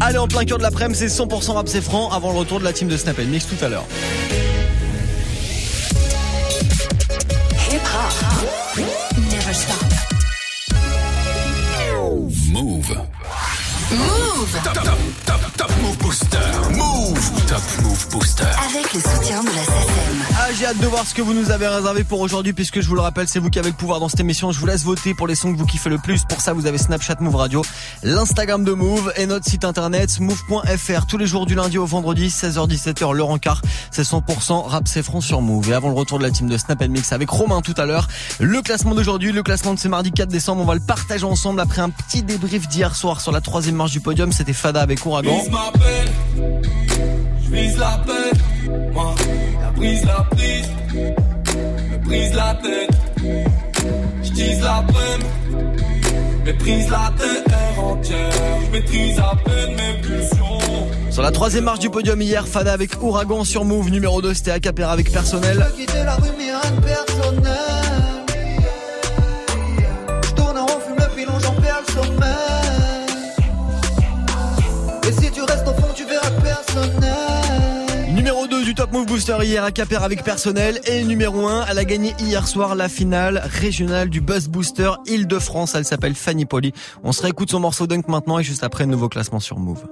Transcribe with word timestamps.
Allez, 0.00 0.18
en 0.18 0.28
plein 0.28 0.44
cœur 0.44 0.58
de 0.58 0.62
l'après-midi, 0.62 0.98
c'est 0.98 1.06
100% 1.06 1.52
rap, 1.52 1.68
c'est 1.68 1.82
franc 1.82 2.10
avant 2.10 2.32
le 2.32 2.38
retour 2.38 2.60
de 2.60 2.64
la 2.64 2.72
team 2.72 2.88
de 2.88 2.96
Snap 2.96 3.18
Mix 3.18 3.46
tout 3.46 3.64
à 3.64 3.68
l'heure. 3.68 3.84
Never 9.16 9.52
stop. 9.52 9.84
Move. 12.50 12.96
Move 13.90 14.60
Top, 14.62 14.74
top, 14.74 14.98
top, 15.26 15.56
top 15.56 15.70
Move 15.82 15.98
Booster. 15.98 16.38
Move. 16.76 17.46
Top 17.46 17.62
Move 17.82 18.08
Booster. 18.10 18.44
Avec 18.44 18.92
le 18.94 19.00
soutien 19.00 19.42
de 19.42 19.48
la 19.48 19.64
hâte 20.68 20.78
de 20.80 20.86
voir 20.86 21.06
ce 21.06 21.14
que 21.14 21.22
vous 21.22 21.32
nous 21.32 21.50
avez 21.50 21.66
réservé 21.66 22.04
pour 22.04 22.20
aujourd'hui, 22.20 22.52
puisque 22.52 22.82
je 22.82 22.88
vous 22.88 22.94
le 22.94 23.00
rappelle, 23.00 23.26
c'est 23.26 23.38
vous 23.38 23.48
qui 23.48 23.58
avez 23.58 23.70
le 23.70 23.74
pouvoir 23.74 24.00
dans 24.00 24.08
cette 24.10 24.20
émission. 24.20 24.52
Je 24.52 24.60
vous 24.60 24.66
laisse 24.66 24.84
voter 24.84 25.14
pour 25.14 25.26
les 25.26 25.34
sons 25.34 25.50
que 25.50 25.58
vous 25.58 25.64
kiffez 25.64 25.88
le 25.88 25.96
plus. 25.96 26.24
Pour 26.24 26.42
ça, 26.42 26.52
vous 26.52 26.66
avez 26.66 26.76
Snapchat 26.76 27.16
Move 27.20 27.36
Radio, 27.36 27.62
l'Instagram 28.02 28.64
de 28.64 28.72
Move 28.72 29.10
et 29.16 29.24
notre 29.24 29.46
site 29.46 29.64
internet 29.64 30.20
move.fr. 30.20 31.06
Tous 31.06 31.16
les 31.16 31.26
jours 31.26 31.46
du 31.46 31.54
lundi 31.54 31.78
au 31.78 31.86
vendredi, 31.86 32.28
16h-17h, 32.28 33.14
le 33.14 33.22
rencard. 33.22 33.62
C'est 33.90 34.02
100% 34.02 34.66
rap, 34.66 34.86
c'est 34.86 35.02
franc 35.02 35.22
sur 35.22 35.40
Move. 35.40 35.70
Et 35.70 35.72
avant 35.72 35.88
le 35.88 35.94
retour 35.94 36.18
de 36.18 36.24
la 36.24 36.30
team 36.30 36.48
de 36.48 36.58
Snap 36.58 36.82
Mix 36.86 37.12
avec 37.12 37.30
Romain 37.30 37.62
tout 37.62 37.74
à 37.78 37.86
l'heure, 37.86 38.06
le 38.38 38.60
classement 38.60 38.94
d'aujourd'hui, 38.94 39.32
le 39.32 39.42
classement 39.42 39.72
de 39.72 39.78
ce 39.78 39.88
mardi 39.88 40.12
4 40.12 40.28
décembre, 40.28 40.60
on 40.60 40.66
va 40.66 40.74
le 40.74 40.80
partager 40.80 41.24
ensemble 41.24 41.60
après 41.60 41.80
un 41.80 41.90
petit 41.90 42.22
débrief 42.22 42.68
d'hier 42.68 42.94
soir 42.94 43.22
sur 43.22 43.32
la 43.32 43.40
troisième 43.40 43.76
marche 43.76 43.92
du 43.92 44.00
podium. 44.00 44.32
C'était 44.32 44.52
Fada 44.52 44.82
avec 44.82 45.06
Ouragan. 45.06 45.40
Vise 47.50 47.78
la. 47.78 48.04
Moi, 48.92 49.14
brise, 49.78 50.04
la 50.04 50.26
prise, 50.30 50.68
me 51.90 51.98
brise 52.04 52.34
la 52.34 52.54
tête. 52.62 52.90
Je 54.22 54.30
tease 54.30 54.60
la 54.60 54.84
peine, 54.86 55.64
méprise 56.44 56.90
la 56.90 57.12
terre 57.16 57.84
entière. 57.84 58.30
Je 58.66 58.72
maîtrise 58.72 59.18
à 59.18 59.32
peine 59.44 59.76
mes 59.76 60.00
pulsions. 60.00 61.10
Sur 61.10 61.22
la 61.22 61.30
troisième 61.30 61.64
marche 61.64 61.80
du 61.80 61.90
podium 61.90 62.20
hier, 62.20 62.46
Fada 62.46 62.72
avec 62.72 63.02
Ouragan 63.02 63.44
sur 63.44 63.64
Move. 63.64 63.90
Numéro 63.90 64.20
2, 64.20 64.34
c'était 64.34 64.50
Acapera 64.50 64.92
avec 64.92 65.10
Personnel. 65.12 65.66
quitter 65.76 66.04
la 66.04 66.14
rue 66.16 66.30
mais 66.36 66.44
rien 66.44 66.70
de 66.76 66.80
personnel 66.80 67.87
du 78.68 78.74
Top 78.74 78.92
Move 78.92 79.06
Booster 79.06 79.38
hier, 79.44 79.64
Acapera 79.64 80.04
avec 80.04 80.22
Personnel. 80.22 80.78
Et 80.86 81.02
numéro 81.02 81.46
1, 81.46 81.64
elle 81.70 81.78
a 81.78 81.86
gagné 81.86 82.12
hier 82.18 82.46
soir 82.46 82.74
la 82.74 82.90
finale 82.90 83.40
régionale 83.42 84.10
du 84.10 84.20
Buzz 84.20 84.48
Booster 84.48 84.90
Île-de-France. 85.06 85.74
Elle 85.74 85.86
s'appelle 85.86 86.14
Fanny 86.14 86.44
Poli. 86.44 86.74
On 87.02 87.12
se 87.12 87.22
réécoute 87.22 87.50
son 87.50 87.60
morceau 87.60 87.86
Dunk 87.86 88.08
maintenant 88.08 88.38
et 88.38 88.42
juste 88.42 88.62
après, 88.64 88.84
nouveau 88.84 89.08
classement 89.08 89.40
sur 89.40 89.58
Move. 89.58 89.86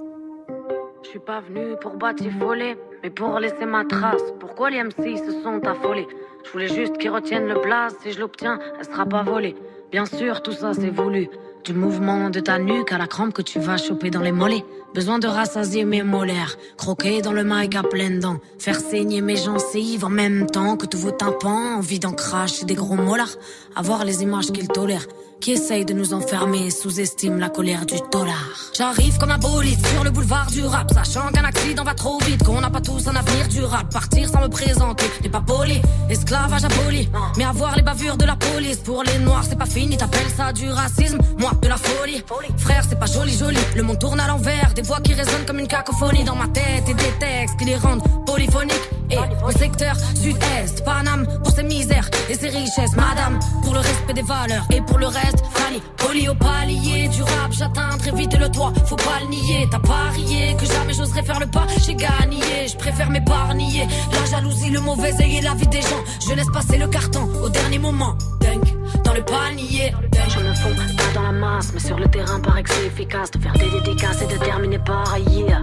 Je 1.03 1.09
suis 1.09 1.19
pas 1.19 1.41
venu 1.41 1.75
pour 1.81 1.97
batifoler, 1.97 2.77
mais 3.01 3.09
pour 3.09 3.39
laisser 3.39 3.65
ma 3.65 3.83
trace. 3.83 4.21
Pourquoi 4.39 4.69
les 4.69 4.83
MC 4.83 5.17
se 5.25 5.41
sont 5.41 5.59
affolés? 5.65 6.07
Je 6.45 6.51
voulais 6.51 6.67
juste 6.67 6.99
qu'ils 6.99 7.09
retiennent 7.09 7.47
le 7.47 7.59
place. 7.59 7.95
Si 8.03 8.11
je 8.11 8.19
l'obtiens, 8.19 8.59
elle 8.77 8.85
sera 8.85 9.07
pas 9.07 9.23
volée. 9.23 9.55
Bien 9.91 10.05
sûr, 10.05 10.43
tout 10.43 10.51
ça 10.51 10.73
c'est 10.75 10.91
voulu. 10.91 11.29
Du 11.63 11.73
mouvement 11.73 12.29
de 12.29 12.39
ta 12.39 12.59
nuque 12.59 12.91
à 12.91 12.99
la 12.99 13.07
crampe 13.07 13.33
que 13.33 13.41
tu 13.41 13.59
vas 13.59 13.77
choper 13.77 14.11
dans 14.11 14.21
les 14.21 14.31
mollets. 14.31 14.63
Besoin 14.97 15.19
de 15.19 15.27
rassasier 15.27 15.85
mes 15.85 16.01
molaires. 16.01 16.57
Croquer 16.75 17.21
dans 17.21 17.31
le 17.31 17.43
mic 17.43 17.75
à 17.75 17.83
pleines 17.83 18.19
dents. 18.19 18.39
Faire 18.57 18.79
saigner 18.79 19.21
mes 19.21 19.37
gencives 19.37 20.03
en 20.03 20.09
même 20.09 20.47
temps 20.47 20.75
que 20.75 20.87
tous 20.87 20.97
vos 20.97 21.11
tympans. 21.11 21.75
Envie 21.77 21.99
d'en 21.99 22.13
cracher 22.13 22.65
des 22.65 22.73
gros 22.73 22.95
molars. 22.95 23.37
Avoir 23.75 24.05
les 24.05 24.23
images 24.23 24.47
qu'ils 24.47 24.69
tolèrent. 24.69 25.05
Qui 25.39 25.51
essayent 25.51 25.85
de 25.85 25.93
nous 25.93 26.15
enfermer, 26.15 26.71
sous-estiment 26.71 27.37
la 27.37 27.49
colère 27.49 27.85
du 27.85 27.93
dollar. 28.11 28.71
J'arrive 28.75 29.19
comme 29.19 29.29
un 29.29 29.37
bolide 29.37 29.77
sur 29.85 30.03
le 30.03 30.09
boulevard 30.09 30.49
du 30.49 30.65
rap, 30.65 30.91
sachant 30.91 31.27
qu'un 31.31 31.43
accident 31.43 31.83
va 31.83 31.93
trop 31.93 32.17
vite, 32.25 32.43
qu'on 32.43 32.59
n'a 32.59 32.71
pas 32.71 32.81
tous 32.81 33.07
un 33.07 33.15
avenir 33.15 33.47
durable. 33.47 33.87
Partir 33.93 34.27
sans 34.27 34.41
me 34.41 34.47
présenter 34.47 35.05
n'est 35.21 35.29
pas 35.29 35.41
poli, 35.41 35.79
esclavage 36.09 36.65
aboli. 36.65 37.07
Mais 37.37 37.43
avoir 37.43 37.75
les 37.75 37.83
bavures 37.83 38.17
de 38.17 38.25
la 38.25 38.35
police 38.35 38.77
pour 38.77 39.03
les 39.03 39.19
noirs, 39.19 39.43
c'est 39.47 39.59
pas 39.59 39.67
fini, 39.67 39.95
t'appelles 39.95 40.31
ça 40.35 40.51
du 40.51 40.71
racisme, 40.71 41.19
moi 41.37 41.51
de 41.61 41.67
la 41.67 41.77
folie. 41.77 42.23
Frère, 42.57 42.83
c'est 42.89 42.97
pas 42.97 43.05
joli, 43.05 43.37
joli. 43.37 43.59
Le 43.75 43.83
monde 43.83 43.99
tourne 43.99 44.19
à 44.19 44.27
l'envers, 44.27 44.73
des 44.73 44.81
voix 44.87 45.01
qui 45.01 45.13
résonnent 45.13 45.45
comme 45.45 45.59
une 45.59 45.67
cacophonie 45.67 46.23
dans 46.23 46.35
ma 46.35 46.47
tête 46.47 46.87
et 46.87 46.93
des 46.93 47.11
textes 47.19 47.57
qui 47.57 47.65
les 47.65 47.75
rendent 47.75 48.03
polyphoniques. 48.25 48.89
Et 49.11 49.17
au 49.45 49.51
secteur 49.51 49.95
sud-est, 50.15 50.83
Paname 50.85 51.27
pour 51.43 51.51
ses 51.51 51.63
misères 51.63 52.09
et 52.29 52.35
ses 52.35 52.49
richesses, 52.49 52.95
madame, 52.95 53.37
pour 53.63 53.73
le 53.73 53.79
respect 53.79 54.13
des 54.13 54.21
valeurs 54.21 54.65
et 54.71 54.81
pour 54.81 54.97
le 54.97 55.07
reste, 55.07 55.43
Fanny, 55.53 55.81
poli 55.97 56.29
au 56.29 56.35
palier 56.35 57.07
du 57.09 57.21
rap, 57.21 57.51
j'atteins 57.51 57.97
très 57.97 58.11
vite 58.11 58.37
le 58.37 58.49
toit, 58.49 58.73
faut 58.85 58.95
pas 58.95 59.19
le 59.21 59.27
nier, 59.27 59.67
t'as 59.69 59.79
parié 59.79 60.55
que 60.59 60.65
jamais 60.65 60.93
j'oserais 60.93 61.23
faire 61.23 61.39
le 61.39 61.47
pas, 61.47 61.67
j'ai 61.85 61.95
gagné, 61.95 62.67
je 62.67 62.77
préfère 62.77 63.09
m'épargner, 63.09 63.87
la 64.13 64.25
jalousie, 64.29 64.69
le 64.69 64.81
mauvais 64.81 65.13
œil 65.21 65.37
et 65.37 65.41
la 65.41 65.53
vie 65.53 65.67
des 65.67 65.81
gens, 65.81 66.03
je 66.27 66.33
laisse 66.33 66.51
passer 66.53 66.77
le 66.77 66.87
carton 66.87 67.27
au 67.43 67.49
dernier 67.49 67.79
moment, 67.79 68.17
dunk, 68.41 68.76
dans 69.03 69.13
le 69.13 69.23
panier, 69.23 69.93
je 70.29 70.39
me 70.39 70.53
fonds 70.53 70.75
pas 70.95 71.13
dans 71.13 71.23
la 71.23 71.31
masse, 71.31 71.71
mais 71.73 71.79
sur 71.79 71.97
le 71.97 72.07
terrain 72.07 72.39
paraît 72.39 72.63
que 72.63 72.69
c'est 72.71 72.85
efficace 72.87 73.31
de 73.31 73.39
faire 73.39 73.53
des 73.53 73.69
dédicaces 73.69 74.21
et 74.21 74.27
de 74.27 74.37
terminer 74.43 74.79
par 74.79 75.17
yeah. 75.17 75.61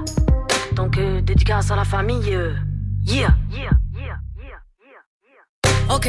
Donc 0.73 0.99
euh, 0.99 1.21
dédicace 1.21 1.71
à 1.71 1.77
la 1.77 1.85
famille. 1.85 2.35
euh, 2.35 2.55
Yeah. 3.07 3.35
Ok. 5.91 6.09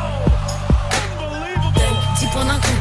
10 2.21 2.27
points 2.27 2.45
d'un 2.45 2.59
coup. 2.59 2.79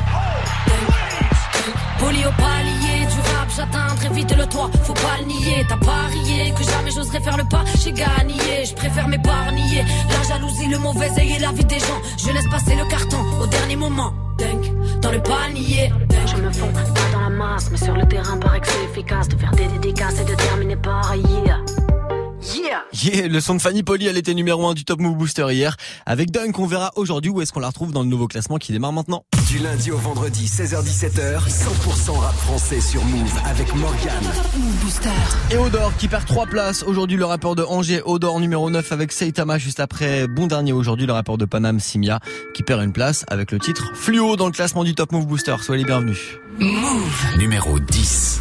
Poli 1.99 2.19
au 2.27 2.31
palier 2.33 3.07
du 3.07 3.21
rap, 3.21 3.49
j'atteins 3.57 3.95
très 3.97 4.11
vite 4.11 4.37
le 4.37 4.47
toit, 4.47 4.71
faut 4.83 4.93
pas 4.93 5.17
le 5.21 5.27
nier. 5.27 5.65
T'as 5.67 5.79
parié 5.79 6.53
que 6.53 6.63
jamais 6.63 6.91
j'oserais 6.91 7.21
faire 7.21 7.39
le 7.39 7.45
pas, 7.45 7.65
j'ai 7.83 7.93
gagné, 7.93 8.67
je 8.67 8.75
préfère 8.75 9.09
m'épargner. 9.09 9.83
La 10.11 10.29
jalousie, 10.29 10.69
le 10.69 10.79
mauvais 10.79 11.11
œil 11.19 11.33
et 11.37 11.39
la 11.39 11.53
vie 11.53 11.65
des 11.65 11.79
gens, 11.79 12.01
je 12.19 12.31
laisse 12.31 12.49
passer 12.51 12.77
le 12.77 12.85
carton 12.91 13.19
au 13.43 13.47
dernier 13.47 13.77
moment. 13.77 14.13
Dans 15.01 15.11
le 15.11 15.23
panier. 15.23 15.91
Je 16.27 16.37
me 16.37 16.53
fonds 16.53 16.73
pas 16.73 16.81
dans 17.13 17.21
la 17.21 17.31
masse, 17.31 17.71
mais 17.71 17.79
sur 17.79 17.95
le 17.95 18.07
terrain 18.07 18.37
paraît 18.37 18.61
que 18.61 18.69
c'est 18.69 18.85
efficace 18.85 19.29
de 19.29 19.37
faire 19.37 19.53
des 19.53 19.67
dédicaces 19.67 20.21
et 20.21 20.25
de 20.25 20.35
terminer 20.35 20.77
par 20.77 21.15
yeah. 21.17 21.59
Yeah. 22.43 22.85
Yeah, 22.93 23.29
le 23.29 23.41
son 23.41 23.55
de 23.55 23.61
Fanny 23.61 23.83
Poli, 23.83 24.07
elle 24.07 24.17
était 24.17 24.33
numéro 24.33 24.67
1 24.67 24.73
du 24.73 24.85
Top 24.85 24.99
Move 24.99 25.15
Booster 25.15 25.47
hier. 25.51 25.77
Avec 26.07 26.31
Dunk, 26.31 26.59
on 26.59 26.67
verra 26.67 26.91
aujourd'hui 26.97 27.31
où 27.31 27.43
est-ce 27.43 27.53
qu'on 27.53 27.61
la 27.61 27.69
retrouve 27.69 27.93
dans 27.93 28.03
le 28.03 28.09
nouveau 28.09 28.29
classement 28.29 28.57
qui 28.57 28.73
démarre 28.73 28.93
maintenant. 28.93 29.25
Du 29.49 29.59
lundi 29.59 29.91
au 29.91 29.99
vendredi, 29.99 30.47
16h-17h, 30.47 31.49
100% 31.49 32.19
rap 32.19 32.35
français 32.35 32.81
sur 32.81 33.05
Move 33.05 33.33
avec 33.45 33.75
Morgan. 33.75 34.23
Move 34.57 34.77
Booster. 34.83 35.11
Et 35.51 35.59
Odor 35.59 35.95
qui 35.99 36.09
perd 36.09 36.25
3 36.25 36.47
places. 36.47 36.83
Aujourd'hui, 36.83 37.19
le 37.19 37.27
rappeur 37.27 37.57
de 37.57 37.63
Angers, 37.63 38.01
Odor 38.07 38.41
numéro 38.41 38.71
9 38.71 38.91
avec 38.93 39.13
Seitama. 39.13 39.59
Juste 39.59 39.81
après, 39.81 40.27
bon 40.27 40.47
dernier 40.47 40.73
aujourd'hui, 40.73 41.07
le 41.07 41.13
rappeur 41.13 41.37
de 41.37 41.45
Paname, 41.45 41.79
Simia, 41.79 42.21
qui 42.55 42.63
perd 42.63 42.83
une 42.83 42.93
place 42.93 43.25
avec 43.29 43.53
le 43.53 43.59
titre 43.59 43.93
Fluo 43.95 44.37
dans 44.37 44.47
le 44.47 44.53
classement 44.53 44.85
du 44.85 44.95
Top 44.95 45.13
Move 45.13 45.27
Booster. 45.27 45.57
Soyez 45.61 45.83
les 45.83 45.87
bienvenus. 45.87 46.39
Numéro 47.37 47.79
10. 47.79 48.41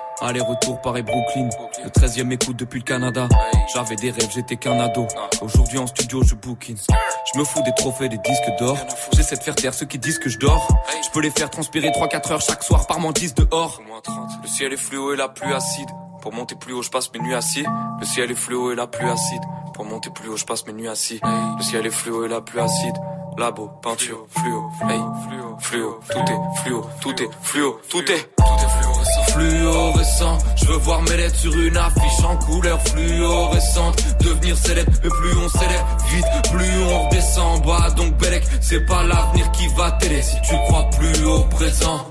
Aller-retour 0.21 0.79
Paris-Brooklyn, 0.81 1.49
le 1.83 1.89
13ème 1.89 2.31
écoute 2.31 2.55
depuis 2.55 2.79
le 2.79 2.85
Canada. 2.85 3.27
J'avais 3.73 3.95
des 3.95 4.11
rêves, 4.11 4.29
j'étais 4.33 4.55
qu'un 4.55 4.79
ado. 4.79 5.07
Aujourd'hui 5.41 5.79
en 5.79 5.87
studio, 5.87 6.21
je 6.23 6.35
bookine. 6.35 6.77
Je 7.33 7.39
me 7.39 7.43
fous 7.43 7.63
des 7.63 7.73
trophées, 7.75 8.07
des 8.07 8.19
disques 8.19 8.51
d'or. 8.59 8.77
J'essaie 9.13 9.35
de 9.35 9.41
faire 9.41 9.55
taire 9.55 9.73
ceux 9.73 9.87
qui 9.87 9.97
disent 9.97 10.19
que 10.19 10.29
je 10.29 10.37
dors. 10.37 10.67
Je 11.03 11.09
peux 11.09 11.21
les 11.21 11.31
faire 11.31 11.49
transpirer 11.49 11.89
3-4 11.89 12.33
heures 12.33 12.41
chaque 12.41 12.63
soir 12.63 12.85
par 12.85 12.99
mentis 12.99 13.33
dehors. 13.33 13.81
Le 14.43 14.47
ciel 14.47 14.73
est 14.73 14.77
fluo 14.77 15.13
et 15.13 15.17
la 15.17 15.27
pluie 15.27 15.53
acide. 15.53 15.89
Pour 16.21 16.33
monter 16.33 16.55
plus 16.55 16.73
haut, 16.73 16.83
je 16.83 16.89
passe 16.89 17.11
mes 17.13 17.19
nuits 17.19 17.35
assis. 17.35 17.65
Le 17.99 18.05
ciel 18.05 18.31
est 18.31 18.35
fluo 18.35 18.71
et 18.71 18.75
la 18.75 18.87
pluie 18.87 19.09
acide. 19.09 19.41
Pour 19.73 19.85
monter 19.85 20.09
plus 20.11 20.29
haut, 20.29 20.37
je 20.37 20.45
passe 20.45 20.65
mes 20.67 20.73
nuits 20.73 20.87
assis. 20.87 21.19
Le 21.23 21.63
ciel 21.63 21.85
est 21.85 21.91
fluo 21.91 22.25
et 22.25 22.27
la 22.27 22.41
pluie 22.41 22.59
acide. 22.59 22.95
Labo, 23.37 23.69
peinture, 23.81 24.25
fluo, 24.29 24.69
hey, 24.89 24.99
fluo, 25.25 25.57
fluo, 25.59 25.99
tout 26.09 26.19
est 26.19 26.61
fluo, 26.61 26.85
tout 26.99 27.23
est 27.23 27.29
fluo, 27.41 27.79
tout 27.89 28.11
est, 28.11 28.29
tout 28.35 28.43
est 28.43 28.69
fluorescent. 28.81 29.23
Fluorescent, 29.29 30.37
je 30.57 30.65
veux 30.65 30.77
voir 30.77 31.01
mes 31.03 31.15
lettres 31.15 31.37
sur 31.37 31.57
une 31.57 31.77
affiche 31.77 32.25
en 32.25 32.35
couleur 32.37 32.79
fluorescente. 32.81 34.03
Devenir 34.19 34.57
célèbre, 34.57 34.91
mais 35.01 35.09
plus 35.09 35.37
on 35.37 35.49
s'élève 35.49 35.85
vite, 36.09 36.51
plus 36.51 36.83
on 36.83 37.05
redescend 37.07 37.65
bas. 37.65 37.89
Donc 37.91 38.17
Belek, 38.17 38.43
c'est 38.59 38.85
pas 38.85 39.03
l'avenir 39.03 39.49
qui 39.51 39.67
va 39.77 39.91
t'aider 39.93 40.21
si 40.21 40.35
tu 40.41 40.55
crois 40.67 40.89
plus 40.89 41.25
au 41.25 41.43
présent. 41.45 42.10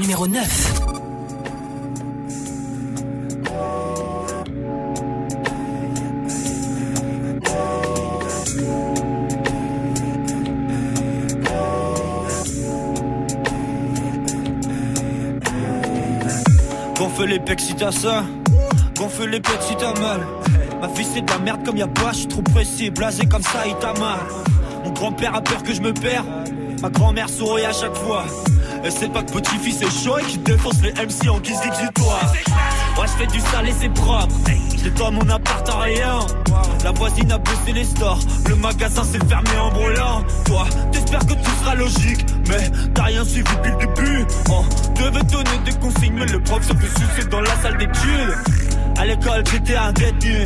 Numéro 0.00 0.26
9. 0.26 0.82
Gonfle 16.98 17.24
les 17.26 17.38
pecs 17.38 17.60
si 17.60 17.74
t'as 17.74 17.92
ça, 17.92 18.24
gonfle 18.96 19.28
les 19.28 19.40
pecs 19.40 19.52
si 19.60 19.76
t'as 19.76 19.98
mal. 20.00 20.26
Ma 20.80 20.88
vie 20.88 21.04
c'est 21.04 21.22
de 21.22 21.30
la 21.30 21.38
merde 21.38 21.64
comme 21.64 21.76
y'a 21.76 21.86
pas, 21.86 22.12
je 22.12 22.18
suis 22.18 22.28
trop 22.28 22.42
pressé, 22.42 22.90
blasé 22.90 23.26
comme 23.26 23.42
ça, 23.42 23.66
il 23.66 23.76
t'a 23.76 23.92
mal. 23.94 24.18
Mon 24.84 24.90
grand-père 24.90 25.34
a 25.34 25.40
peur 25.40 25.62
que 25.62 25.72
je 25.72 25.80
me 25.80 25.92
perds, 25.92 26.24
ma 26.82 26.90
grand-mère 26.90 27.28
sourit 27.28 27.64
à 27.64 27.72
chaque 27.72 27.94
fois. 27.94 28.24
Et 28.84 28.90
c'est 28.90 29.10
pas 29.10 29.22
que 29.22 29.32
petit-fils 29.32 29.80
est 29.80 30.04
chaud 30.04 30.18
et 30.18 30.24
qui 30.24 30.38
défonce 30.38 30.82
les 30.82 30.92
MC 30.92 31.30
en 31.30 31.40
guise 31.40 31.58
d'exutoire. 31.62 32.32
Moi 32.96 33.06
je 33.06 33.12
fais 33.12 33.26
du 33.26 33.40
sale 33.40 33.68
et 33.68 33.72
c'est 33.80 33.88
propre, 33.88 34.34
j'ai 34.82 34.90
dans 34.90 35.10
mon 35.10 35.28
appart 35.30 35.68
en 35.70 35.78
rien. 35.78 36.18
La 36.84 36.92
voisine 36.92 37.32
a 37.32 37.38
baissé 37.38 37.72
les 37.72 37.84
stores, 37.84 38.20
le 38.46 38.56
magasin 38.56 39.02
s'est 39.02 39.24
fermé 39.26 39.48
en 39.58 39.70
brûlant. 39.70 40.22
Toi, 40.44 40.66
t'espères 40.92 41.24
que 41.26 41.32
tout 41.32 41.50
sera 41.60 41.74
logique, 41.74 42.26
mais 42.46 42.70
t'as 42.94 43.04
rien 43.04 43.24
suivi 43.24 43.48
depuis 43.56 43.72
le 43.72 43.78
début. 43.78 44.26
On 44.50 44.62
devait 45.00 45.24
donner 45.24 45.58
des 45.64 45.72
consignes, 45.72 46.16
mais 46.18 46.26
le 46.26 46.40
prof 46.42 46.62
se 46.62 46.74
fait 46.74 46.98
sucer 47.00 47.28
dans 47.30 47.40
la 47.40 47.56
salle 47.62 47.78
d'études. 47.78 48.36
À 48.98 49.06
l'école, 49.06 49.42
j'étais 49.50 49.76
un 49.76 49.92
détenu. 49.92 50.44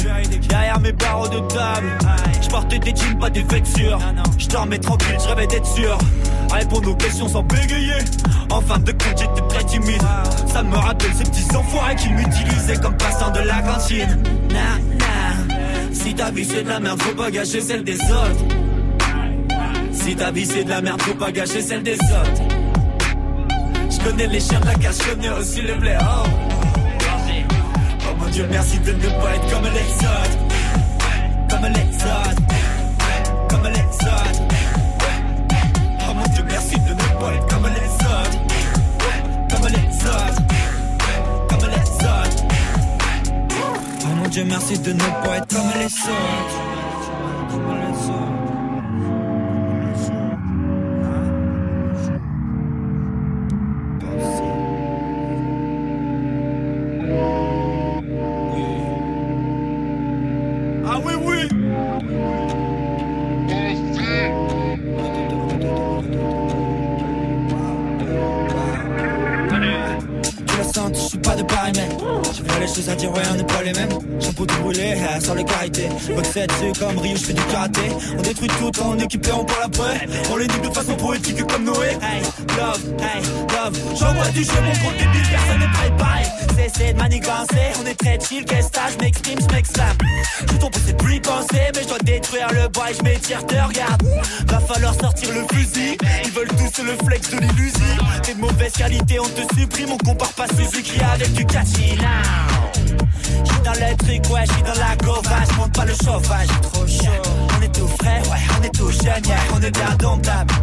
Derrière 0.48 0.78
mes 0.78 0.92
barreaux 0.92 1.28
de 1.28 1.40
table, 1.48 1.98
je 2.40 2.48
portais 2.48 2.78
des 2.78 2.94
jeans, 2.94 3.18
pas 3.18 3.30
des 3.30 3.42
vexures. 3.42 3.98
Je 4.38 4.46
tranquille, 4.46 5.16
je 5.20 5.28
rêvais 5.28 5.46
d'être 5.48 5.66
sûr. 5.66 5.98
Répondre 6.50 6.90
aux 6.90 6.94
questions 6.94 7.28
sans 7.28 7.42
bégayer. 7.42 7.98
En 8.50 8.60
fin 8.60 8.78
de 8.78 8.92
compte, 8.92 9.18
j'étais 9.18 9.48
très 9.48 9.64
timide. 9.64 10.02
Ça 10.46 10.62
me 10.62 10.76
rappelle 10.76 11.12
ces 11.14 11.24
petits 11.24 11.56
enfoirés 11.56 11.96
qui 11.96 12.08
m'utilisaient 12.10 12.76
comme 12.76 12.96
passant 12.96 13.30
de 13.30 13.40
la 13.40 13.60
cantine. 13.62 14.22
Nah, 14.50 14.78
nah. 14.98 15.54
Si 15.92 16.14
ta 16.14 16.30
vie 16.30 16.44
c'est 16.44 16.62
de 16.62 16.68
la 16.68 16.80
merde, 16.80 17.00
faut 17.02 17.14
pas 17.14 17.30
gâcher 17.30 17.60
celle 17.60 17.84
des 17.84 18.00
autres. 18.00 18.44
Si 19.92 20.16
ta 20.16 20.30
vie 20.30 20.46
c'est 20.46 20.64
de 20.64 20.70
la 20.70 20.80
merde, 20.80 21.02
faut 21.02 21.14
pas 21.14 21.30
gâcher 21.30 21.60
celle 21.60 21.82
des 21.82 21.94
autres. 21.94 22.42
Je 23.90 23.98
connais 24.04 24.26
les 24.26 24.40
chiens 24.40 24.60
de 24.60 24.66
la 24.66 24.74
cache, 24.74 24.98
connais 24.98 25.30
aussi 25.30 25.60
le 25.60 25.74
blé. 25.74 25.96
Oh. 26.00 26.28
Oh 28.10 28.14
mon 28.18 28.28
Dieu, 28.30 28.46
merci 28.50 28.78
de 28.78 28.92
ne 28.92 28.96
pas 28.96 29.34
être 29.34 29.50
comme 29.50 29.64
les 29.64 30.06
autres. 30.06 30.47
Dieu, 44.38 44.46
merci 44.46 44.78
de 44.78 44.92
ne 44.92 44.98
pas 45.24 45.38
être 45.38 45.48
comme 45.48 45.68
les 45.80 45.86
autres. 45.86 46.67
Suis 71.08 71.18
suis 71.18 71.18
pas 71.18 71.34
de 71.34 71.42
pareil, 71.42 71.72
mais 71.74 71.88
j'ai 72.34 72.42
fait 72.42 72.60
les 72.60 72.66
choses 72.66 72.88
à 72.90 72.94
dire, 72.94 73.10
ouais, 73.12 73.22
on 73.30 73.34
n'est 73.36 73.44
pas 73.44 73.62
les 73.62 73.72
mêmes. 73.72 73.88
Chapeau 74.20 74.44
tout 74.44 74.62
brûlé, 74.62 74.94
sans 75.20 75.34
les 75.34 75.44
carité. 75.44 75.88
Boxette, 76.14 76.52
c'est 76.60 76.78
comme 76.78 76.98
Rio, 76.98 77.16
je 77.16 77.24
fais 77.24 77.32
du 77.32 77.42
karaté. 77.44 77.80
On 78.18 78.22
détruit 78.22 78.48
tout 78.48 78.82
en 78.82 78.98
équipé, 78.98 79.30
on 79.32 79.44
parle 79.44 79.64
après. 79.64 80.06
On 80.30 80.36
les 80.36 80.46
nique 80.46 80.62
de 80.62 80.74
façon 80.74 80.94
poétique 80.96 81.46
comme 81.46 81.64
Noé. 81.64 81.96
Hey, 82.02 82.22
love, 82.58 82.82
hey, 83.00 83.22
love. 83.54 83.78
J'envoie 83.98 84.28
du 84.28 84.44
jeu, 84.44 84.60
mon 84.62 84.72
compte 84.72 84.98
débile, 84.98 85.28
personne 85.30 85.60
n'est 85.60 85.72
préparé. 85.72 86.22
Cessez 86.56 86.92
de 86.92 86.98
manigancer, 86.98 87.72
on 87.80 87.86
est 87.86 87.94
très 87.94 88.18
chill, 88.18 88.44
qu'est-ce 88.44 88.68
que 88.68 88.80
je 88.92 89.04
m'exprime, 89.04 89.38
je 89.40 89.54
m'exclame. 89.54 89.96
Je 90.40 90.56
tombe, 90.56 90.72
c'est 90.84 90.96
plus 90.96 91.20
penser, 91.20 91.70
mais 91.74 91.82
je 91.82 91.88
dois 91.88 91.98
détruire 92.00 92.48
le 92.52 92.68
bois 92.68 92.90
et 92.90 92.94
je 92.94 93.02
m'étire, 93.02 93.46
te 93.46 93.54
regarde. 93.54 94.02
Va 94.46 94.60
falloir 94.60 94.94
sortir 94.94 95.30
le 95.32 95.46
fusil. 95.56 95.96
Ils 96.24 96.30
veulent 96.32 96.48
tous 96.48 96.82
le 96.82 96.96
flex 97.06 97.30
de 97.30 97.38
l'illusion. 97.38 97.78
T'es 98.22 98.34
de 98.34 98.40
mauvaise 98.40 98.72
qualité, 98.72 99.18
on 99.20 99.28
te 99.28 99.54
supprime, 99.58 99.92
on 99.92 99.98
compare 99.98 100.32
pas 100.32 100.46
Suzuki 100.48 100.97
avec 101.02 101.32
du 101.32 101.44
catchy 101.46 101.96
now. 101.96 102.04
J'suis 103.44 103.60
dans 103.64 103.72
le 103.72 103.96
truc, 103.96 104.30
ouais, 104.32 104.44
j'suis 104.46 104.62
dans 104.62 104.80
la 104.80 104.96
gova, 104.96 105.36
monte 105.58 105.72
pas 105.74 105.84
le 105.84 105.92
chauffage, 105.92 106.48
trop 106.62 106.86
chaud. 106.86 107.22
On 107.56 107.62
est 107.62 107.74
tout 107.74 107.88
frais, 108.00 108.22
ouais, 108.30 108.38
on 108.58 108.64
est 108.64 108.74
tout 108.74 108.90
jeune, 108.90 109.24
yeah, 109.26 109.38
on 109.54 109.62
est 109.62 109.70
bien 109.70 109.94
domptable. 109.98 110.54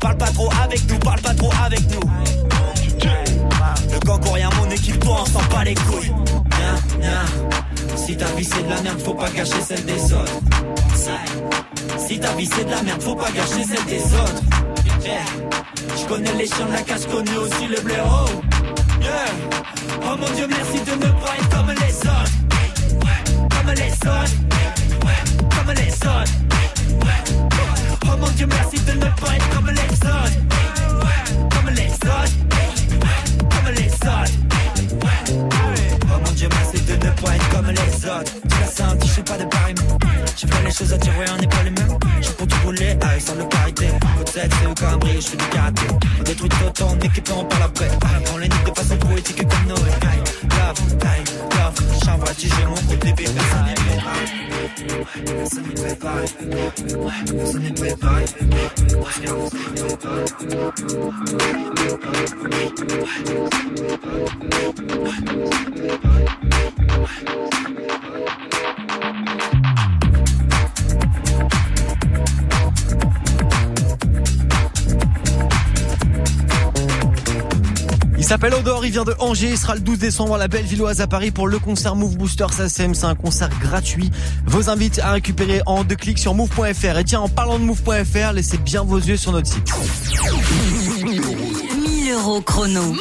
Parle 0.00 0.16
pas 0.16 0.30
trop 0.30 0.48
avec 0.64 0.90
nous, 0.90 0.98
parle 0.98 1.20
pas 1.20 1.34
trop 1.34 1.50
avec 1.64 1.80
nous. 1.90 2.00
Le 3.92 3.98
gang 4.06 4.20
rien, 4.32 4.50
mon 4.58 4.70
équipe, 4.70 4.98
toi, 5.00 5.22
on 5.22 5.26
s'en 5.26 5.42
bat 5.54 5.64
les 5.64 5.74
couilles. 5.74 6.12
Si 7.96 8.16
ta 8.16 8.26
vie 8.26 8.44
c'est 8.44 8.62
de 8.62 8.70
la 8.70 8.82
merde, 8.82 9.00
faut 9.00 9.14
pas 9.14 9.30
gâcher 9.30 9.60
celle 9.66 9.84
des 9.84 10.12
autres. 10.12 10.40
Si 11.98 12.18
ta 12.18 12.32
vie 12.32 12.46
c'est 12.46 12.64
de 12.64 12.70
la 12.70 12.82
merde, 12.82 13.02
faut 13.02 13.14
pas 13.14 13.30
gâcher 13.30 13.64
celle 13.64 13.84
des 13.86 14.02
autres. 14.14 14.42
Je 15.96 16.06
connais 16.06 16.32
les 16.34 16.46
chiens 16.46 16.66
de 16.66 16.72
la 16.72 16.82
casse, 16.82 17.06
connais 17.06 17.36
aussi 17.36 17.66
le 17.68 17.80
blaireau. 17.82 18.26
Yeah. 19.00 19.32
Oh 20.02 20.16
mon 20.16 20.30
dieu, 20.34 20.46
merci 20.48 20.80
de 20.84 20.92
ne 20.92 21.10
pas 21.20 21.34
être 21.38 21.48
comme 21.50 21.70
les 21.70 21.96
autres. 22.08 22.34
Comme 23.50 23.72
les 23.74 23.92
autres. 23.92 24.36
Comme 25.56 25.72
les 25.74 25.92
autres. 25.92 26.32
Oh 28.06 28.16
mon 28.18 28.30
dieu, 28.30 28.46
merci 28.46 28.78
de 28.84 28.92
ne 28.92 29.10
pas 29.20 29.34
être 29.36 29.50
comme 29.50 29.70
les 29.70 29.92
autres. 30.08 30.36
Comme 31.50 31.70
les 31.74 31.92
autres. 31.92 32.36
Comme 33.50 33.68
les 33.74 33.92
autres. 33.92 34.34
Oh 35.32 36.18
mon 36.24 36.32
dieu, 36.32 36.48
merci 36.50 36.80
de 36.84 36.92
ne 36.94 37.10
pas 37.10 37.34
être 37.36 37.48
comme 37.50 37.70
les 37.70 38.06
autres. 38.06 38.32
Tu 38.48 38.60
l'as 38.60 38.66
senti, 38.70 39.08
je 39.08 39.12
sais 39.14 39.22
pas 39.22 39.38
de 39.38 39.44
pareil. 39.44 39.59
J'ai 40.40 40.46
fait 40.46 40.64
les 40.64 40.72
choses 40.72 40.92
à 40.94 40.96
ouais, 40.96 41.26
on 41.34 41.36
n'est 41.36 41.46
pas 41.46 41.62
les 41.64 41.70
mêmes. 41.70 41.98
Je 42.22 42.30
pour 42.30 42.46
tout 42.46 42.56
rouler, 42.64 42.96
avec 43.02 43.20
sans 43.20 43.34
le 43.34 43.44
carité. 43.44 43.88
Côte 44.16 44.28
7, 44.30 44.50
c'est 44.50 44.66
au 44.66 44.74
cambré, 44.74 45.20
je 45.20 45.28
fais 45.28 45.36
du 45.36 45.44
karaté. 45.44 45.82
On 46.18 46.22
détruit 46.22 46.48
tout 46.48 46.82
en 46.82 46.98
équipe, 46.98 47.30
on 47.36 47.44
parle 47.44 47.62
après? 47.64 47.90
On 48.32 48.38
les 48.38 48.48
nique 48.48 48.64
de 48.64 48.70
façon 48.74 48.96
poétique 48.96 49.46
comme 49.46 49.66
Noé. 49.68 49.76
Love, 49.76 50.80
aïe, 51.02 51.24
love. 51.50 51.74
J'envoie 52.06 52.32
du 52.32 52.48
jeu, 52.48 52.64
mon 52.66 52.72
groupe 52.72 52.88
des 52.88 53.12
bébés, 53.12 53.24
personne 53.36 53.66
n'est 53.66 53.74
préparé. 53.74 54.24
Personne 55.36 55.64
n'est 55.64 55.74
préparé. 55.74 56.24
Personne 57.36 57.62
n'est 57.62 57.72
préparé. 57.72 58.24
Il 67.62 67.99
s'appelle 78.30 78.54
Odor, 78.54 78.86
il 78.86 78.92
vient 78.92 79.02
de 79.02 79.12
Angers, 79.18 79.50
il 79.50 79.58
sera 79.58 79.74
le 79.74 79.80
12 79.80 79.98
décembre 79.98 80.36
à 80.36 80.38
la 80.38 80.46
Bellevilloise 80.46 81.00
à 81.00 81.08
Paris 81.08 81.32
pour 81.32 81.48
le 81.48 81.58
concert 81.58 81.96
Move 81.96 82.16
Booster 82.16 82.46
SACM. 82.48 82.94
C'est 82.94 83.06
un 83.06 83.16
concert 83.16 83.48
gratuit. 83.60 84.12
Vos 84.46 84.70
invites 84.70 85.00
à 85.00 85.10
récupérer 85.10 85.62
en 85.66 85.82
deux 85.82 85.96
clics 85.96 86.20
sur 86.20 86.32
move.fr. 86.32 86.98
Et 86.98 87.04
tiens, 87.04 87.22
en 87.22 87.28
parlant 87.28 87.58
de 87.58 87.64
move.fr, 87.64 88.32
laissez 88.32 88.58
bien 88.58 88.84
vos 88.84 88.98
yeux 88.98 89.16
sur 89.16 89.32
notre 89.32 89.48
site. 89.48 89.74
1000 91.02 92.12
euros 92.12 92.40
chrono. 92.40 92.94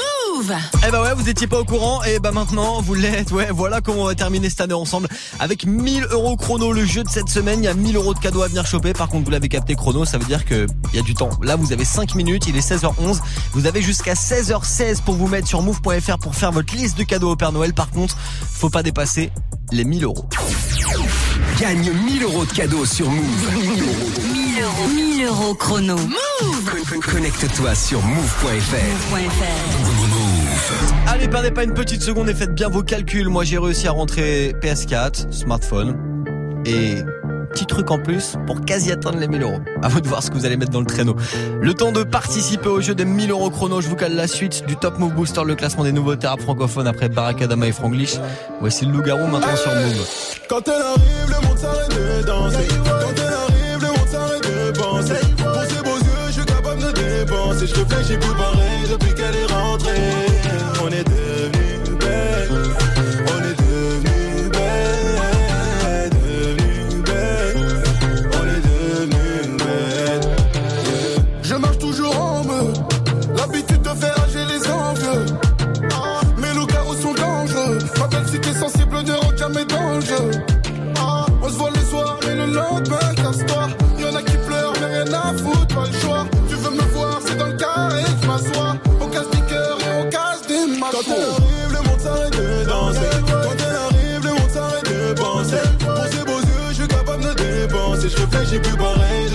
Move 0.50 0.58
Eh 0.88 0.92
bah 0.92 1.02
ouais, 1.02 1.14
vous 1.16 1.30
étiez 1.30 1.48
pas 1.48 1.60
au 1.60 1.66
courant, 1.66 2.04
et 2.04 2.20
bah 2.20 2.32
maintenant 2.32 2.82
vous 2.82 2.94
l'êtes. 2.94 3.32
Ouais, 3.32 3.50
voilà 3.52 3.82
comment 3.82 4.04
on 4.04 4.06
va 4.06 4.16
terminer 4.16 4.50
cette 4.50 4.62
année 4.62 4.74
ensemble 4.74 5.08
avec 5.40 5.66
1000 5.66 6.06
euros 6.12 6.36
chrono. 6.36 6.72
Le 6.72 6.86
jeu 6.86 7.04
de 7.04 7.10
cette 7.10 7.30
semaine, 7.30 7.60
il 7.62 7.66
y 7.66 7.68
a 7.68 7.74
1000 7.74 7.96
euros 7.96 8.14
de 8.14 8.20
cadeaux 8.20 8.42
à 8.42 8.48
venir 8.48 8.66
choper. 8.66 8.94
Par 8.94 9.08
contre, 9.10 9.26
vous 9.26 9.32
l'avez 9.32 9.50
capté 9.50 9.76
chrono, 9.76 10.06
ça 10.06 10.18
veut 10.18 10.26
dire 10.26 10.46
que 10.46 10.66
il 10.94 10.96
y 10.98 11.00
a 11.00 11.04
du 11.04 11.14
temps. 11.14 11.30
Là, 11.42 11.56
vous 11.56 11.72
avez 11.74 11.86
5 11.86 12.16
minutes, 12.16 12.48
il 12.48 12.56
est 12.58 12.68
16h11. 12.68 13.20
Vous 13.54 13.66
avez 13.68 13.82
jusqu'à 13.82 14.14
16h16 14.14 15.02
pour 15.04 15.16
vous 15.16 15.28
mettre 15.28 15.48
sur 15.48 15.62
move.fr 15.62 16.18
pour 16.20 16.36
faire 16.36 16.52
votre 16.52 16.74
liste 16.76 16.98
de 16.98 17.04
cadeaux 17.04 17.32
au 17.32 17.36
Père 17.36 17.52
Noël. 17.52 17.74
Par 17.74 17.90
contre, 17.90 18.16
faut 18.52 18.70
pas 18.70 18.84
dépasser 18.84 19.32
les 19.72 19.84
1000 19.84 20.04
euros. 20.04 20.26
Gagne 21.60 21.92
1000 22.06 22.24
euros 22.24 22.46
de 22.46 22.52
cadeaux 22.52 22.86
sur 22.86 23.10
Move. 23.10 23.24
1000 23.54 24.64
euros. 24.64 24.88
1000 24.96 25.26
euros 25.26 25.54
chrono. 25.56 25.96
Con- 25.96 27.00
Connecte-toi 27.12 27.76
sur 27.76 28.02
move.fr. 28.02 28.46
Move.fr. 29.12 30.19
Allez, 31.08 31.28
perdez 31.28 31.52
pas 31.52 31.64
une 31.64 31.74
petite 31.74 32.02
seconde 32.02 32.30
et 32.30 32.34
faites 32.34 32.54
bien 32.54 32.70
vos 32.70 32.84
calculs. 32.84 33.30
Moi, 33.30 33.44
j'ai 33.44 33.58
réussi 33.58 33.88
à 33.88 33.92
rentrer 33.92 34.56
PS4, 34.62 35.32
smartphone 35.32 35.98
et 36.66 36.98
petit 37.52 37.66
truc 37.66 37.90
en 37.92 38.00
plus 38.00 38.36
pour 38.46 38.62
quasi 38.62 38.92
atteindre 38.92 39.18
les 39.20 39.28
1000 39.28 39.42
euros. 39.42 39.60
À 39.82 39.88
vous 39.88 40.02
de 40.02 40.08
voir 40.08 40.24
ce 40.24 40.30
que 40.30 40.36
vous 40.36 40.46
allez 40.46 40.58
mettre 40.58 40.72
dans 40.72 40.80
le 40.80 40.86
traîneau. 40.86 41.16
Le 41.62 41.74
temps 41.74 41.92
de 41.92 42.04
participer 42.04 42.70
au 42.70 42.82
jeu 42.82 42.96
des 42.96 43.06
1000 43.06 43.32
euros 43.32 43.50
chrono. 43.50 43.82
Je 43.82 43.88
vous 43.88 43.96
cale 43.96 44.16
la 44.16 44.28
suite 44.28 44.66
du 44.68 44.76
Top 44.76 45.00
Move 45.00 45.14
Booster, 45.14 45.42
le 45.44 45.56
classement 45.56 45.84
des 45.84 45.92
nouveaux 45.92 46.16
rap 46.22 46.42
francophones 46.42 46.88
après 46.88 47.10
Barack 47.10 47.42
Adama 47.42 47.68
et 47.68 47.72
Franglish. 47.72 48.18
Voici 48.60 48.86
le 48.86 48.94
loup-garou 48.94 49.28
maintenant 49.28 49.56
sur 49.56 49.74
Move. 49.74 50.06
Quand 50.48 50.68
elle 50.68 50.74
arrive, 50.74 51.28
le 51.28 51.48
monde 51.48 51.58
s'arrête 51.58 51.90
de 51.90 52.26
danser. 52.26 52.68
Quand 52.86 53.14
elle 53.18 53.34
arrive, 53.34 53.82
le 53.82 53.88
monde 53.88 54.10
s'arrête 54.10 54.44
de 54.44 54.80
penser. 54.80 55.14
Pour 55.38 55.64
ses 55.64 55.84
beaux 55.84 55.98
yeux, 55.98 56.28
je 56.28 56.32
suis 56.34 56.46
capable 56.46 56.82
de 56.82 56.92
dépenser. 56.92 57.68
Je 57.68 57.76
réfléchis 57.76 58.18
plus 58.18 58.36
pareil 58.36 58.90
depuis 58.90 59.14
qu'elle 59.16 59.36
est 59.36 59.52
rentrée. 59.52 60.29
On 60.90 60.92
est 60.92 61.04
devenu 61.04 61.29
Quand 90.92 90.98
elle 91.06 91.22
arrive, 91.22 91.72
le 91.72 91.90
monde 91.90 92.00
s'arrête 92.00 92.34
de 92.34 92.66
danser. 92.66 93.00
Quand 93.28 93.56
elle 93.60 93.76
arrive, 93.76 94.24
le 94.24 94.30
monde 94.30 94.50
s'arrête 94.52 94.86
de 94.86 95.14
penser. 95.14 95.64
Pour 95.80 96.04
ses 96.06 96.24
beaux 96.26 96.40
yeux, 96.40 96.70
je 96.70 96.74
suis 96.74 96.88
capable 96.88 97.24
de 97.24 97.34
dépenser. 97.34 98.10
Je 98.10 98.18
réfléchis 98.18 98.60
plus 98.60 98.78
pareil 98.78 99.30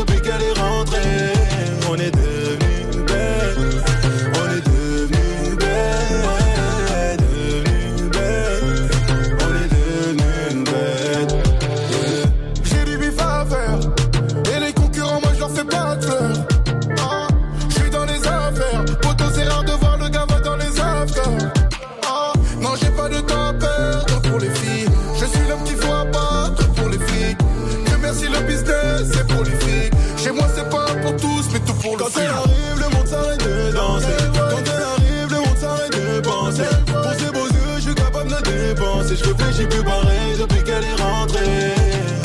réfléchis 39.55 39.67
plus 39.69 39.85
pareil 39.85 40.37
depuis 40.39 40.63
qu'elle 40.65 40.85
est 40.85 41.03
rentrée. 41.03 41.75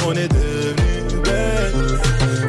On 0.07 0.12
est 0.13 0.27
devenu 0.27 1.21
belle. 1.21 1.74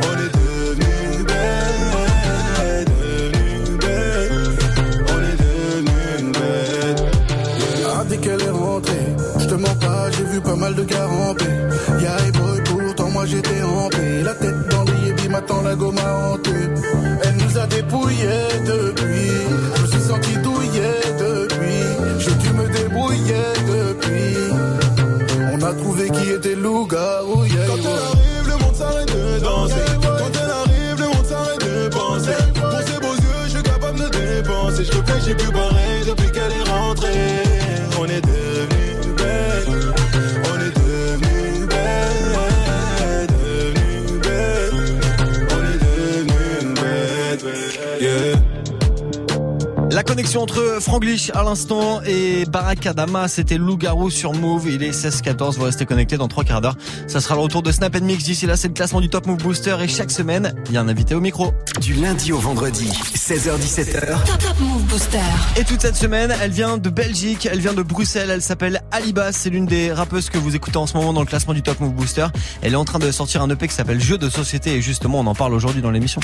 On 0.03 0.15
est 0.19 0.33
devenu 0.39 1.25
belle. 1.25 2.85
Devenu 2.87 3.77
belle. 3.79 4.49
On 5.09 5.21
est 5.23 5.39
devenu 5.45 6.33
belle. 6.33 6.97
Ah, 7.87 8.05
dès 8.09 8.19
qu'elle 8.19 8.43
est 8.43 8.51
rentrée, 8.51 9.07
je 9.39 9.47
te 9.47 9.55
mens 9.55 9.75
pas, 9.75 10.11
j'ai 10.13 10.25
vu 10.25 10.41
pas 10.41 10.57
mal 10.57 10.75
de 10.75 10.85
gars. 10.85 11.09
Quand 26.91 26.97
elle 26.97 27.87
arrive, 27.87 28.49
le 28.49 28.65
monde 28.65 28.75
s'arrête 28.75 29.15
de 29.15 29.39
danser. 29.39 29.75
Quand 30.03 30.41
elle 30.43 30.51
arrive, 30.51 30.99
le 30.99 31.07
monde 31.07 31.25
s'arrête 31.25 31.61
de 31.61 31.89
penser. 31.89 32.33
Pour 32.55 32.81
ses 32.81 33.01
beaux 33.01 33.15
yeux, 33.15 33.45
je 33.45 33.51
suis 33.51 33.63
capable 33.63 34.01
de 34.01 34.09
dépenser. 34.09 34.85
Je 34.85 34.93
réfléchis 34.99 35.35
plus 35.37 35.53
pareil 35.53 36.05
depuis 36.05 36.33
qu'elle 36.33 36.51
est 36.51 36.69
rentrée. 36.69 37.50
La 50.01 50.05
connexion 50.05 50.41
entre 50.41 50.79
Franglish 50.81 51.31
à 51.35 51.43
l'instant 51.43 52.01
et 52.07 52.47
Barakadama, 52.47 53.29
c'était 53.29 53.59
Loup-Garou 53.59 54.09
sur 54.09 54.33
Move. 54.33 54.67
Il 54.71 54.83
est 54.83 54.93
16-14, 54.93 55.57
vous 55.57 55.65
restez 55.65 55.85
connectés 55.85 56.17
dans 56.17 56.27
trois 56.27 56.43
quarts 56.43 56.63
d'heure. 56.63 56.79
Ça 57.07 57.21
sera 57.21 57.35
le 57.35 57.43
retour 57.43 57.63
de 57.63 57.71
Snap 57.71 58.01
Mix. 58.01 58.25
D'ici 58.25 58.47
là, 58.47 58.57
c'est 58.57 58.69
le 58.69 58.73
classement 58.73 59.03
du 59.03 59.11
Top 59.11 59.27
Move 59.27 59.37
Booster 59.43 59.77
et 59.83 59.89
chaque 59.89 60.11
semaine, 60.11 60.55
il 60.69 60.73
y 60.73 60.79
a 60.79 60.81
un 60.81 60.89
invité 60.89 61.15
au 61.15 61.21
micro. 61.21 61.53
Du 61.83 61.93
lundi 61.93 62.33
au 62.33 62.39
vendredi, 62.39 62.89
16h17h. 63.15 64.25
Top 64.25 64.39
Top 64.39 64.59
Move 64.61 64.85
Booster. 64.85 65.19
Et 65.59 65.65
toute 65.65 65.83
cette 65.83 65.97
semaine, 65.97 66.35
elle 66.41 66.51
vient 66.51 66.79
de 66.79 66.89
Belgique, 66.89 67.47
elle 67.53 67.61
vient 67.61 67.75
de 67.75 67.83
Bruxelles, 67.83 68.31
elle 68.31 68.41
s'appelle 68.41 68.81
Alibas, 68.93 69.33
c'est 69.33 69.51
l'une 69.51 69.67
des 69.67 69.93
rappeuses 69.93 70.31
que 70.31 70.39
vous 70.39 70.57
écoutez 70.57 70.79
en 70.79 70.87
ce 70.87 70.97
moment 70.97 71.13
dans 71.13 71.21
le 71.21 71.27
classement 71.27 71.53
du 71.53 71.61
Top 71.61 71.79
Move 71.79 71.93
Booster. 71.93 72.29
Elle 72.63 72.73
est 72.73 72.77
en 72.77 72.87
train 72.87 73.01
de 73.01 73.11
sortir 73.11 73.43
un 73.43 73.51
EP 73.51 73.69
qui 73.69 73.75
s'appelle 73.75 74.01
Jeu 74.01 74.17
de 74.17 74.31
société 74.31 74.77
et 74.77 74.81
justement 74.81 75.21
on 75.21 75.27
en 75.27 75.35
parle 75.35 75.53
aujourd'hui 75.53 75.83
dans 75.83 75.91
l'émission. 75.91 76.23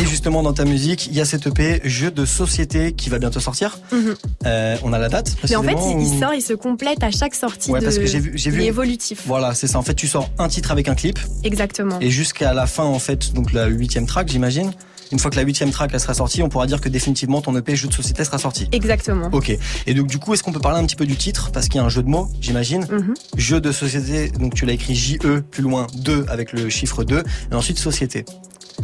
Et 0.00 0.06
justement 0.06 0.44
dans 0.44 0.54
ta 0.54 0.64
musique, 0.64 1.08
il 1.08 1.14
y 1.14 1.20
a 1.20 1.24
cet 1.24 1.48
EP 1.48 1.80
Jeu 1.84 2.12
de 2.12 2.24
société 2.24 2.92
qui 2.92 3.01
va 3.10 3.18
bientôt 3.18 3.40
sortir. 3.40 3.78
Mhm. 3.92 4.14
Euh, 4.46 4.76
on 4.82 4.92
a 4.92 4.98
la 4.98 5.08
date 5.08 5.34
Mais 5.48 5.56
en 5.56 5.62
fait, 5.62 5.76
il, 5.98 6.18
sort, 6.18 6.34
il 6.34 6.42
se 6.42 6.52
complète 6.54 7.02
à 7.02 7.10
chaque 7.10 7.34
sortie 7.34 7.70
Ouais, 7.70 7.80
de. 7.80 7.84
parce 7.84 7.98
que 7.98 8.06
j'ai 8.06 8.18
vu- 8.20 8.32
vu- 8.36 8.62
évolutif. 8.62 9.22
Voilà, 9.26 9.54
c'est 9.54 9.66
ça. 9.66 9.78
En 9.78 9.82
fait, 9.82 9.94
tu 9.94 10.08
sors 10.08 10.30
un 10.38 10.48
titre 10.48 10.70
avec 10.70 10.88
un 10.88 10.94
clip 10.94 11.18
Exactement. 11.44 11.98
et 12.00 12.10
jusqu'à 12.10 12.52
la 12.54 12.66
fin, 12.66 12.84
en 12.84 12.98
fait, 12.98 13.32
donc 13.32 13.52
la 13.52 13.66
huitième 13.66 14.06
track, 14.06 14.28
j'imagine. 14.28 14.72
Une 15.10 15.18
fois 15.18 15.30
que 15.30 15.36
la 15.36 15.42
huitième 15.42 15.70
track 15.70 15.90
elle 15.92 16.00
sera 16.00 16.14
sortie, 16.14 16.42
on 16.42 16.48
pourra 16.48 16.66
dire 16.66 16.80
que 16.80 16.88
définitivement 16.88 17.42
ton 17.42 17.54
EP 17.54 17.76
Jeu 17.76 17.86
de 17.86 17.92
société 17.92 18.24
sera 18.24 18.38
sorti. 18.38 18.66
Exactement. 18.72 19.28
Ok. 19.32 19.54
Et 19.86 19.92
donc 19.92 20.06
du 20.06 20.18
coup, 20.18 20.32
est-ce 20.32 20.42
qu'on 20.42 20.52
peut 20.52 20.60
parler 20.60 20.80
un 20.80 20.86
petit 20.86 20.96
peu 20.96 21.04
du 21.04 21.16
titre? 21.16 21.50
Parce 21.52 21.66
qu'il 21.68 21.76
y 21.76 21.80
a 21.80 21.84
un 21.84 21.90
jeu 21.90 22.02
de 22.02 22.08
mots, 22.08 22.28
j'imagine. 22.40 22.86
Mhm. 22.90 23.12
Jeu 23.36 23.60
de 23.60 23.72
société, 23.72 24.30
donc 24.30 24.54
tu 24.54 24.64
l'as 24.64 24.72
écrit 24.72 24.94
J-E, 24.94 25.42
plus 25.42 25.62
loin 25.62 25.86
2 25.96 26.24
avec 26.30 26.52
le 26.54 26.70
chiffre 26.70 27.04
2, 27.04 27.22
et 27.50 27.54
ensuite 27.54 27.78
société. 27.78 28.24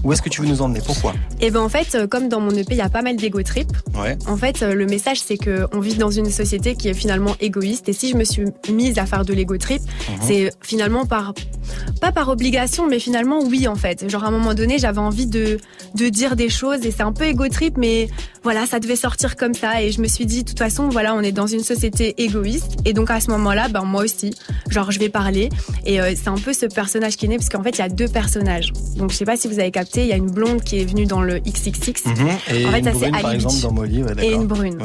Où 0.04 0.12
est-ce 0.12 0.23
que 0.23 0.28
tu 0.28 0.40
veux 0.42 0.47
nous 0.49 0.62
emmener? 0.62 0.80
Pourquoi? 0.85 1.14
Et 1.40 1.50
ben 1.50 1.61
en 1.61 1.68
fait, 1.68 1.95
euh, 1.95 2.07
comme 2.07 2.28
dans 2.28 2.40
mon 2.40 2.50
EP, 2.50 2.75
il 2.75 2.76
y 2.78 2.80
a 2.80 2.88
pas 2.88 3.02
mal 3.02 3.16
d'ego 3.16 3.42
trip. 3.42 3.68
Ouais. 3.95 4.16
En 4.26 4.37
fait, 4.37 4.62
euh, 4.62 4.75
le 4.75 4.87
message 4.87 5.21
c'est 5.21 5.37
que 5.38 5.66
on 5.73 5.80
vit 5.80 5.95
dans 5.95 6.11
une 6.11 6.30
société 6.30 6.75
qui 6.76 6.88
est 6.88 6.95
finalement 6.95 7.35
égoïste. 7.40 7.88
Et 7.88 7.92
si 7.92 8.11
je 8.11 8.16
me 8.16 8.25
suis 8.25 8.45
mise 8.73 8.99
à 8.99 9.07
faire 9.07 9.25
de 9.25 9.33
l'ego 9.33 9.57
trip, 9.57 9.83
Mhm. 9.83 10.16
c'est 10.23 10.50
finalement 10.62 11.07
par 11.07 11.35
pas 12.00 12.12
par 12.12 12.28
obligation, 12.28 12.87
mais 12.88 12.99
finalement 12.99 13.40
oui 13.42 13.66
en 13.68 13.75
fait. 13.76 14.09
Genre 14.09 14.25
à 14.25 14.28
un 14.28 14.30
moment 14.30 14.54
donné, 14.54 14.78
j'avais 14.78 14.99
envie 14.99 15.26
de 15.26 15.59
de 15.95 16.09
dire 16.09 16.37
des 16.37 16.49
choses 16.50 16.85
et 16.85 16.90
c'est 16.90 17.02
un 17.02 17.12
peu 17.12 17.25
ego 17.25 17.49
trip, 17.49 17.76
mais 17.78 18.09
voilà, 18.45 18.66
ça 18.66 18.78
devait 18.78 18.97
sortir 18.97 19.37
comme 19.37 19.54
ça. 19.54 19.83
Et 19.83 19.90
je 19.90 20.00
me 20.00 20.07
suis 20.07 20.26
dit, 20.26 20.45
de 20.45 20.49
toute 20.49 20.59
façon, 20.59 20.88
voilà, 20.88 21.14
on 21.14 21.21
est 21.23 21.33
dans 21.33 21.47
une 21.47 21.62
société 21.64 22.23
égoïste. 22.23 22.76
Et 22.85 22.92
donc 22.92 23.11
à 23.11 23.21
ce 23.21 23.30
moment-là, 23.30 23.68
ben 23.68 23.83
moi 23.83 24.04
aussi, 24.04 24.35
genre 24.71 24.90
je 24.90 24.99
vais 24.99 25.09
parler. 25.09 25.49
Et 25.87 26.00
euh, 26.00 26.12
c'est 26.14 26.28
un 26.28 26.37
peu 26.37 26.52
ce 26.52 26.66
personnage 26.66 27.16
qui 27.16 27.26
est 27.26 27.28
né 27.28 27.37
parce 27.37 27.49
qu'en 27.49 27.62
fait 27.62 27.71
il 27.71 27.78
y 27.78 27.83
a 27.83 27.88
deux 27.88 28.09
personnages. 28.09 28.73
Donc 28.97 29.11
je 29.11 29.16
sais 29.16 29.25
pas 29.25 29.37
si 29.37 29.49
vous 29.49 29.59
avez 29.59 29.71
capté, 29.78 30.02
il 30.02 30.08
y 30.08 30.12
a 30.12 30.16
une 30.16 30.30
blonde 30.30 30.62
qui 30.62 30.80
est 30.80 30.85
venue 30.85 31.06
dans 31.06 31.23
le 31.23 31.38
XXX. 31.40 32.06
Mhm. 32.06 32.28
Et 32.54 32.66
En 32.66 32.70
fait, 32.73 32.78
une 32.78 32.85
ça, 32.85 32.90
brune, 32.92 33.11
par 33.12 33.26
Ali 33.26 33.35
exemple, 33.37 33.54
Beach. 33.54 33.62
dans 33.62 33.73
Molly, 33.73 34.02
ouais, 34.02 34.12
Et 34.25 34.32
une 34.32 34.47
brune. 34.47 34.78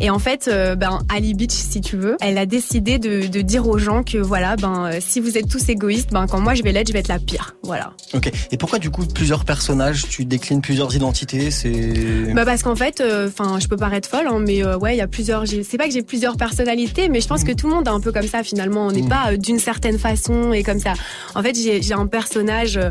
Et 0.00 0.10
en 0.10 0.18
fait, 0.18 0.48
euh, 0.48 0.74
ben 0.76 1.00
Ali 1.08 1.34
Beach, 1.34 1.52
si 1.52 1.80
tu 1.80 1.96
veux, 1.96 2.16
elle 2.20 2.38
a 2.38 2.46
décidé 2.46 2.98
de, 2.98 3.26
de 3.26 3.40
dire 3.40 3.66
aux 3.68 3.78
gens 3.78 4.02
que 4.02 4.18
voilà, 4.18 4.56
ben 4.56 4.86
euh, 4.92 4.98
si 5.00 5.20
vous 5.20 5.36
êtes 5.38 5.48
tous 5.48 5.68
égoïstes, 5.68 6.10
ben 6.12 6.26
quand 6.26 6.40
moi 6.40 6.54
je 6.54 6.62
vais 6.62 6.72
l'être, 6.72 6.88
je 6.88 6.92
vais 6.92 6.98
être 7.00 7.08
la 7.08 7.18
pire. 7.18 7.56
Voilà. 7.62 7.92
Ok. 8.14 8.30
Et 8.50 8.56
pourquoi 8.56 8.78
du 8.78 8.90
coup 8.90 9.04
plusieurs 9.06 9.44
personnages 9.44 10.04
Tu 10.08 10.24
déclines 10.24 10.60
plusieurs 10.60 10.94
identités 10.94 11.50
C'est. 11.50 12.32
Bah 12.34 12.44
parce 12.44 12.62
qu'en 12.62 12.76
fait, 12.76 13.02
enfin, 13.26 13.58
je 13.60 13.66
peux 13.68 13.76
paraître 13.76 14.08
folle, 14.08 14.26
hein, 14.28 14.40
mais 14.46 14.64
euh, 14.64 14.76
ouais, 14.78 14.94
il 14.94 14.98
y 14.98 15.02
a 15.02 15.06
plusieurs. 15.08 15.44
C'est 15.46 15.78
pas 15.78 15.86
que 15.86 15.92
j'ai 15.92 16.02
plusieurs 16.02 16.36
personnalités, 16.36 17.08
mais 17.08 17.20
je 17.20 17.28
pense 17.28 17.44
que 17.44 17.52
tout 17.52 17.68
le 17.68 17.74
monde 17.74 17.86
est 17.86 17.90
un 17.90 18.00
peu 18.00 18.12
comme 18.12 18.26
ça 18.28 18.42
finalement. 18.42 18.86
On 18.86 18.90
n'est 18.92 19.02
Mm. 19.02 19.08
pas 19.08 19.24
euh, 19.32 19.36
d'une 19.36 19.58
certaine 19.58 19.98
façon 19.98 20.52
et 20.52 20.62
comme 20.62 20.80
ça. 20.80 20.94
En 21.34 21.42
fait, 21.42 21.54
j'ai 21.56 21.94
un 21.94 22.06
personnage. 22.06 22.76
euh, 22.76 22.90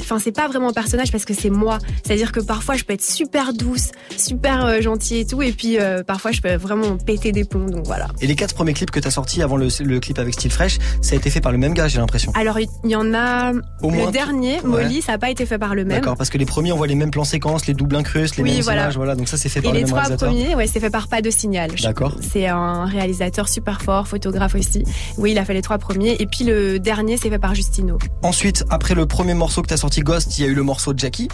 Enfin, 0.00 0.18
c'est 0.18 0.32
pas 0.32 0.48
vraiment 0.48 0.59
un 0.68 0.72
personnage 0.72 1.10
parce 1.12 1.24
que 1.24 1.34
c'est 1.34 1.50
moi. 1.50 1.78
C'est-à-dire 2.04 2.32
que 2.32 2.40
parfois, 2.40 2.76
je 2.76 2.84
peux 2.84 2.92
être 2.92 3.02
super 3.04 3.52
douce, 3.52 3.90
super 4.16 4.64
euh, 4.66 4.80
gentille 4.80 5.18
et 5.20 5.26
tout, 5.26 5.42
et 5.42 5.52
puis 5.52 5.78
euh, 5.78 6.02
parfois, 6.02 6.32
je 6.32 6.40
peux 6.40 6.54
vraiment 6.54 6.96
péter 6.96 7.32
des 7.32 7.44
plombs. 7.44 7.68
Donc 7.70 7.86
voilà. 7.86 8.08
Et 8.20 8.26
les 8.26 8.36
quatre 8.36 8.54
premiers 8.54 8.72
clips 8.74 8.90
que 8.90 9.00
t'as 9.00 9.10
sortis 9.10 9.42
avant 9.42 9.56
le, 9.56 9.68
le 9.82 10.00
clip 10.00 10.18
avec 10.18 10.34
Style 10.34 10.50
Fresh, 10.50 10.78
ça 11.00 11.14
a 11.14 11.16
été 11.16 11.30
fait 11.30 11.40
par 11.40 11.52
le 11.52 11.58
même 11.58 11.74
gars, 11.74 11.88
j'ai 11.88 11.98
l'impression. 11.98 12.32
Alors, 12.34 12.58
il 12.60 12.68
y 12.84 12.96
en 12.96 13.14
a. 13.14 13.52
Au 13.82 13.90
le 13.90 13.96
moins. 13.96 14.10
dernier, 14.10 14.60
Molly, 14.64 15.02
ça 15.02 15.12
n'a 15.12 15.18
pas 15.18 15.30
été 15.30 15.46
fait 15.46 15.58
par 15.58 15.74
le 15.74 15.84
même. 15.84 15.98
D'accord, 15.98 16.16
parce 16.16 16.30
que 16.30 16.38
les 16.38 16.46
premiers 16.46 16.72
on 16.72 16.76
voit 16.76 16.86
les 16.86 16.94
mêmes 16.94 17.10
plans 17.10 17.24
séquences, 17.24 17.66
les 17.66 17.74
doubles 17.74 17.96
incrustes, 17.96 18.36
les 18.36 18.42
Oui, 18.42 18.54
mêmes 18.54 18.60
voilà. 18.62 18.82
images, 18.82 18.96
voilà. 18.96 19.14
Donc 19.14 19.28
ça 19.28 19.36
c'est 19.36 19.48
fait 19.48 19.60
Et 19.60 19.62
par 19.62 19.72
le 19.72 19.78
les 19.78 19.84
même 19.84 19.88
trois 19.90 20.02
réalisateur. 20.02 20.28
premiers, 20.30 20.54
ouais, 20.54 20.66
c'est 20.66 20.80
fait 20.80 20.90
par 20.90 21.08
Pas 21.08 21.22
de 21.22 21.30
Signal. 21.30 21.70
D'accord. 21.82 22.16
C'est 22.20 22.46
un 22.46 22.84
réalisateur 22.84 23.48
super 23.48 23.82
fort, 23.82 24.06
photographe 24.08 24.54
aussi. 24.54 24.84
Oui, 25.18 25.32
il 25.32 25.38
a 25.38 25.44
fait 25.44 25.54
les 25.54 25.62
trois 25.62 25.78
premiers. 25.78 26.16
Et 26.20 26.26
puis 26.26 26.44
le 26.44 26.78
dernier, 26.78 27.16
c'est 27.16 27.30
fait 27.30 27.38
par 27.38 27.54
Justino. 27.54 27.98
Ensuite, 28.22 28.64
après 28.70 28.94
le 28.94 29.06
premier 29.06 29.34
morceau 29.34 29.62
que 29.62 29.68
t'as 29.68 29.76
sorti 29.76 30.00
Ghost, 30.00 30.38
il 30.38 30.44
y 30.44 30.48
a 30.48 30.49
le 30.54 30.62
morceau 30.62 30.92
Jackie. 30.96 31.28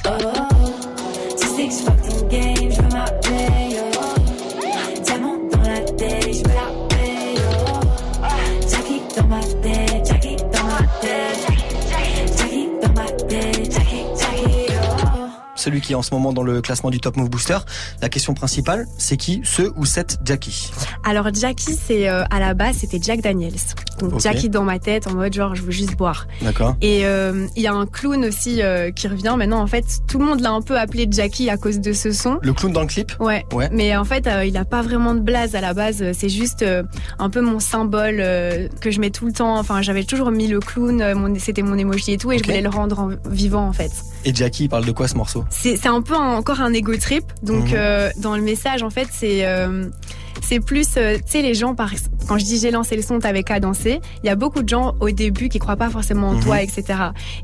Tu 1.40 1.46
sais 1.46 1.68
que 1.68 2.05
Celui 15.66 15.80
qui 15.80 15.94
est 15.94 15.96
en 15.96 16.02
ce 16.02 16.14
moment 16.14 16.32
dans 16.32 16.44
le 16.44 16.60
classement 16.62 16.90
du 16.90 17.00
Top 17.00 17.16
Move 17.16 17.28
Booster. 17.28 17.58
La 18.00 18.08
question 18.08 18.34
principale, 18.34 18.86
c'est 18.98 19.16
qui, 19.16 19.40
ce 19.42 19.62
ou 19.74 19.84
cette 19.84 20.16
Jackie? 20.24 20.70
Alors 21.02 21.26
Jackie, 21.34 21.74
c'est 21.74 22.08
euh, 22.08 22.22
à 22.30 22.38
la 22.38 22.54
base, 22.54 22.76
c'était 22.76 23.00
Jack 23.02 23.20
Daniels. 23.20 23.50
Donc 23.98 24.12
Ok. 24.12 24.20
Jackie 24.20 24.48
dans 24.48 24.62
ma 24.62 24.78
tête, 24.78 25.08
en 25.08 25.14
mode 25.14 25.32
genre, 25.34 25.56
je 25.56 25.62
veux 25.62 25.72
juste 25.72 25.96
boire. 25.96 26.28
D'accord. 26.40 26.76
Et 26.82 27.04
euh, 27.04 27.48
il 27.56 27.62
y 27.62 27.66
a 27.66 27.72
un 27.74 27.84
clown 27.84 28.24
aussi 28.26 28.62
euh, 28.62 28.92
qui 28.92 29.08
revient. 29.08 29.34
Maintenant, 29.36 29.60
en 29.60 29.66
fait, 29.66 29.84
tout 30.06 30.20
le 30.20 30.26
monde 30.26 30.38
l'a 30.38 30.52
un 30.52 30.62
peu 30.62 30.78
appelé 30.78 31.08
Jackie 31.10 31.50
à 31.50 31.56
cause 31.56 31.80
de 31.80 31.92
ce 31.92 32.12
son. 32.12 32.38
Le 32.42 32.52
clown 32.52 32.72
dans 32.72 32.82
le 32.82 32.86
clip? 32.86 33.10
Ouais. 33.18 33.44
Ouais. 33.52 33.68
Mais 33.72 33.96
en 33.96 34.04
fait, 34.04 34.28
il 34.46 34.56
a 34.56 34.64
pas 34.64 34.82
vraiment 34.82 35.14
de 35.16 35.20
blaze 35.20 35.56
à 35.56 35.60
la 35.60 35.74
base. 35.74 36.04
C'est 36.12 36.28
juste 36.28 36.64
un 37.18 37.28
peu 37.28 37.40
mon 37.40 37.58
symbole 37.58 38.18
que 38.80 38.92
je 38.92 39.00
mets 39.00 39.10
tout 39.10 39.26
le 39.26 39.32
temps. 39.32 39.58
Enfin, 39.58 39.82
j'avais 39.82 40.04
toujours 40.04 40.30
mis 40.30 40.46
le 40.46 40.60
clown. 40.60 41.12
mon- 41.14 41.36
C'était 41.40 41.62
mon 41.62 41.76
emoji 41.76 42.12
et 42.12 42.18
tout, 42.18 42.30
et 42.30 42.38
je 42.38 42.44
voulais 42.44 42.60
le 42.62 42.68
rendre 42.68 43.00
en- 43.00 43.10
vivant 43.28 43.66
en 43.66 43.72
fait. 43.72 43.90
Et 44.24 44.34
Jackie, 44.34 44.64
il 44.64 44.68
parle 44.68 44.84
de 44.84 44.92
quoi 44.92 45.08
ce 45.08 45.14
morceau? 45.16 45.44
C'est 45.62 45.86
un 45.86 46.02
peu 46.02 46.14
un- 46.14 46.36
encore 46.36 46.60
un 46.60 46.72
ego 46.72 46.96
trip. 46.96 47.24
Donc 47.42 47.66
Mhm. 47.70 47.74
euh, 47.74 48.10
dans 48.18 48.36
le 48.36 48.42
message, 48.42 48.82
en 48.82 48.90
fait, 48.90 49.08
c'est 49.10 49.46
euh, 49.46 49.86
c'est 50.42 50.60
plus, 50.60 50.86
euh, 50.96 51.16
tu 51.16 51.22
sais, 51.26 51.42
les 51.42 51.54
gens, 51.54 51.74
par, 51.74 51.90
quand 52.28 52.38
je 52.38 52.44
dis 52.44 52.58
j'ai 52.58 52.70
lancé 52.70 52.94
le 52.94 53.02
son, 53.02 53.18
t'avais 53.18 53.42
qu'à 53.42 53.58
danser, 53.58 54.00
il 54.22 54.26
y 54.26 54.30
a 54.30 54.36
beaucoup 54.36 54.62
de 54.62 54.68
gens 54.68 54.94
au 55.00 55.10
début 55.10 55.48
qui 55.48 55.58
croient 55.58 55.76
pas 55.76 55.90
forcément 55.90 56.28
en 56.28 56.34
Mhm. 56.34 56.42
toi, 56.44 56.62
etc. 56.62 56.84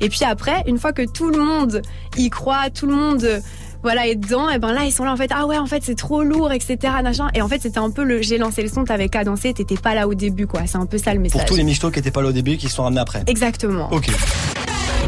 Et 0.01 0.09
puis 0.09 0.21
après, 0.25 0.63
une 0.67 0.79
fois 0.79 0.93
que 0.93 1.03
tout 1.11 1.31
le 1.31 1.39
monde 1.43 1.83
y 2.17 2.29
croit, 2.31 2.71
tout 2.71 2.87
le 2.87 2.95
monde 2.95 3.43
voilà 3.83 4.07
est 4.07 4.15
dedans, 4.15 4.49
et 4.49 4.59
ben 4.61 4.73
là 4.73 4.85
ils 4.85 4.93
sont 4.93 5.03
là 5.05 5.13
en 5.13 5.17
fait 5.17 5.33
ah 5.35 5.45
ouais 5.47 5.59
en 5.59 5.67
fait 5.67 5.83
c'est 5.83 5.97
trop 5.97 6.23
lourd 6.23 6.53
etc 6.53 6.77
machin 7.03 7.27
et 7.35 7.43
en 7.43 7.49
fait 7.49 7.61
c'était 7.61 7.81
un 7.81 7.91
peu 7.91 8.05
le 8.05 8.23
j'ai 8.23 8.39
lancé 8.39 8.63
le 8.63 8.69
son 8.69 8.85
t'avais 8.85 9.09
qu'à 9.09 9.25
danser 9.25 9.53
t'étais 9.53 9.75
pas 9.75 9.97
là 9.97 10.07
au 10.07 10.15
début 10.15 10.47
quoi 10.47 10.61
c'est 10.69 10.77
un 10.79 10.87
peu 10.87 10.99
ça 10.99 11.13
le 11.13 11.19
message 11.19 11.41
Pour 11.41 11.49
tous 11.49 11.57
les 11.57 11.65
michtos 11.65 11.91
qui 11.91 11.99
étaient 11.99 12.13
pas 12.13 12.23
là 12.23 12.29
au 12.29 12.33
début, 12.33 12.57
qui 12.59 12.69
se 12.69 12.77
sont 12.77 12.85
ramenés 12.85 13.01
après. 13.01 13.25
exactement 13.27 13.93
Ok. 13.93 14.07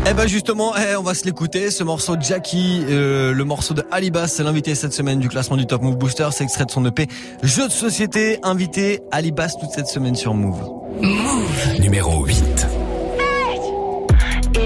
Eh 0.06 0.12
ben 0.12 0.26
justement, 0.26 0.74
eh, 0.76 0.96
on 0.96 1.02
va 1.02 1.14
se 1.14 1.24
l'écouter. 1.24 1.70
Ce 1.70 1.82
morceau 1.82 2.16
de 2.16 2.22
Jackie, 2.22 2.84
euh, 2.90 3.32
le 3.32 3.44
morceau 3.44 3.72
de 3.72 3.82
Alibas, 3.90 4.26
c'est 4.28 4.42
l'invité 4.42 4.74
cette 4.74 4.92
semaine 4.92 5.18
du 5.18 5.30
classement 5.30 5.56
du 5.56 5.66
Top 5.66 5.80
Move 5.80 5.96
Booster. 5.96 6.28
C'est 6.30 6.44
extrait 6.44 6.66
de 6.66 6.70
son 6.70 6.84
EP 6.84 7.06
Jeu 7.42 7.68
de 7.68 7.72
société. 7.72 8.38
Invité 8.42 9.00
Alibas 9.10 9.54
toute 9.58 9.70
cette 9.70 9.86
semaine 9.86 10.14
sur 10.14 10.34
Move. 10.34 10.60
Numéro 11.80 12.22
8. 12.22 12.66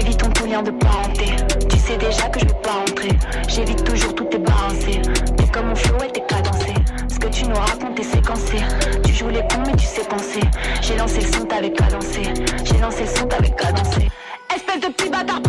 Évitons 0.01 0.29
tout 0.31 0.45
lien 0.45 0.61
de 0.61 0.71
parenté. 0.71 1.25
Tu 1.69 1.77
sais 1.77 1.97
déjà 1.97 2.27
que 2.27 2.41
je 2.41 2.45
vais 2.45 2.61
pas 2.61 2.73
rentrer. 2.73 3.09
J'évite 3.47 3.83
toujours 3.85 4.13
tout 4.15 4.25
tes 4.25 4.39
balancé. 4.39 5.01
T'es 5.37 5.47
comme 5.53 5.67
mon 5.69 5.75
flow 5.75 5.97
et 6.05 6.11
t'es 6.11 6.23
cadencé. 6.27 6.73
Ce 7.07 7.17
que 7.17 7.27
tu 7.29 7.45
nous 7.45 7.55
racontes 7.55 7.97
est 7.97 8.03
séquencé. 8.03 8.57
Tu 9.05 9.13
joues 9.13 9.29
les 9.29 9.41
cons 9.47 9.63
mais 9.65 9.77
tu 9.77 9.85
sais 9.85 10.03
penser. 10.03 10.41
J'ai 10.81 10.97
lancé 10.97 11.21
le 11.21 11.31
son, 11.31 11.45
t'avais 11.45 11.71
cadencé. 11.71 12.23
J'ai 12.65 12.77
lancé 12.77 13.03
le 13.03 13.17
son, 13.17 13.25
t'avais 13.25 13.51
cadencé. 13.51 14.08
Espèce 14.79 14.91
de 14.91 14.95
petit 14.95 15.09
bâtard 15.09 15.48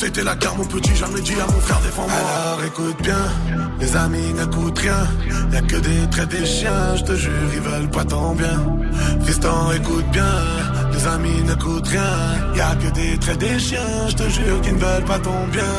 C'était 0.00 0.22
la 0.22 0.36
guerre, 0.36 0.54
mon 0.54 0.64
petit, 0.64 0.94
jamais 0.94 1.20
dit 1.20 1.34
à 1.40 1.46
mon 1.46 1.60
frère 1.60 1.80
défends-moi. 1.80 2.14
Alors 2.14 2.64
écoute 2.64 3.02
bien, 3.02 3.24
les 3.80 3.96
amis 3.96 4.32
n'écoutent 4.32 4.78
rien. 4.78 5.08
Y'a 5.52 5.60
que 5.60 5.74
des 5.74 6.08
traits 6.08 6.28
des 6.28 6.46
chiens, 6.46 6.94
je 6.94 7.02
te 7.02 7.16
jure, 7.16 7.32
ils 7.52 7.60
veulent 7.60 7.90
pas 7.90 8.04
ton 8.04 8.36
bien. 8.36 8.78
Fiston, 9.24 9.72
écoute 9.74 10.08
bien, 10.12 10.36
les 10.92 11.04
amis 11.08 11.42
n'écoutent 11.42 11.88
rien. 11.88 12.12
Y'a 12.54 12.76
que 12.76 12.94
des 12.94 13.18
traits 13.18 13.38
des 13.38 13.58
chiens, 13.58 14.08
je 14.08 14.14
te 14.14 14.28
jure, 14.28 14.60
qu'ils 14.62 14.74
ne 14.74 14.78
veulent 14.78 15.04
pas 15.04 15.18
ton 15.18 15.46
bien. 15.50 15.74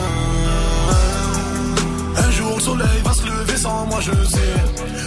Un 2.17 2.32
jour 2.32 2.55
le 2.58 2.62
soleil 2.62 3.01
va 3.05 3.13
se 3.13 3.25
lever 3.25 3.58
sans 3.58 3.86
moi 3.86 3.99
je 4.01 4.12
sais 4.12 4.55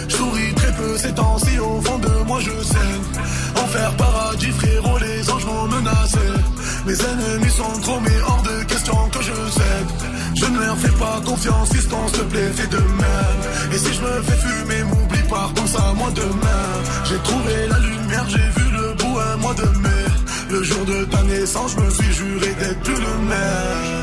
Je 0.07 0.15
souris 0.15 0.53
très 0.55 0.71
peu 0.73 0.97
ces 0.97 1.13
temps-ci 1.13 1.59
au 1.59 1.79
fond 1.81 1.99
de 1.99 2.23
moi 2.25 2.39
je 2.39 2.63
saigne 2.63 3.63
Enfer 3.63 3.91
paradis 3.95 4.51
frérot 4.51 4.97
les 4.97 5.29
anges 5.29 5.45
m'ont 5.45 5.67
menacé 5.67 6.17
Mes 6.85 6.99
ennemis 7.01 7.51
sont 7.51 7.79
trop 7.81 7.99
mais 8.01 8.21
hors 8.27 8.43
de 8.43 8.63
question 8.65 8.95
que 9.09 9.21
je 9.21 9.31
cède. 9.31 9.91
Je 10.35 10.45
ne 10.45 10.59
leur 10.59 10.77
fais 10.77 10.97
pas 10.99 11.21
confiance 11.25 11.69
fiston 11.71 12.07
s'il 12.07 12.19
te 12.19 12.23
plaît 12.25 12.51
fais 12.53 12.67
de 12.67 12.77
même. 12.77 13.41
Et 13.73 13.77
si 13.77 13.93
je 13.93 14.01
me 14.01 14.21
fais 14.21 14.37
fumer 14.37 14.83
m'oublie 14.83 15.23
pas 15.29 15.49
pense 15.55 15.75
à 15.75 15.93
moi 15.93 16.11
demain. 16.13 16.65
J'ai 17.05 17.17
trouvé 17.19 17.67
la 17.69 17.79
lumière 17.79 18.25
j'ai 18.27 18.61
vu 18.61 18.71
le 18.71 18.93
bout 18.95 19.17
un 19.17 19.37
mois 19.37 19.53
de 19.53 19.77
mai. 19.79 20.05
Le 20.51 20.63
jour 20.63 20.85
de 20.85 21.05
ta 21.05 21.23
naissance 21.23 21.71
je 21.75 21.83
me 21.83 21.89
suis 21.89 22.13
juré 22.13 22.53
d'être 22.59 22.79
plus 22.81 22.95
le 22.95 23.17
même 23.29 24.02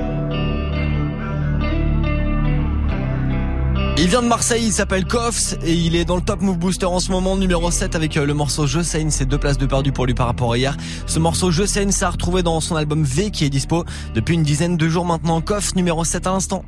Il 4.03 4.07
vient 4.07 4.23
de 4.23 4.27
Marseille, 4.27 4.63
il 4.65 4.71
s'appelle 4.71 5.05
Koffs 5.05 5.53
et 5.63 5.75
il 5.75 5.95
est 5.95 6.05
dans 6.05 6.15
le 6.15 6.23
Top 6.23 6.41
Move 6.41 6.57
Booster 6.57 6.87
en 6.87 6.99
ce 6.99 7.11
moment, 7.11 7.37
numéro 7.37 7.69
7 7.69 7.95
avec 7.95 8.17
euh, 8.17 8.25
le 8.25 8.33
morceau 8.33 8.65
Je 8.65 8.81
saigne, 8.81 9.11
c'est 9.11 9.27
deux 9.27 9.37
places 9.37 9.59
de 9.59 9.67
perdu 9.67 9.91
pour 9.91 10.07
lui 10.07 10.15
par 10.15 10.25
rapport 10.25 10.53
à 10.53 10.57
hier. 10.57 10.75
Ce 11.05 11.19
morceau 11.19 11.51
Je 11.51 11.67
saigne, 11.67 11.91
ça 11.91 12.07
a 12.07 12.09
retrouvé 12.09 12.41
dans 12.41 12.59
son 12.61 12.75
album 12.75 13.03
V 13.03 13.29
qui 13.29 13.45
est 13.45 13.51
dispo 13.51 13.85
depuis 14.15 14.33
une 14.33 14.41
dizaine 14.41 14.75
de 14.75 14.89
jours 14.89 15.05
maintenant. 15.05 15.39
Koffs, 15.39 15.75
numéro 15.75 16.03
7 16.03 16.25
à 16.25 16.31
l'instant. 16.31 16.65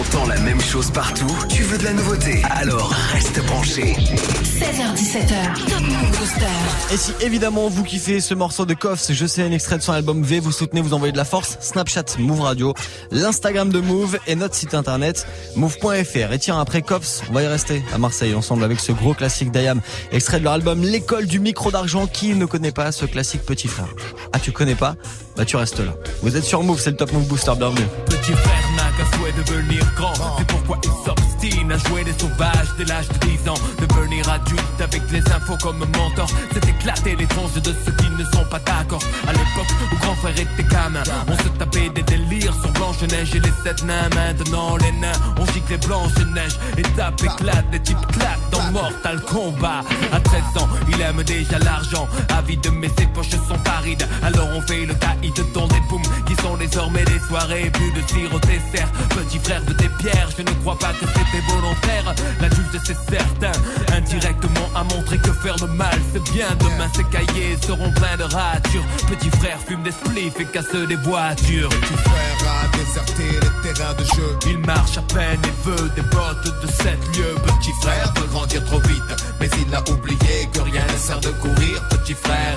T'entends 0.00 0.26
la 0.28 0.40
même 0.40 0.60
chose 0.62 0.90
partout, 0.90 1.28
tu 1.50 1.62
veux 1.62 1.76
de 1.76 1.84
la 1.84 1.92
nouveauté, 1.92 2.40
alors 2.48 2.90
reste 3.12 3.44
branché. 3.44 3.92
16h17h. 3.92 5.68
Top 5.68 5.80
Move 5.82 6.18
Booster. 6.18 6.94
Et 6.94 6.96
si 6.96 7.12
évidemment 7.20 7.68
vous 7.68 7.84
kiffez 7.84 8.20
ce 8.20 8.32
morceau 8.32 8.64
de 8.64 8.72
Koffs, 8.72 9.12
je 9.12 9.26
sais 9.26 9.42
un 9.42 9.52
extrait 9.52 9.76
de 9.76 9.82
son 9.82 9.92
album 9.92 10.22
V, 10.22 10.40
vous 10.40 10.52
soutenez, 10.52 10.80
vous 10.80 10.94
envoyez 10.94 11.12
de 11.12 11.18
la 11.18 11.26
force, 11.26 11.58
Snapchat 11.60 12.16
Move 12.18 12.40
Radio, 12.40 12.72
l'Instagram 13.10 13.68
de 13.68 13.80
Move 13.80 14.18
et 14.26 14.36
notre 14.36 14.54
site 14.54 14.72
internet 14.72 15.26
move.fr. 15.54 16.32
Et 16.32 16.38
tiens, 16.38 16.58
après 16.58 16.80
Koffs, 16.80 17.20
on 17.28 17.34
va 17.34 17.42
y 17.42 17.46
rester 17.46 17.82
à 17.92 17.98
Marseille 17.98 18.34
ensemble 18.34 18.64
avec 18.64 18.80
ce 18.80 18.92
gros 18.92 19.12
classique 19.12 19.50
d'Ayam, 19.50 19.82
extrait 20.12 20.38
de 20.38 20.44
leur 20.44 20.54
album 20.54 20.80
L'école 20.82 21.26
du 21.26 21.40
micro 21.40 21.70
d'argent. 21.70 22.06
Qui 22.06 22.34
ne 22.34 22.46
connaît 22.46 22.72
pas 22.72 22.90
ce 22.90 23.04
classique 23.04 23.42
petit 23.42 23.68
frère? 23.68 23.94
Ah, 24.32 24.38
tu 24.38 24.50
connais 24.50 24.76
pas? 24.76 24.96
Bah 25.40 25.46
tu 25.46 25.56
restes 25.56 25.80
là. 25.80 25.94
Vous 26.20 26.36
êtes 26.36 26.44
sur 26.44 26.62
Move, 26.62 26.78
c'est 26.78 26.90
le 26.90 26.96
Top 26.98 27.14
Move 27.14 27.26
Booster, 27.26 27.52
bienvenue. 27.56 27.86
Petit 28.04 28.32
frère 28.32 28.70
n'a 28.76 28.90
qu'un 28.94 29.16
souhait 29.16 29.32
de 29.32 29.42
devenir 29.42 29.90
grand, 29.96 30.12
c'est 30.36 30.46
pourquoi 30.46 30.78
il 30.84 30.90
s'obstine 31.02 31.72
à 31.72 31.78
jouer 31.78 32.04
des 32.04 32.12
sauvages 32.12 32.68
dès 32.76 32.84
l'âge 32.84 33.08
de 33.08 33.26
10 33.26 33.48
ans. 33.48 33.54
Devenir 33.80 34.28
adulte 34.28 34.60
avec 34.80 35.00
les 35.10 35.20
infos 35.32 35.56
comme 35.62 35.78
mentor, 35.78 36.26
c'est 36.52 36.68
éclater 36.68 37.16
les 37.16 37.26
tranches 37.26 37.54
de 37.54 37.74
ceux 37.86 37.92
qui 37.92 38.10
ne 38.10 38.24
sont 38.24 38.44
pas 38.50 38.58
d'accord. 38.58 39.00
À 39.26 39.32
l'époque 39.32 39.72
où 39.90 39.96
grand 39.96 40.14
frère 40.16 40.38
était 40.38 40.62
gamin, 40.64 41.02
on 41.26 41.36
se 41.42 41.48
tapait 41.58 41.88
des 41.88 42.02
délires 42.02 42.52
sur 42.60 42.70
Blanche-Neige 42.72 43.34
et 43.34 43.40
les 43.40 43.52
sept 43.64 43.82
nains. 43.84 44.10
Maintenant 44.14 44.76
les 44.76 44.92
nains, 44.92 45.18
on 45.38 45.46
gicle 45.46 45.70
les 45.70 45.78
Blanche-Neige. 45.78 46.58
Étape 46.76 47.18
éclate, 47.22 47.70
des 47.70 47.80
types 47.80 48.06
claquent 48.12 48.50
dans 48.50 48.72
Mortal 48.72 49.22
Kombat. 49.22 49.84
À 50.12 50.20
13 50.20 50.42
ans, 50.62 50.68
il 50.92 51.00
aime 51.00 51.22
déjà 51.22 51.58
l'argent, 51.60 52.06
avide 52.28 52.68
mais 52.74 52.90
ses 52.98 53.06
poches 53.06 53.30
sont 53.30 53.68
arides. 53.78 54.06
Alors 54.22 54.48
on 54.54 54.60
fait 54.60 54.84
le 54.84 54.92
caïd 55.30 55.52
dans 55.52 55.66
des 55.68 55.80
boums 55.88 56.02
qui 56.26 56.34
sont 56.42 56.56
désormais 56.56 57.04
des 57.04 57.18
soirées, 57.20 57.70
plus 57.70 57.92
de 57.92 58.00
tir 58.06 58.34
au 58.34 58.38
dessert. 58.40 58.90
Petit 59.10 59.38
frère 59.38 59.62
de 59.64 59.72
tes 59.72 59.88
pierres, 59.88 60.28
je 60.36 60.42
ne 60.42 60.50
crois 60.60 60.78
pas 60.78 60.92
que 60.92 61.06
c'était 61.06 61.44
volontaire. 61.48 62.14
L'adulte 62.40 62.76
c'est 62.84 62.96
certain, 63.10 63.52
indirectement 63.94 64.68
a 64.74 64.84
montré 64.84 65.18
que 65.18 65.32
faire 65.32 65.56
le 65.60 65.68
mal 65.68 65.98
c'est 66.12 66.22
bien. 66.32 66.48
Demain 66.58 66.88
ses 66.94 67.04
cahiers 67.04 67.56
seront 67.66 67.90
pleins 67.92 68.16
de 68.16 68.24
ratures. 68.24 68.84
Petit 69.08 69.30
frère 69.30 69.58
fume 69.66 69.82
des 69.82 69.92
spliffs 69.92 70.38
et 70.40 70.44
casse 70.46 70.74
des 70.74 70.96
voitures. 70.96 71.68
Petit 71.68 71.96
frère 72.04 72.64
a 72.64 72.76
déserté 72.76 73.24
les 73.24 73.74
terrains 73.74 73.94
de 73.94 74.04
jeu. 74.04 74.38
Il 74.46 74.58
marche 74.58 74.98
à 74.98 75.02
peine 75.02 75.40
et 75.44 75.68
veut 75.68 75.90
des 75.94 76.02
bottes 76.02 76.62
de 76.62 76.66
sept 76.66 77.16
lieux. 77.16 77.36
Petit 77.46 77.72
frère 77.80 78.12
veut 78.16 78.26
grandir 78.28 78.64
trop 78.64 78.80
vite, 78.80 79.16
mais 79.40 79.48
il 79.60 79.74
a 79.74 79.80
oublié 79.90 80.48
que 80.52 80.60
rien 80.60 80.84
ne 80.92 80.98
sert 80.98 81.20
de 81.20 81.30
courir. 81.30 81.82
Petit 81.88 82.14
frère. 82.14 82.56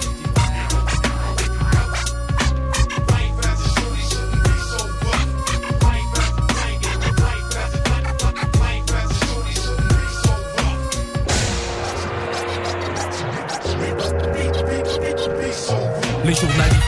Les 16.26 16.36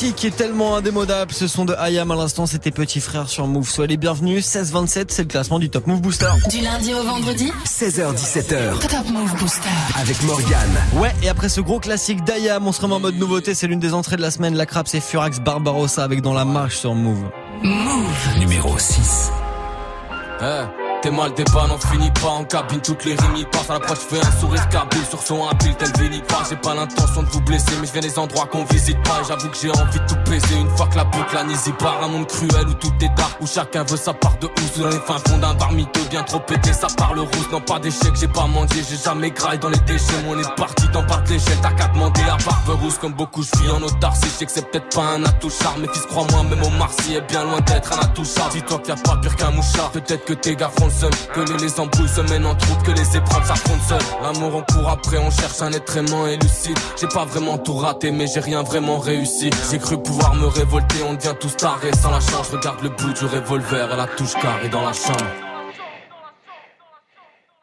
Classique 0.00 0.16
qui 0.16 0.26
est 0.28 0.36
tellement 0.36 0.76
indémodable, 0.76 1.30
ce 1.30 1.46
son 1.46 1.66
de 1.66 1.74
Ayam 1.74 2.10
à 2.10 2.16
l'instant, 2.16 2.46
c'était 2.46 2.70
Petit 2.70 3.00
Frère 3.00 3.28
sur 3.28 3.46
Move. 3.46 3.68
Soyez 3.68 3.86
les 3.88 3.96
bienvenus, 3.98 4.46
16-27, 4.48 5.06
c'est 5.08 5.24
le 5.24 5.28
classement 5.28 5.58
du 5.58 5.68
Top 5.68 5.86
Move 5.86 6.00
Booster. 6.00 6.30
Du 6.48 6.62
lundi 6.62 6.94
au 6.94 7.02
vendredi 7.02 7.52
16h17h 7.66 8.78
Top 8.78 9.10
Move 9.12 9.36
Booster. 9.38 9.68
avec 10.00 10.22
Morgane. 10.22 10.80
Ouais, 10.94 11.14
et 11.22 11.28
après 11.28 11.50
ce 11.50 11.60
gros 11.60 11.80
classique 11.80 12.24
d'Ayam, 12.24 12.66
on 12.66 12.72
se 12.72 12.80
remet 12.80 12.94
en 12.94 13.00
mode 13.00 13.16
nouveauté, 13.16 13.52
c'est 13.54 13.66
l'une 13.66 13.78
des 13.78 13.92
entrées 13.92 14.16
de 14.16 14.22
la 14.22 14.30
semaine, 14.30 14.54
la 14.54 14.64
crabe 14.64 14.86
c'est 14.88 15.00
Furax 15.00 15.38
Barbarossa 15.40 16.02
avec 16.02 16.22
Dans 16.22 16.32
la 16.32 16.46
marche 16.46 16.78
sur 16.78 16.94
Move. 16.94 17.28
Move. 17.62 18.38
Numéro 18.38 18.78
6. 18.78 19.30
T'es 21.02 21.10
mal 21.10 21.32
des 21.32 21.44
balles, 21.44 21.70
on 21.72 21.78
finit 21.78 22.10
pas 22.10 22.28
en 22.28 22.44
cabine, 22.44 22.80
toutes 22.80 23.06
les 23.06 23.14
rimes 23.14 23.36
y 23.36 23.44
passent. 23.46 23.70
À 23.70 23.74
l'approche, 23.74 24.00
fais 24.00 24.18
un 24.18 24.32
sourire 24.38 24.68
cabine 24.68 25.04
sur 25.08 25.22
son 25.22 25.48
habile, 25.48 25.74
tel 25.76 25.90
Vinny 25.98 26.20
pas. 26.20 26.42
J'ai 26.48 26.56
pas 26.56 26.74
l'intention 26.74 27.22
de 27.22 27.28
vous 27.28 27.40
blesser, 27.40 27.72
mais 27.80 27.86
je 27.86 27.92
viens 27.92 28.02
des 28.02 28.18
endroits 28.18 28.46
qu'on 28.46 28.64
visite 28.64 29.02
pas. 29.04 29.22
J'avoue 29.26 29.48
que 29.48 29.56
j'ai 29.56 29.70
envie 29.70 29.98
de 29.98 30.06
tout 30.06 30.30
baiser 30.30 30.56
une 30.56 30.68
fois 30.76 30.86
que 30.88 30.96
la 30.96 31.04
boucle 31.04 31.34
la 31.34 31.42
y 31.42 31.72
part. 31.78 32.02
Un 32.04 32.08
monde 32.08 32.26
cruel 32.26 32.68
où 32.68 32.74
tout 32.74 32.92
est 33.00 33.08
dark, 33.16 33.40
où 33.40 33.46
chacun 33.46 33.82
veut 33.84 33.96
sa 33.96 34.12
part 34.12 34.36
de 34.40 34.46
housse. 34.46 34.78
Dans 34.78 34.88
les 34.88 35.00
fins 35.00 35.18
fonds 35.26 35.38
d'un 35.38 35.54
bar 35.54 35.70
bien 36.10 36.22
trop 36.22 36.40
pété, 36.40 36.72
ça 36.72 36.88
parle 36.96 37.20
rousse. 37.20 37.50
Non, 37.50 37.62
pas 37.62 37.78
d'échec, 37.78 38.12
j'ai 38.20 38.28
pas 38.28 38.46
mendié, 38.46 38.82
j'ai 38.88 38.98
jamais 38.98 39.30
graille 39.30 39.58
dans 39.58 39.70
les 39.70 39.80
déchets. 39.80 40.04
On 40.28 40.38
est 40.38 40.54
parti 40.56 40.86
dans 40.92 41.04
part 41.06 41.22
de 41.22 41.30
l'échelle, 41.30 41.58
t'as 41.62 41.72
qu'à 41.72 41.88
demander 41.88 42.22
à 42.22 42.36
barbe 42.44 42.80
rousse. 42.82 42.98
Comme 42.98 43.14
beaucoup, 43.14 43.42
je 43.42 43.58
vis 43.62 43.70
en 43.70 43.82
autarcie, 43.82 44.26
je 44.26 44.38
sais 44.38 44.46
que 44.46 44.52
c'est 44.52 44.70
peut-être 44.70 44.94
pas 44.94 45.14
un 45.16 45.24
attouchard. 45.24 45.76
Mais 45.78 45.88
fils, 45.88 46.04
crois-moi, 46.06 46.42
même 46.42 46.62
au 46.62 46.70
Marcy 46.70 47.14
est 47.14 47.22
bien 47.22 47.44
loin 47.44 47.60
d'être 47.60 47.90
un 47.94 48.02
attouchard. 48.02 48.50
Dis-toi 48.50 48.78
qu'il 48.80 48.94
y 48.94 48.98
a 48.98 49.00
pas 49.00 49.16
pire 49.16 49.36
qu'un 49.36 49.50
mouchard. 49.52 49.90
Peut-être 49.92 50.26
que 50.26 50.34
tes 50.34 50.56
gars 50.56 50.70
feront 50.76 50.89
que 51.34 51.40
les, 51.40 51.58
les 51.58 51.80
embrouilles 51.80 52.08
se 52.08 52.20
mènent 52.20 52.46
en 52.46 52.54
troupe, 52.54 52.82
que 52.82 52.92
les 52.92 53.16
épreuves 53.16 53.46
s'affrontent 53.46 53.84
seules. 53.88 53.98
L'amour 54.22 54.56
on 54.56 54.72
court 54.72 54.88
après, 54.88 55.18
on 55.18 55.30
cherche 55.30 55.62
un 55.62 55.72
être 55.72 55.96
aimant 55.96 56.26
et 56.26 56.36
lucide. 56.36 56.78
J'ai 57.00 57.08
pas 57.08 57.24
vraiment 57.24 57.58
tout 57.58 57.76
raté, 57.76 58.10
mais 58.10 58.26
j'ai 58.26 58.40
rien 58.40 58.62
vraiment 58.62 58.98
réussi. 58.98 59.50
J'ai 59.70 59.78
cru 59.78 60.00
pouvoir 60.02 60.34
me 60.34 60.46
révolter, 60.46 60.96
on 61.08 61.14
devient 61.14 61.34
tous 61.38 61.56
tarés 61.56 61.92
sans 61.92 62.10
la 62.10 62.20
chance. 62.20 62.50
Regarde 62.50 62.82
le 62.82 62.90
bout 62.90 63.12
du 63.12 63.24
revolver 63.24 63.92
à 63.92 63.96
la 63.96 64.06
touche 64.06 64.34
carrée 64.34 64.68
dans 64.68 64.82
la 64.82 64.92
chambre. 64.92 65.49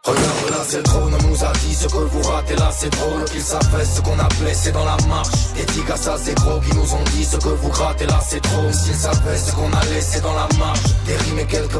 Regarde 0.07 0.49
là 0.51 0.63
c'est 0.65 0.77
le 0.77 0.83
trône, 0.83 1.13
on 1.13 1.27
nous 1.27 1.43
a 1.43 1.51
dit 1.65 1.75
ce 1.75 1.87
que 1.87 1.97
vous 1.97 2.21
ratez 2.21 2.55
là 2.55 2.71
c'est 2.71 2.89
drôle 2.89 3.25
Qu'ils 3.25 3.41
savaient 3.41 3.83
ce 3.83 3.99
qu'on 4.01 4.17
a 4.17 4.27
blessé 4.39 4.71
dans 4.71 4.85
la 4.85 4.95
marche 5.07 5.33
tigres 5.73 5.93
à 5.93 5.97
ça 5.97 6.15
c'est 6.17 6.35
gros 6.35 6.61
qui 6.61 6.73
nous 6.75 6.93
ont 6.93 7.03
dit 7.11 7.25
ce 7.25 7.35
que 7.35 7.49
vous 7.49 7.69
grattez 7.69 8.05
là 8.05 8.19
c'est 8.25 8.41
trop 8.41 8.71
S'ils 8.71 8.95
savaient 8.95 9.37
ce 9.37 9.51
qu'on 9.51 9.71
a 9.73 9.85
laissé 9.93 10.21
dans 10.21 10.33
la 10.33 10.47
marche 10.57 10.87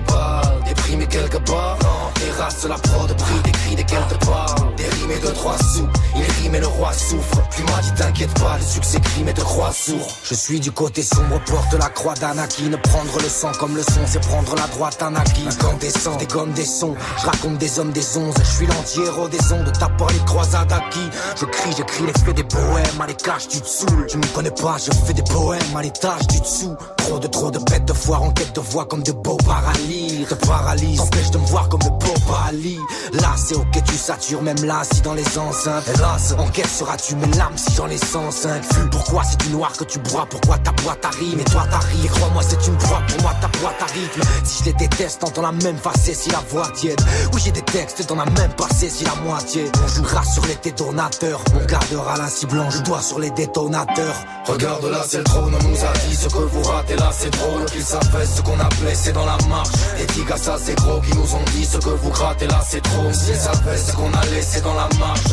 balles, 0.08 0.64
des 0.66 0.74
primes 0.74 1.02
et 1.02 1.08
quelques 1.08 1.40
barres 1.48 1.78
Non, 1.82 2.08
races 2.38 2.66
la 2.68 2.76
prod, 2.76 3.16
prix 3.16 3.42
des 3.44 3.52
cris 3.52 3.76
des 3.76 3.84
Des 3.84 4.84
rimes 4.84 5.12
et 5.12 5.20
deux 5.20 5.34
trois 5.34 5.58
sous, 5.58 5.88
il 6.16 6.44
rime 6.44 6.56
et 6.56 6.60
le 6.60 6.68
roi 6.68 6.94
souffre. 6.94 7.42
Puis 7.52 7.64
moi 7.64 7.80
dit 7.82 7.92
t'inquiète 7.94 8.34
pas, 8.40 8.58
le 8.58 8.66
succès 8.66 9.00
crime 9.00 9.28
et 9.30 9.34
te 9.34 9.42
croit 9.42 9.72
sourd. 9.72 10.08
Je 10.24 10.36
suis 10.36 10.60
du 10.60 10.72
côté 10.72 11.02
sombre, 11.02 11.42
porte 11.46 11.74
la 11.74 11.90
croix 11.90 12.14
d'Anakin. 12.16 12.78
Prendre 12.84 13.18
le 13.22 13.30
sang 13.30 13.52
comme 13.60 13.76
le 13.76 13.84
son, 13.84 14.02
c'est 14.06 14.22
prendre 14.22 14.56
la 14.56 14.68
droite 14.68 15.02
Anakin. 15.02 15.50
Sangs, 15.90 16.18
des 16.18 16.26
gommes, 16.26 16.52
des 16.52 16.66
sons. 16.66 16.96
Je 17.22 17.26
raconte 17.26 17.58
des 17.58 17.80
hommes, 17.80 17.92
des 17.92 18.17
Je 18.18 18.44
suis 18.44 18.66
l'anti-héros 18.66 19.28
des 19.28 19.52
ondes. 19.54 19.72
T'as 19.80 19.90
pas 19.90 20.08
les 20.12 20.26
croisades 20.26 20.72
acquis. 20.72 21.10
Je 21.40 21.46
crie, 21.46 21.72
j'écris, 21.78 22.06
les 22.08 22.14
fais 22.14 22.34
des 22.34 22.44
poèmes. 22.44 23.02
À 23.02 23.08
les 23.08 23.14
caches, 23.14 23.48
tu. 23.48 23.60
Tu 24.08 24.18
me 24.18 24.34
connais 24.34 24.52
pas, 24.52 24.78
je 24.78 24.92
fais 25.06 25.14
des 25.14 25.24
poèmes. 25.24 25.76
À 25.76 25.82
l'étage 25.84 26.28
du 26.28 26.40
dessous. 26.40 26.76
Trop 26.98 27.20
de 27.20 27.28
trop 27.28 27.52
de 27.52 27.60
bêtes 27.60 27.86
de 27.86 27.94
foire 27.94 28.24
en 28.24 28.32
quête 28.32 28.56
de 28.56 28.60
voix 28.60 28.86
comme 28.86 29.04
de 29.04 29.12
beaux 29.12 29.38
paralyses. 29.38 30.28
Te 30.28 30.34
paralyse, 30.34 31.00
empêche 31.00 31.32
de 31.32 31.38
me 31.38 31.46
voir 31.46 31.70
comme 31.70 31.82
de 31.82 31.90
beaux 31.90 32.20
paralyses. 32.28 32.80
Là, 33.14 33.36
c'est 33.38 33.56
ok, 33.56 33.84
tu 33.86 33.96
satures, 33.96 34.42
même 34.42 34.64
là, 34.66 34.82
si 34.92 35.02
dans 35.02 35.14
les 35.14 35.38
enceintes. 35.38 35.88
Hélas, 35.88 36.34
en 36.38 36.48
quelle 36.48 36.68
seras-tu 36.68 37.16
mes 37.16 37.28
larmes 37.38 37.58
si 37.58 37.74
j'en 37.76 37.88
ai 37.88 37.98
105 37.98 38.64
Pourquoi 38.92 39.24
c'est 39.24 39.40
du 39.42 39.50
noir 39.50 39.72
que 39.74 39.84
tu 39.84 40.00
bois? 40.00 40.26
Pourquoi 40.30 40.58
ta 40.58 40.72
boîte 40.72 41.06
arrive 41.06 41.40
Et 41.40 41.44
toi 41.46 41.66
t'arrives, 41.70 42.12
crois-moi, 42.12 42.42
c'est 42.42 42.68
une 42.68 42.78
proie 42.78 43.02
pour 43.08 43.22
moi, 43.22 43.34
ta 43.42 43.48
boîte 43.60 43.92
rythme. 43.94 44.22
Si 44.44 44.60
je 44.60 44.66
les 44.66 44.74
déteste, 44.74 45.20
t'entends 45.20 45.44
la 45.44 45.52
même 45.52 45.78
facée 45.78 46.14
si 46.14 46.30
la 46.30 46.42
voix 46.50 46.68
tiède. 46.76 47.00
Oui, 47.34 47.42
j'ai 47.44 47.52
des 47.52 47.62
textes 47.62 47.97
dans 48.06 48.16
la 48.16 48.26
même 48.26 48.52
passé 48.54 48.90
si 48.90 49.04
la 49.06 49.16
moitié. 49.16 49.66
On 49.84 49.88
jouera 49.88 50.24
sur 50.24 50.46
les 50.46 50.56
détonateurs, 50.56 51.42
on 51.56 51.66
gardera 51.66 52.18
la 52.18 52.28
cible 52.28 52.64
je 52.70 52.82
dois 52.84 53.02
sur 53.02 53.20
les 53.20 53.32
détonateurs. 53.32 54.16
Regarde 54.46 54.86
là, 54.86 55.04
c'est 55.08 55.20
le 55.20 55.24
trône, 55.24 55.54
on 55.54 55.68
nous 55.68 55.84
a 55.84 55.94
dit 56.08 56.16
ce 56.16 56.28
que 56.28 56.38
vous 56.38 56.62
ratez 56.64 56.96
là, 56.96 57.10
c'est 57.12 57.30
drôle. 57.32 57.66
Qu'ils 57.66 57.84
savent 57.84 58.26
ce 58.26 58.42
qu'on 58.42 58.60
a 58.60 58.70
blessé 58.82 59.12
dans 59.12 59.26
la 59.26 59.38
marche. 59.50 59.70
Et 60.00 60.06
Tiga, 60.06 60.38
ça 60.38 60.58
c'est 60.60 60.76
gros, 60.76 61.02
qui 61.02 61.16
nous 61.16 61.36
ont 61.36 61.44
dit 61.54 61.66
ce 61.66 61.78
que 61.78 61.90
vous 61.90 62.10
grattez 62.10 62.48
là, 62.48 62.62
c'est 62.68 62.82
trop. 62.82 63.12
S'ils 63.12 63.36
savaient 63.36 63.78
ce 63.78 63.94
qu'on 63.94 64.14
a 64.14 64.26
laissé 64.34 64.62
dans 64.62 64.74
la 64.74 64.88
marche. 65.00 65.28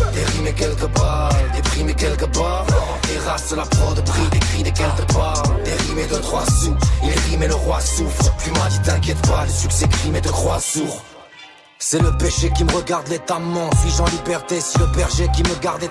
Balles, 0.94 1.34
des 1.54 1.62
primes 1.62 1.88
et 1.88 1.94
quelques 1.94 2.26
barres. 2.34 2.66
Terrasse 3.02 3.54
la 3.56 3.64
prod, 3.64 4.04
prix 4.04 4.28
des 4.30 4.38
cris 4.38 4.62
des 4.62 4.72
quelques 4.72 5.12
parts. 5.12 5.42
Et 5.64 6.08
deux, 6.08 6.20
trois 6.20 6.44
sous, 6.46 6.74
il 7.02 7.30
rime 7.30 7.42
et 7.42 7.48
le 7.48 7.54
roi 7.54 7.80
souffre. 7.80 8.32
Moi 8.54 8.66
dit 8.70 8.80
t'inquiète 8.80 9.20
pas, 9.28 9.44
le 9.44 9.50
succès 9.50 9.88
crime 9.88 10.16
et 10.16 10.20
te 10.20 10.28
croit 10.28 10.60
sourd. 10.60 11.02
C'est 11.86 12.00
le 12.00 12.16
péché 12.16 12.50
qui 12.56 12.64
me 12.64 12.72
regarde 12.72 13.08
l'étamment. 13.08 13.68
Suis-je 13.82 14.00
en 14.00 14.06
liberté 14.06 14.58
si 14.58 14.78
le 14.78 14.86
berger 14.86 15.28
qui 15.36 15.42
me 15.42 15.54
garde 15.60 15.82
est 15.82 15.90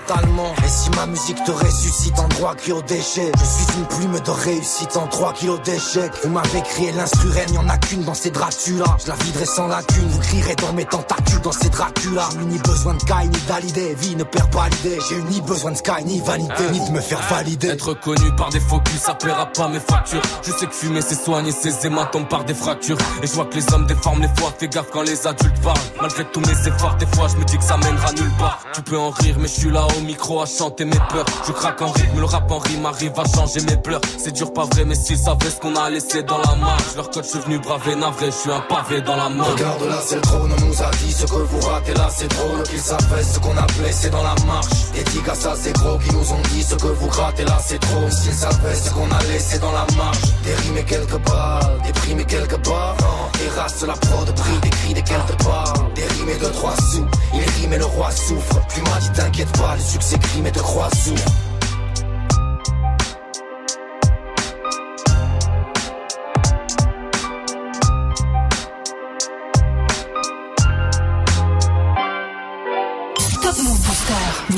Et 0.64 0.68
si 0.68 0.90
ma 0.90 1.06
musique 1.06 1.38
te 1.44 1.52
ressuscite 1.52 2.18
en 2.18 2.26
droit 2.26 2.56
cri 2.56 2.72
au 2.72 2.82
déchet? 2.82 3.30
Je 3.38 3.44
suis 3.44 3.78
une 3.78 3.86
plume 3.86 4.18
de 4.18 4.30
réussite 4.32 4.96
en 4.96 5.06
3 5.06 5.34
kilos 5.34 5.62
d'échecs. 5.62 6.10
Vous 6.24 6.30
m'avez 6.30 6.62
crié 6.62 6.90
l'instru 6.90 7.28
y 7.52 7.58
en 7.58 7.68
a 7.68 7.78
qu'une 7.78 8.02
dans 8.02 8.12
ces 8.12 8.30
Dracula. 8.30 8.96
Je 9.04 9.08
la 9.08 9.14
viderai 9.14 9.46
sans 9.46 9.68
lacune, 9.68 10.08
vous 10.08 10.18
crierez 10.18 10.56
dans 10.56 10.72
mes 10.72 10.84
tentacules 10.84 11.40
dans 11.42 11.52
ces 11.52 11.68
Dracula. 11.68 12.28
J'ai 12.32 12.44
ni 12.44 12.58
besoin 12.58 12.94
de 12.94 13.00
Sky 13.00 13.28
ni 13.28 13.38
d'Alidé, 13.46 13.94
vie 13.94 14.16
ne 14.16 14.24
perd 14.24 14.50
pas 14.50 14.68
l'idée. 14.68 14.98
J'ai 15.08 15.14
eu 15.14 15.22
ni 15.30 15.40
besoin 15.42 15.70
de 15.70 15.76
Sky 15.76 16.04
ni 16.04 16.20
vanité, 16.20 16.70
ni 16.72 16.84
de 16.84 16.90
me 16.90 17.00
faire 17.00 17.22
valider. 17.30 17.68
Être 17.68 17.94
connu 17.94 18.34
par 18.36 18.50
des 18.50 18.58
faux 18.58 18.80
culs, 18.80 18.98
ça 18.98 19.14
paiera 19.14 19.46
pas 19.46 19.68
mes 19.68 19.78
factures. 19.78 20.22
Je 20.42 20.50
sais 20.50 20.66
que 20.66 20.74
fumer 20.74 21.02
c'est 21.02 21.14
soigner 21.14 21.52
ses 21.52 21.86
hématomes 21.86 22.26
par 22.26 22.44
des 22.44 22.54
fractures. 22.54 22.98
Et 23.22 23.28
je 23.28 23.32
vois 23.32 23.44
que 23.44 23.54
les 23.54 23.72
hommes 23.72 23.86
déforment 23.86 24.22
les 24.22 24.40
fois, 24.40 24.52
fais 24.58 24.66
gaffe 24.66 24.90
quand 24.92 25.02
les 25.02 25.24
adultes 25.24 25.60
parlent 25.62 25.83
Malgré 26.00 26.24
tous 26.24 26.40
mes 26.40 26.68
efforts, 26.68 26.96
des 26.96 27.06
fois 27.06 27.28
je 27.28 27.36
me 27.36 27.44
dis 27.44 27.56
que 27.56 27.64
ça 27.64 27.76
mènera 27.76 28.12
nulle 28.12 28.32
part. 28.38 28.58
Tu 28.74 28.82
peux 28.82 28.98
en 28.98 29.10
rire, 29.10 29.36
mais 29.38 29.48
je 29.48 29.60
suis 29.60 29.70
là 29.70 29.86
au 29.96 30.00
micro 30.00 30.42
à 30.42 30.46
chanter 30.46 30.84
mes 30.84 30.98
peurs. 31.10 31.24
Je 31.46 31.52
craque 31.52 31.80
en 31.82 31.90
rythme, 31.90 32.18
le 32.18 32.24
rap 32.24 32.50
en 32.50 32.58
rime 32.58 32.86
arrive 32.86 33.12
à 33.18 33.24
changer 33.24 33.60
mes 33.62 33.76
pleurs. 33.76 34.00
C'est 34.18 34.32
dur, 34.32 34.52
pas 34.52 34.64
vrai, 34.64 34.84
mais 34.84 34.94
s'ils 34.94 35.18
savaient 35.18 35.50
ce 35.50 35.60
qu'on 35.60 35.76
a 35.76 35.88
laissé 35.90 36.22
dans 36.22 36.38
la 36.38 36.54
marche. 36.56 36.96
Leur 36.96 37.10
code, 37.10 37.24
je 37.24 37.30
suis 37.30 37.38
venu 37.40 37.58
braver, 37.58 37.94
navré, 37.94 38.26
je 38.26 38.36
suis 38.36 38.50
un 38.50 38.60
pavé 38.60 39.00
dans 39.00 39.16
la 39.16 39.28
main. 39.28 39.44
Regarde 39.44 39.82
là, 39.84 39.98
c'est 40.04 40.16
le 40.16 40.20
trône, 40.22 40.52
on 40.56 40.64
nous 40.66 40.82
a 40.82 40.90
dit 40.90 41.12
ce 41.12 41.26
que 41.26 41.36
vous 41.36 41.60
ratez 41.60 41.94
là, 41.94 42.08
c'est 42.10 42.28
drôle. 42.28 42.62
Qu'ils 42.64 42.80
savaient 42.80 43.22
ce 43.22 43.38
qu'on 43.38 43.56
a 43.56 43.66
blessé 43.78 44.10
dans 44.10 44.22
la 44.22 44.34
marche. 44.46 44.66
Tiga, 45.14 45.34
ça 45.34 45.54
c'est 45.56 45.72
gros, 45.74 45.98
qui 45.98 46.12
nous 46.12 46.32
ont 46.32 46.42
dit 46.50 46.62
ce 46.62 46.74
que 46.74 46.88
vous 46.88 47.06
grattez 47.08 47.44
là, 47.44 47.58
c'est 47.64 47.78
trop. 47.78 48.10
S'ils 48.10 48.32
savaient 48.32 48.74
ce 48.74 48.90
qu'on 48.90 49.10
a 49.10 49.22
laissé 49.30 49.58
dans 49.58 49.72
la 49.72 49.86
marche. 49.96 50.18
Des 50.42 50.54
rimes 50.54 50.78
et 50.78 50.84
quelques 50.84 51.18
balles, 51.18 51.80
des 51.84 51.92
primes 51.92 52.20
et 52.20 52.24
quelques 52.24 52.58
barres. 52.66 52.96
Terrasse 53.32 53.82
la 53.86 53.94
prod, 53.94 54.34
prix 54.34 54.58
des 54.62 54.70
cris 54.70 54.94
des 54.94 55.02
quelques 55.02 55.44
barres. 55.44 55.63
Des 55.94 56.02
rimes 56.02 56.28
et 56.28 56.38
deux, 56.38 56.50
trois 56.50 56.76
sous, 56.76 57.06
il 57.32 57.40
rime 57.60 57.72
et 57.72 57.78
le 57.78 57.84
roi 57.84 58.10
souffre. 58.10 58.60
Puis 58.68 58.82
moi 58.82 58.98
dit 59.00 59.10
t'inquiète 59.12 59.52
pas, 59.58 59.74
le 59.74 59.82
succès 59.82 60.18
crime 60.18 60.46
et 60.46 60.52
te 60.52 60.58
croit 60.58 60.90
sourd. 60.90 61.14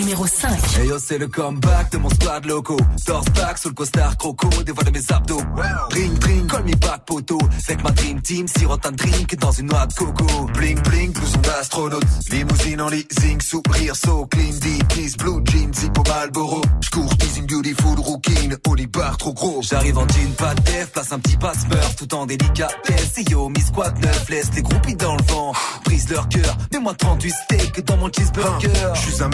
Numéro 0.06 0.24
5. 0.24 0.78
Hey 0.78 0.86
yo, 0.86 0.98
c'est 1.00 1.18
le 1.18 1.26
comeback 1.26 1.90
de 1.90 1.98
mon 1.98 2.08
squad 2.08 2.44
loco. 2.44 2.76
Torse 3.04 3.26
back 3.34 3.58
sous 3.58 3.70
le 3.70 3.74
costard 3.74 4.16
croco, 4.16 4.48
des 4.62 4.70
voix 4.70 4.84
de 4.84 4.90
mes 4.90 5.12
abdos. 5.12 5.42
Bling 5.90 6.18
bling, 6.20 6.46
call 6.46 6.62
me 6.64 6.76
back 6.76 7.04
poto. 7.04 7.38
C'est 7.58 7.76
que 7.76 7.82
ma 7.82 7.90
dream 7.90 8.20
team 8.22 8.46
sirote 8.46 8.86
un 8.86 8.92
drink 8.92 9.34
dans 9.36 9.50
une 9.50 9.66
noix 9.66 9.84
de 9.86 9.94
coco. 9.94 10.46
Bling 10.54 10.80
bling, 10.82 11.12
blouson 11.12 11.40
d'astronaute. 11.40 12.04
Limousine 12.30 12.80
en 12.80 12.88
leasing, 12.88 13.40
sourire 13.40 13.96
so 13.96 14.26
clean. 14.26 14.52
Deep 14.60 14.86
kiss, 14.88 15.16
blue 15.16 15.42
jeans, 15.44 15.72
hippo 15.82 16.02
Malboro. 16.08 16.60
J'cours 16.82 17.12
une 17.36 17.46
beautiful 17.46 17.98
rouquine. 17.98 18.56
Oli 18.68 18.86
bar 18.86 19.16
trop 19.16 19.34
gros. 19.34 19.60
J'arrive 19.62 19.98
en 19.98 20.06
jean, 20.06 20.32
pas 20.38 20.54
de 20.54 20.62
def, 20.62 20.92
place 20.92 21.12
un 21.12 21.18
petit 21.18 21.36
passe-meurtre 21.36 21.96
tout 21.96 22.14
en 22.14 22.26
délicatesse. 22.26 23.18
Et 23.18 23.30
yo, 23.30 23.48
mi 23.48 23.60
squad 23.60 23.98
neuf, 23.98 24.28
laisse 24.28 24.50
les 24.54 24.62
groupies 24.62 24.94
dans 24.94 25.16
le 25.16 25.22
vent. 25.24 25.52
Brise 25.84 26.08
leur 26.10 26.28
cœur, 26.28 26.56
mets-moi 26.72 26.94
38 26.94 27.30
steaks 27.30 27.84
dans 27.84 27.96
mon 27.96 28.08
cheeseburger. 28.12 28.70
Je 28.94 29.00
suis 29.00 29.22
un 29.22 29.30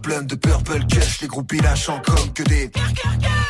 plein 0.00 0.22
de 0.22 0.34
purple 0.34 0.84
cush. 0.86 1.20
Les 1.20 1.28
groupies 1.28 1.60
lâchant 1.60 2.00
comme 2.04 2.32
que 2.32 2.42
des 2.44 2.70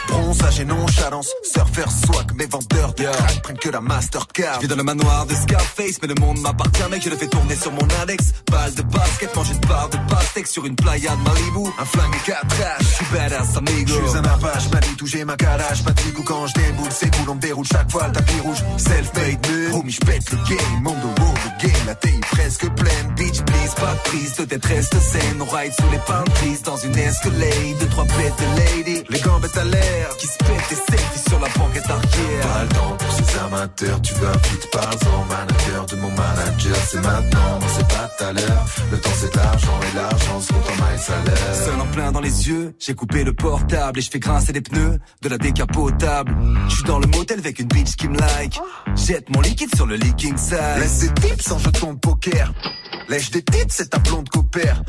bronzage 0.09 0.61
et 0.61 0.65
nonchalance. 0.65 1.29
Surfer 1.43 1.85
swag, 2.05 2.33
mes 2.37 2.47
vendeurs 2.47 2.95
de 2.95 3.05
crack 3.05 3.43
prennent 3.43 3.59
que 3.59 3.71
la 3.71 3.81
Mastercard. 3.81 4.61
Je 4.63 4.67
dans 4.67 4.77
le 4.77 4.83
manoir 4.83 5.27
de 5.27 5.35
Scarface, 5.35 5.99
mais 6.03 6.09
le 6.09 6.15
monde 6.21 6.39
m'appartient, 6.41 6.83
mec. 6.91 7.03
Je 7.03 7.11
le 7.11 7.17
fais 7.17 7.27
tourner 7.27 7.57
sur 7.57 7.73
mon 7.73 7.87
index. 8.03 8.33
Balle 8.51 8.75
de 8.75 8.83
basket, 8.83 9.35
mange 9.35 9.51
une 9.51 9.61
part 9.61 9.89
de 9.89 9.99
pastèque 10.09 10.47
sur 10.47 10.65
une 10.67 10.77
playa 10.77 11.11
de 11.17 11.23
Malibu. 11.23 11.71
Un 11.79 11.85
flingue 11.85 12.15
et 12.15 12.31
quatre 12.31 12.61
haches, 12.61 12.87
je 12.87 12.95
suis 12.95 13.07
badass 13.13 13.57
amigo. 13.57 13.93
Je 14.03 14.09
suis 14.09 14.19
un 14.19 14.25
apache, 14.25 14.71
manie 14.71 14.97
tout 14.97 15.07
j'ai 15.07 15.25
ma 15.25 15.37
calage. 15.37 15.83
Pas 15.85 15.93
de 15.93 16.19
ou 16.19 16.23
quand 16.23 16.47
je 16.47 16.55
déboule, 16.55 16.91
c'est 16.91 17.15
cool, 17.17 17.31
on 17.31 17.35
me 17.35 17.41
déroule 17.41 17.67
chaque 17.67 17.91
fois 17.91 18.07
le 18.07 18.13
tapis 18.13 18.41
rouge. 18.41 18.63
Self-made 18.77 19.47
homie, 19.73 19.91
j'pète 19.91 20.31
le 20.31 20.37
game. 20.49 20.83
Monde 20.83 21.01
de 21.01 21.21
wow, 21.21 21.35
le 21.45 21.67
game, 21.67 21.87
la 21.87 21.95
taille 21.95 22.21
presque 22.21 22.69
pleine. 22.75 23.15
Bitch, 23.17 23.43
please, 23.43 23.75
pas 23.77 23.95
de 23.95 24.09
prise, 24.11 24.37
de 24.37 24.45
détresse 24.45 24.91
de 24.91 24.99
scène. 24.99 25.41
On 25.41 25.57
ride 25.57 25.73
sous 25.73 25.91
les 25.91 25.99
pins 25.99 26.25
tristes 26.35 26.67
dans 26.67 26.77
une 26.77 26.97
escalade. 26.99 27.79
Deux, 27.81 27.89
trois 27.89 28.05
bêtes 28.05 28.35
de 28.39 28.57
lady, 28.57 29.05
les 29.09 29.21
gambettes 29.21 29.57
à 29.57 29.65
l'air. 29.65 30.17
Qui 30.19 30.27
se 30.27 30.39
pètent 30.39 30.69
des 30.71 30.77
selfies 30.77 31.29
sur 31.29 31.41
la 31.41 31.49
banquette 31.49 31.91
arrière. 31.91 32.47
Pas 32.47 32.63
le 32.63 32.69
temps 32.69 32.97
pour 32.99 33.13
ces 33.13 33.39
amateurs, 33.39 34.03
tu 34.03 34.15
veux 34.15 34.29
un 34.29 34.39
feat, 34.39 34.71
parle-en. 34.71 35.25
Manager 35.25 35.87
de 35.87 35.97
mon 35.97 36.11
manager, 36.11 36.77
c'est 36.89 37.01
maintenant, 37.01 37.59
c'est 37.77 37.89
pas 37.89 38.11
tout 38.19 38.25
à 38.25 38.33
l'heure. 38.33 38.65
Le 38.91 39.01
temps 39.01 39.11
c'est 39.19 39.35
l'argent 39.37 39.81
et 39.83 39.97
l'argent 39.97 40.41
se 40.41 40.53
compte 40.53 40.71
en 40.71 40.85
maille 40.85 40.99
salaire. 40.99 41.55
Seul 41.65 41.81
en 41.81 41.87
plein 41.87 42.13
dans 42.13 42.21
les 42.21 42.49
yeux, 42.49 42.75
j'ai 42.79 42.95
coupé 42.95 43.25
le 43.25 43.33
portable 43.33 43.99
et 43.99 44.03
je 44.03 44.11
fais 44.11 44.19
grincer 44.19 44.53
les 44.53 44.61
pneus 44.61 44.99
de 45.23 45.29
la 45.29 45.39
décapotable. 45.39 46.35
Je 46.69 46.75
suis 46.75 46.85
dans 46.85 46.99
le 46.99 47.07
motel 47.07 47.39
avec 47.39 47.59
une 47.59 47.69
bitch 47.69 47.97
qui 47.97 48.09
me 48.09 48.19
like. 48.19 48.61
Jette 48.95 49.31
mon 49.31 49.41
liquide 49.41 49.75
sur 49.75 49.87
le 49.87 49.97
leaking 49.97 50.37
side. 50.37 50.59
Laisse 50.79 50.99
des 51.01 51.15
tips 51.15 51.51
en 51.53 51.59
jeton 51.59 51.95
de 51.95 51.99
poker. 51.99 52.53
Lèche 53.09 53.31
des 53.31 53.43
tips, 53.43 53.75
c'est 53.75 53.91
ta 53.91 53.99
blonde 53.99 54.29
copère. 54.29 54.83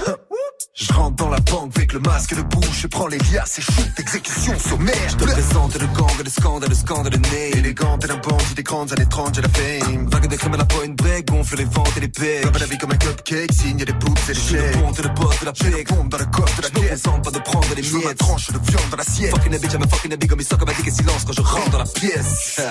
Je 0.76 0.92
rentre 0.92 1.18
dans 1.18 1.30
la 1.30 1.40
banque 1.40 1.72
avec 1.76 1.94
le 1.94 2.00
masque 2.00 2.32
et 2.32 2.36
le 2.36 2.42
bouche, 2.42 2.82
je 2.82 2.88
prends 2.88 3.06
les 3.06 3.20
liasses 3.20 3.60
et 3.60 3.62
shoot, 3.62 3.92
exécution 4.00 4.58
sommaire. 4.58 5.08
Je 5.08 5.16
te 5.18 5.24
présente 5.24 5.80
le 5.80 5.86
gang, 5.86 6.24
le 6.24 6.30
scandale, 6.32 6.70
le 6.70 6.76
scandale, 6.76 7.14
le 7.14 7.20
nez. 7.20 7.58
Élégante 7.60 8.04
et 8.06 8.08
d'un 8.08 8.18
bandit 8.18 8.56
des 8.56 8.64
grandes 8.64 8.92
années 8.92 9.06
30, 9.08 9.36
j'ai 9.36 9.42
la 9.44 9.50
fame. 9.50 10.08
Vague 10.10 10.28
de 10.28 10.36
crème 10.36 10.56
à 10.56 10.58
la 10.58 10.66
point 10.66 10.90
break, 10.90 11.28
gonfle 11.28 11.58
les 11.58 11.66
ventes 11.66 11.96
et 11.98 12.00
les 12.00 12.08
pecs. 12.08 12.44
Rêve 12.44 12.58
la 12.60 12.66
vie 12.66 12.78
comme 12.80 12.92
un 12.92 12.98
cupcake, 12.98 13.54
signe 13.54 13.86
des 13.86 13.94
boobs 13.94 14.18
et 14.18 14.34
des 14.34 14.40
chèques. 14.40 14.76
Je 14.98 15.02
le 15.04 15.10
boss 15.10 15.40
de 15.42 15.46
la 15.46 15.54
plaie, 15.54 15.84
pompe 15.84 16.10
dans 16.10 16.18
le 16.18 16.26
coffre 16.26 16.58
de 16.58 16.62
la 16.64 16.70
pièce. 16.72 17.04
Je 17.06 17.22
pas 17.22 17.32
de 17.32 17.40
prendre 17.44 17.68
les 17.76 17.82
miettes. 17.84 18.06
Ma 18.06 18.14
tranche 18.16 18.48
de 18.48 18.58
viande 18.58 18.90
dans 18.90 18.98
l'assiette. 18.98 19.30
Fucking 19.30 19.54
a 19.54 19.58
bitch, 19.60 19.74
I'm 19.76 19.84
a 19.84 19.88
fucking 19.88 20.14
a 20.14 20.18
big, 20.18 20.30
comme 20.32 20.40
il 20.42 20.46
sort 20.48 20.58
comme 20.58 20.70
un 20.70 20.92
silence 20.92 21.24
quand 21.24 21.34
je 21.34 21.42
rentre 21.42 21.70
dans 21.70 21.78
la 21.78 21.86
pièce. 21.86 22.60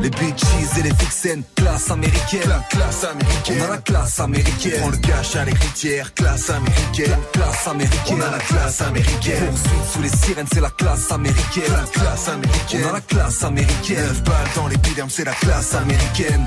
Les 0.00 0.10
bitches 0.10 0.44
et 0.78 0.82
les 0.82 0.90
vixens, 0.90 1.42
classe 1.56 1.90
américaine. 1.90 2.48
La 2.48 2.60
classe 2.70 3.02
américaine. 3.02 3.56
On 3.60 3.64
a 3.64 3.68
la 3.68 3.78
classe 3.78 4.20
américaine. 4.20 4.80
On 4.84 4.90
le 4.90 4.96
cash 4.98 5.34
à 5.34 5.44
l'héritière, 5.44 6.14
classe 6.14 6.50
américaine. 6.50 7.07
Classe 7.32 7.66
américaine. 7.68 8.16
On 8.18 8.20
a 8.20 8.30
la 8.30 8.38
classe 8.38 8.80
américaine. 8.80 9.46
Poursuite 9.46 9.84
sous 9.92 10.02
les 10.02 10.08
sirènes, 10.08 10.46
c'est 10.52 10.60
la 10.60 10.70
classe 10.70 11.12
américaine. 11.12 11.72
La 11.72 12.00
classe 12.00 12.28
américaine. 12.28 12.84
On 12.84 12.88
a 12.88 12.92
la 12.92 13.00
classe 13.00 13.44
américaine. 13.44 14.06
Neuf 14.06 14.22
balles 14.24 14.48
dans 14.54 14.68
l'épiderme, 14.68 15.10
c'est 15.10 15.24
la 15.24 15.32
classe 15.32 15.74
américaine. 15.74 16.46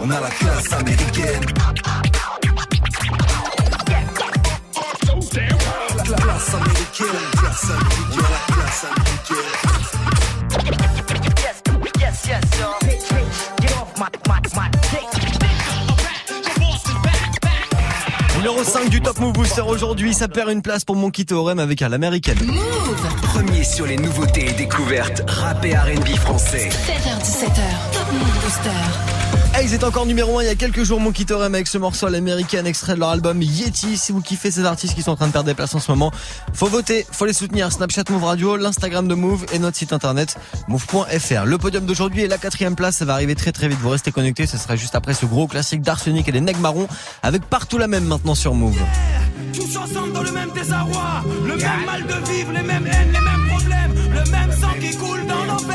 On 0.00 0.10
a 0.10 0.20
la 0.20 0.30
classe 0.30 0.72
américaine. 0.72 1.44
La 5.96 6.02
classe 6.02 6.54
américaine. 6.54 7.06
Classe 7.32 7.70
américaine. 7.70 8.24
La 8.30 8.54
classe 8.54 8.84
américaine. 8.84 9.85
5 18.66 18.82
5 18.82 18.90
du 18.90 19.00
Top 19.00 19.20
Move 19.20 19.32
Booster 19.32 19.60
aujourd'hui, 19.60 20.12
ça 20.12 20.26
perd 20.26 20.50
une 20.50 20.60
place 20.60 20.84
pour 20.84 20.96
Monkey 20.96 21.24
Theorem 21.24 21.60
avec 21.60 21.82
un 21.82 21.88
l'américaine. 21.88 22.36
Premier 23.22 23.62
sur 23.62 23.86
les 23.86 23.96
nouveautés 23.96 24.50
et 24.50 24.52
découvertes 24.54 25.22
rap 25.28 25.64
et 25.64 25.76
R&B 25.76 26.08
français. 26.16 26.68
7h17h, 26.68 27.92
Top 27.92 28.12
Move 28.12 28.42
Booster. 28.42 29.15
Hey, 29.56 29.64
ils 29.64 29.72
étaient 29.72 29.86
encore 29.86 30.04
numéro 30.04 30.38
1 30.38 30.42
il 30.42 30.46
y 30.48 30.50
a 30.50 30.54
quelques 30.54 30.84
jours, 30.84 31.00
Monkey 31.00 31.24
Theorem 31.24 31.54
avec 31.54 31.66
ce 31.66 31.78
morceau 31.78 32.06
à 32.06 32.10
extrait 32.66 32.94
de 32.94 33.00
leur 33.00 33.08
album 33.08 33.40
Yeti. 33.40 33.96
Si 33.96 34.12
vous 34.12 34.20
kiffez 34.20 34.50
ces 34.50 34.66
artistes 34.66 34.94
qui 34.94 35.00
sont 35.00 35.12
en 35.12 35.16
train 35.16 35.28
de 35.28 35.32
perdre 35.32 35.46
des 35.46 35.54
places 35.54 35.74
en 35.74 35.80
ce 35.80 35.90
moment, 35.90 36.12
faut 36.52 36.66
voter, 36.66 37.06
faut 37.10 37.24
les 37.24 37.32
soutenir. 37.32 37.72
Snapchat 37.72 38.02
Move 38.10 38.24
Radio, 38.24 38.56
l'Instagram 38.58 39.08
de 39.08 39.14
Move 39.14 39.46
et 39.54 39.58
notre 39.58 39.78
site 39.78 39.94
internet 39.94 40.36
move.fr. 40.68 41.46
Le 41.46 41.56
podium 41.56 41.86
d'aujourd'hui 41.86 42.24
est 42.24 42.28
la 42.28 42.36
quatrième 42.36 42.76
place, 42.76 42.98
ça 42.98 43.06
va 43.06 43.14
arriver 43.14 43.34
très 43.34 43.50
très 43.50 43.68
vite. 43.68 43.78
Vous 43.80 43.88
restez 43.88 44.12
connectés, 44.12 44.46
ce 44.46 44.58
sera 44.58 44.76
juste 44.76 44.94
après 44.94 45.14
ce 45.14 45.24
gros 45.24 45.46
classique 45.46 45.80
d'Arsenic 45.80 46.28
et 46.28 46.32
les 46.32 46.42
Nègres 46.42 46.60
Marrons 46.60 46.88
avec 47.22 47.46
partout 47.46 47.78
la 47.78 47.88
même 47.88 48.04
maintenant 48.04 48.34
sur 48.34 48.52
Move. 48.52 48.78
Tous 49.54 49.74
ensemble 49.78 50.12
dans 50.12 50.22
le 50.22 50.32
même 50.32 50.50
désarroi, 50.52 51.24
le 51.46 51.56
même 51.56 51.84
mal 51.86 52.02
de 52.02 52.30
vivre, 52.30 52.52
les 52.52 52.62
mêmes 52.62 52.84
les 52.84 53.20
mêmes 53.20 53.48
problèmes, 53.48 53.94
le 54.12 54.30
même 54.30 54.52
sang 54.52 54.74
qui 54.78 54.94
coule 54.98 55.26
dans 55.26 55.46
nos. 55.46 55.66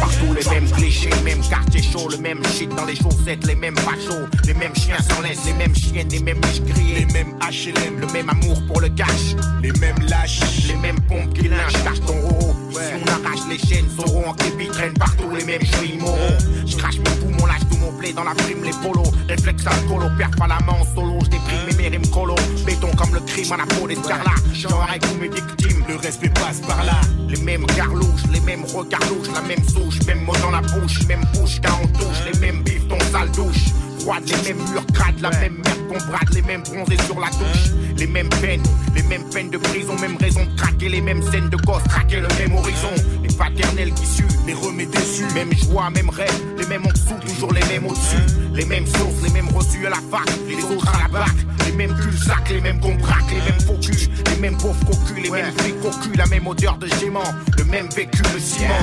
Partout 0.00 0.34
les 0.34 0.50
mêmes 0.50 0.70
clichés, 0.70 1.10
les 1.10 1.22
mêmes 1.22 1.42
quartiers 1.48 1.82
chauds, 1.82 2.08
le 2.08 2.16
même 2.18 2.44
shit 2.46 2.68
dans 2.74 2.84
les 2.84 2.96
chaussettes, 2.96 3.46
les 3.46 3.54
mêmes 3.54 3.76
fachos, 3.76 4.26
les 4.46 4.54
mêmes 4.54 4.74
chiens 4.74 4.98
sans 4.98 5.20
laisse, 5.22 5.44
les 5.46 5.52
mêmes 5.52 5.74
chiennes, 5.74 6.08
les 6.08 6.20
mêmes 6.20 6.38
miches 6.38 6.62
grillées, 6.62 7.06
les 7.06 7.12
mêmes 7.12 7.34
HLM, 7.40 8.00
le 8.00 8.06
même 8.12 8.28
amour 8.30 8.62
pour 8.66 8.80
le 8.80 8.88
cash, 8.88 9.36
les 9.62 9.72
mêmes 9.72 9.98
lâches, 10.08 10.40
les 10.68 10.76
mêmes 10.76 11.00
pompes 11.00 11.32
qui 11.34 11.48
lynchent, 11.48 11.84
cache 11.84 12.00
ton 12.06 12.20
roro. 12.20 12.54
Si 12.72 12.78
on 12.94 13.26
arrache 13.26 13.40
les 13.48 13.58
chaînes, 13.58 13.88
sauront 13.96 14.28
en 14.28 14.34
képi 14.34 14.68
partout 14.98 15.30
les 15.36 15.44
mêmes 15.44 15.64
chouilles 15.64 15.98
moraux. 15.98 16.18
Je 16.66 16.76
crache 16.76 16.98
mes 16.98 17.10
poumons, 17.20 17.46
lâche 17.46 17.68
tout 17.70 17.76
mon 17.78 17.92
blé 17.92 18.12
dans 18.12 18.24
la 18.24 18.34
prime, 18.34 18.62
les 18.64 18.72
polos, 18.82 19.10
réflexe 19.28 19.66
alcoolo, 19.66 20.08
perds 20.18 20.30
pas 20.32 20.46
la 20.46 20.58
main 20.66 20.78
en 20.80 20.94
solo, 20.94 21.18
je 21.24 21.30
déprime 21.30 21.63
mes 21.90 21.96
rimes 21.98 22.64
béton 22.66 22.90
comme 22.96 23.14
le 23.14 23.20
crime 23.20 23.52
à 23.52 23.56
la 23.58 23.66
peau 23.66 23.86
des 23.86 23.96
scarlats, 23.96 24.40
genre 24.54 24.86
avec 24.88 25.02
mes 25.20 25.28
victimes, 25.28 25.84
le 25.88 25.96
respect 25.96 26.30
passe 26.30 26.60
par 26.60 26.82
là, 26.84 27.00
les 27.28 27.40
mêmes 27.40 27.66
garlouches, 27.76 28.22
les 28.32 28.40
mêmes 28.40 28.64
regards 28.64 29.06
louches, 29.10 29.28
la 29.34 29.42
même 29.42 29.62
souche, 29.68 29.98
même 30.06 30.24
mot 30.24 30.32
dans 30.40 30.50
la 30.50 30.62
bouche, 30.62 31.06
même 31.06 31.24
bouche 31.34 31.60
quand 31.62 31.78
on 31.82 31.86
touche, 31.88 32.24
les 32.32 32.38
mêmes 32.38 32.62
bifs, 32.62 32.88
ton 32.88 32.98
sale 33.12 33.30
douche. 33.32 33.66
Les 34.04 34.52
mêmes 34.52 34.58
murs 34.70 34.86
crades, 34.92 35.18
la 35.22 35.30
même 35.30 35.62
merde 35.64 35.88
qu'on 35.88 36.10
brade, 36.10 36.34
les 36.34 36.42
mêmes 36.42 36.62
bronzés 36.62 37.02
sur 37.06 37.18
la 37.18 37.28
touche, 37.28 37.72
les 37.96 38.06
mêmes 38.06 38.28
peines, 38.28 38.62
les 38.94 39.02
mêmes 39.04 39.24
peines 39.30 39.48
de 39.48 39.56
prison, 39.56 39.94
même 39.98 40.18
raison 40.18 40.44
de 40.44 40.60
craquer, 40.60 40.90
les 40.90 41.00
mêmes 41.00 41.22
scènes 41.22 41.48
de 41.48 41.56
gosse, 41.56 41.82
traquer 41.84 42.20
le 42.20 42.28
même 42.38 42.54
horizon, 42.54 42.90
les 43.22 43.34
paternels 43.34 43.94
qui 43.94 44.04
suent, 44.04 44.28
les 44.46 44.52
remets 44.52 44.84
déçus, 44.84 45.24
même 45.34 45.50
joie, 45.54 45.88
même 45.88 46.10
rêve, 46.10 46.30
les 46.58 46.66
mêmes 46.66 46.84
en 46.84 46.90
dessous, 46.90 47.14
toujours 47.26 47.54
les 47.54 47.64
mêmes 47.64 47.86
au-dessus, 47.86 48.22
les 48.52 48.66
mêmes 48.66 48.86
sources, 48.86 49.22
les 49.22 49.30
mêmes 49.30 49.48
reçus 49.48 49.86
à 49.86 49.90
la 49.90 50.00
fac, 50.10 50.28
les 50.46 50.62
autres 50.64 50.94
à 50.94 51.02
la 51.02 51.08
bac, 51.08 51.34
les 51.64 51.72
mêmes 51.72 51.96
cul-sacs, 51.96 52.50
les 52.50 52.60
mêmes 52.60 52.80
qu'on 52.80 52.96
braque, 52.96 53.30
les 53.30 53.50
mêmes 53.50 53.60
faux 53.66 53.78
culs, 53.80 54.10
les 54.30 54.40
mêmes 54.40 54.58
pauvres 54.58 54.84
cocus, 54.84 55.22
les 55.22 55.30
mêmes 55.30 55.52
flics 55.56 55.80
cocus, 55.80 56.16
la 56.16 56.26
même 56.26 56.46
odeur 56.46 56.76
de 56.76 56.88
gément, 57.00 57.24
le 57.56 57.64
même 57.64 57.88
vécu, 57.88 58.22
le 58.34 58.38
ciment. 58.38 58.74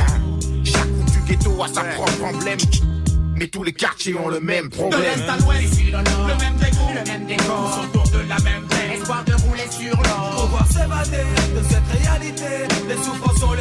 Chaque 0.63 0.87
bout 0.87 1.11
du 1.11 1.19
ghetto 1.27 1.61
a 1.61 1.67
sa 1.67 1.83
propre 1.83 2.23
emblème. 2.23 2.57
Mais 3.41 3.47
tous 3.47 3.63
les 3.63 3.73
quartiers 3.73 4.13
ont 4.19 4.29
le 4.29 4.39
même 4.39 4.69
De 4.69 4.75
problème. 4.75 5.01
l'est 5.01 5.27
à 5.27 5.35
l'ouest, 5.37 5.63
ici 5.63 5.85
le 5.85 5.97
même 5.97 6.57
dégoût, 6.61 6.91
le 6.93 7.11
même 7.11 7.25
décor, 7.25 7.87
tous 7.91 7.99
autour 7.99 8.19
de 8.19 8.29
la 8.29 8.37
même 8.41 8.67
peine, 8.69 8.91
espoir 8.91 9.23
de 9.25 9.33
rouler 9.33 9.67
sur 9.71 9.95
l'or. 10.03 10.45
Pouvoir 10.45 10.67
s'évader 10.67 11.25
de 11.55 11.63
cette 11.67 12.01
réalité, 12.03 12.67
les 12.87 12.95
souffrances 12.97 13.39
sont 13.39 13.53
les 13.53 13.60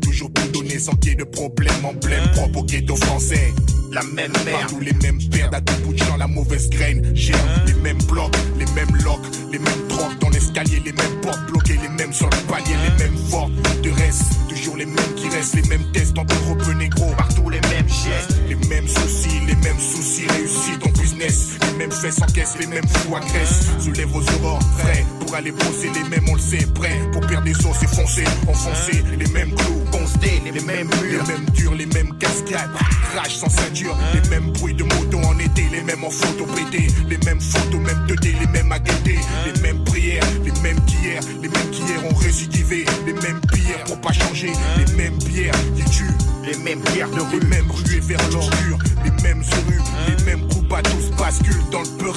toujours 0.00 0.32
tout 0.32 0.48
donner 0.48 0.78
sans 0.78 0.92
qu'il 0.96 1.10
y 1.10 1.12
ait 1.12 1.16
de 1.16 1.24
problème 1.24 1.84
Emblème 1.84 2.30
propre 2.32 2.60
au 2.60 2.64
ghetto 2.64 2.96
français. 2.96 3.52
La 3.92 4.02
même 4.02 4.32
merde 4.44 4.60
Partout 4.60 4.80
les 4.80 4.92
mêmes 4.94 5.18
pertes 5.30 5.54
à 5.54 5.60
tout 5.60 5.74
bout 5.84 5.92
de 5.92 5.98
champ, 5.98 6.16
la 6.16 6.26
mauvaise 6.26 6.68
graine. 6.70 7.10
J'ai 7.14 7.34
les 7.66 7.74
mêmes 7.74 8.02
blocs, 8.04 8.36
les 8.58 8.66
mêmes 8.74 8.96
locks 9.04 9.26
Les 9.52 9.58
mêmes 9.58 9.88
drogues 9.88 10.18
dans 10.20 10.30
l'escalier, 10.30 10.80
les 10.84 10.92
mêmes 10.92 11.20
portes 11.22 11.46
bloquées 11.46 11.78
Les 11.82 11.88
mêmes 11.88 12.12
sur 12.12 12.26
le 12.26 12.36
palier, 12.48 12.76
les 12.88 13.04
mêmes 13.04 13.18
fortes 13.30 13.52
de 13.82 13.90
reste 13.90 14.49
Les 14.60 14.84
mêmes 14.84 15.14
qui 15.16 15.26
restent, 15.30 15.54
les 15.54 15.68
mêmes 15.68 15.90
tests 15.90 16.18
en 16.18 16.24
peu 16.26 16.72
négro 16.74 17.06
Partout 17.16 17.48
les 17.48 17.60
mêmes 17.62 17.88
gestes, 17.88 18.36
les 18.46 18.54
mêmes 18.68 18.86
soucis, 18.86 19.40
les 19.46 19.54
mêmes 19.54 19.78
soucis 19.78 20.26
réussis 20.28 20.78
ton 20.78 20.90
business, 20.90 21.52
les 21.62 21.78
mêmes 21.78 21.90
faits 21.90 22.12
s'encaissent, 22.12 22.58
les 22.60 22.66
mêmes 22.66 22.86
fous 22.86 23.16
agressent. 23.16 23.66
Soulève 23.78 24.08
vos 24.08 24.20
aurores, 24.20 24.60
frais 24.78 25.06
pour 25.20 25.34
aller 25.34 25.52
bosser, 25.52 25.90
les 25.94 26.08
mêmes 26.10 26.28
on 26.28 26.34
le 26.34 26.40
sait, 26.40 26.66
prêts 26.74 27.00
pour 27.10 27.26
perdre 27.26 27.44
des 27.44 27.54
os 27.66 27.82
et 27.82 27.86
foncer, 27.86 28.24
enfoncer, 28.46 29.02
les 29.18 29.28
mêmes 29.28 29.54
clous, 29.54 29.82
constés, 29.90 30.42
les 30.44 30.60
mêmes 30.60 30.88
murs, 30.88 31.24
les 31.24 31.32
mêmes 31.32 31.50
durs, 31.54 31.74
les 31.74 31.86
mêmes 31.86 32.18
cascades, 32.18 32.70
crash 33.14 33.36
sans 33.36 33.48
ceinture, 33.48 33.96
les 34.12 34.28
mêmes 34.28 34.50
bruits 34.52 34.74
de 34.74 34.84
moto 34.84 35.18
en 35.26 35.38
été, 35.38 35.62
les 35.72 35.82
mêmes 35.82 36.04
en 36.04 36.10
photo 36.10 36.44
pété, 36.44 36.86
les 37.08 37.18
mêmes 37.24 37.40
photos, 37.40 37.80
même 37.80 38.06
2D, 38.06 38.38
les 38.38 38.46
mêmes 38.46 38.72
à 38.72 38.78
les 38.78 39.60
mêmes 39.62 39.82
prières, 39.84 40.24
mêmes 40.70 40.84
qu'hier, 40.84 41.20
les 41.42 41.48
mêmes 41.48 41.70
qu'hier 41.70 42.04
ont 42.04 42.14
récidivé, 42.16 42.84
les 43.06 43.12
mêmes 43.12 43.40
pierres 43.52 43.84
pour 43.86 44.00
pas 44.00 44.12
changer, 44.12 44.52
les 44.78 44.94
mêmes 44.94 45.18
bières 45.18 45.54
qui 45.76 45.84
tuent. 45.90 46.14
les 46.44 46.56
mêmes 46.58 46.80
pierres 46.80 47.10
de 47.10 47.16
Les 47.16 47.38
rue. 47.38 47.46
mêmes 47.46 47.70
ruées 47.70 48.00
vers 48.00 48.30
l'ordure, 48.30 48.78
les 49.04 49.10
mêmes 49.22 49.42
rues, 49.42 49.80
les 50.08 50.24
mêmes 50.24 50.46
groupes 50.46 50.72
à 50.72 50.82
tous 50.82 51.10
basculent 51.18 51.70
dans 51.72 51.80
le 51.80 51.88
peur 51.98 52.14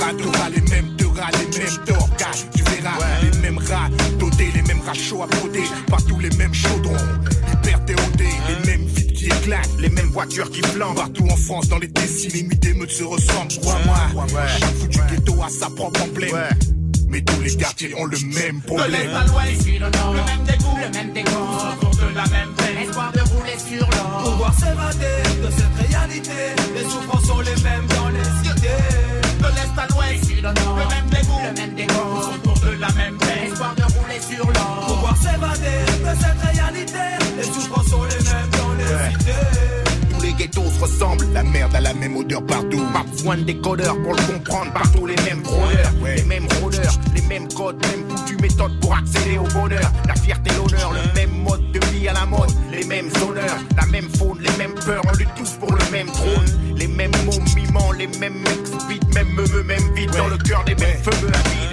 les 0.53 0.61
mêmes 0.69 0.95
te 0.97 1.05
rats, 1.05 1.31
les 1.31 1.59
mêmes 1.59 1.77
torcages, 1.85 2.45
tu 2.55 2.63
verras, 2.63 2.97
les 3.23 3.39
mêmes 3.39 3.57
rats 3.57 3.89
dotés, 4.19 4.51
les 4.53 4.61
mêmes 4.61 4.81
rats 4.85 4.93
chauds 4.93 5.23
à 5.23 5.27
broder, 5.27 5.63
partout 5.87 6.19
les 6.19 6.35
mêmes 6.37 6.53
chaudrons, 6.53 7.07
hyper 7.51 7.83
théodés, 7.85 8.35
les 8.49 8.67
mêmes 8.67 8.85
vides 8.85 9.13
qui 9.13 9.25
éclatent, 9.25 9.69
Les 9.79 9.89
mêmes 9.89 10.11
voitures 10.11 10.51
qui 10.51 10.61
flambent. 10.61 10.95
partout 10.95 11.27
en 11.27 11.37
France, 11.37 11.69
dans 11.69 11.79
les 11.79 11.87
décis, 11.87 12.29
les 12.29 12.43
nuits 12.43 12.57
d'émeutes 12.57 12.91
se 12.91 13.03
ressemblent, 13.03 13.53
crois-moi, 13.61 14.27
chaque 14.59 14.75
foutu 14.75 14.99
ghetto 15.09 15.41
a 15.41 15.49
sa 15.49 15.69
propre 15.71 16.03
emblème, 16.03 16.35
mais 17.13 17.21
tous 17.21 17.41
les 17.41 17.55
quartiers 17.55 17.93
ont 17.95 18.05
le 18.05 18.17
même 18.17 18.59
De 18.59 18.65
problème. 18.65 18.91
l'est 18.91 19.13
à 19.13 19.23
l'ouest, 19.25 19.67
le 19.67 19.79
nord, 19.79 20.13
le 20.13 20.23
même 20.25 20.43
dégoût, 20.49 20.77
le 20.81 20.89
même 20.97 21.13
décor, 21.13 21.75
autour 21.77 21.95
de 21.95 22.15
la 22.15 22.25
même 22.25 22.51
peine, 22.57 22.77
espoir 22.83 23.11
de 23.11 23.19
rouler 23.19 23.57
sur 23.59 23.87
l'or. 23.91 24.23
Pouvoir 24.23 24.53
s'évader 24.55 25.21
de 25.45 25.49
cette 25.51 25.89
réalité, 25.89 26.39
les 26.73 26.83
souffrances 26.83 27.25
sont 27.25 27.39
les 27.41 27.61
mêmes 27.61 27.85
dans 27.95 28.09
les 28.09 28.29
cités. 28.41 28.83
De 29.39 29.49
l'est 29.55 29.75
à 29.77 29.85
l'ouest, 29.93 30.25
le 30.35 30.41
nord, 30.41 30.77
le 30.81 30.87
même 30.89 31.09
dégoût, 31.13 31.41
le 31.47 31.53
même 31.61 31.75
décor, 31.75 32.33
autour 32.33 32.59
de 32.65 32.71
la 32.81 32.91
même 32.93 33.17
peine, 33.19 33.51
espoir 33.51 33.75
de 33.75 33.83
rouler 33.93 34.19
sur 34.19 34.45
l'or. 34.45 34.85
Pouvoir 34.87 35.17
s'évader 35.17 35.81
de 36.01 36.13
cette 36.19 36.41
réalité, 36.51 36.82
besoin 43.23 43.37
de 43.37 43.43
décodeurs 43.43 43.95
pour 44.01 44.13
le 44.13 44.21
comprendre. 44.33 44.73
Partout 44.73 45.05
les 45.05 45.15
mêmes 45.23 45.43
rôdeurs, 45.45 45.91
les 46.03 46.23
mêmes 46.23 46.47
rôdeurs, 46.61 46.99
les 47.15 47.21
mêmes 47.21 47.47
codes, 47.53 47.81
même 47.85 48.09
foutues 48.09 48.37
méthodes 48.41 48.77
pour 48.81 48.93
accéder 48.93 49.37
au 49.37 49.47
bonheur. 49.53 49.91
La 50.07 50.15
fierté, 50.15 50.51
l'honneur, 50.57 50.91
le 50.91 51.13
même 51.15 51.31
mode 51.43 51.71
de 51.71 51.79
vie 51.87 52.07
à 52.09 52.13
la 52.13 52.25
mode, 52.25 52.51
les 52.69 52.83
mêmes 52.83 53.09
honneurs, 53.25 53.57
la 53.77 53.85
même 53.85 54.09
faune, 54.17 54.39
les 54.41 54.51
mêmes 54.57 54.75
peurs. 54.85 55.01
On 55.07 55.15
lutte 55.15 55.33
tous 55.37 55.51
pour 55.51 55.71
le 55.71 55.91
même 55.91 56.07
trône. 56.07 56.75
Les 56.75 56.87
mêmes 56.87 57.11
mots 57.25 57.39
mimants, 57.55 57.91
les 57.93 58.07
mêmes 58.07 58.43
expites, 58.45 59.15
même 59.15 59.29
meufs, 59.29 59.65
même 59.65 59.93
vide 59.95 60.11
dans 60.11 60.27
le 60.27 60.37
cœur 60.37 60.63
des 60.65 60.75
mêmes 60.75 60.97
feux. 61.01 61.11
Le 61.21 61.27
même 61.27 61.72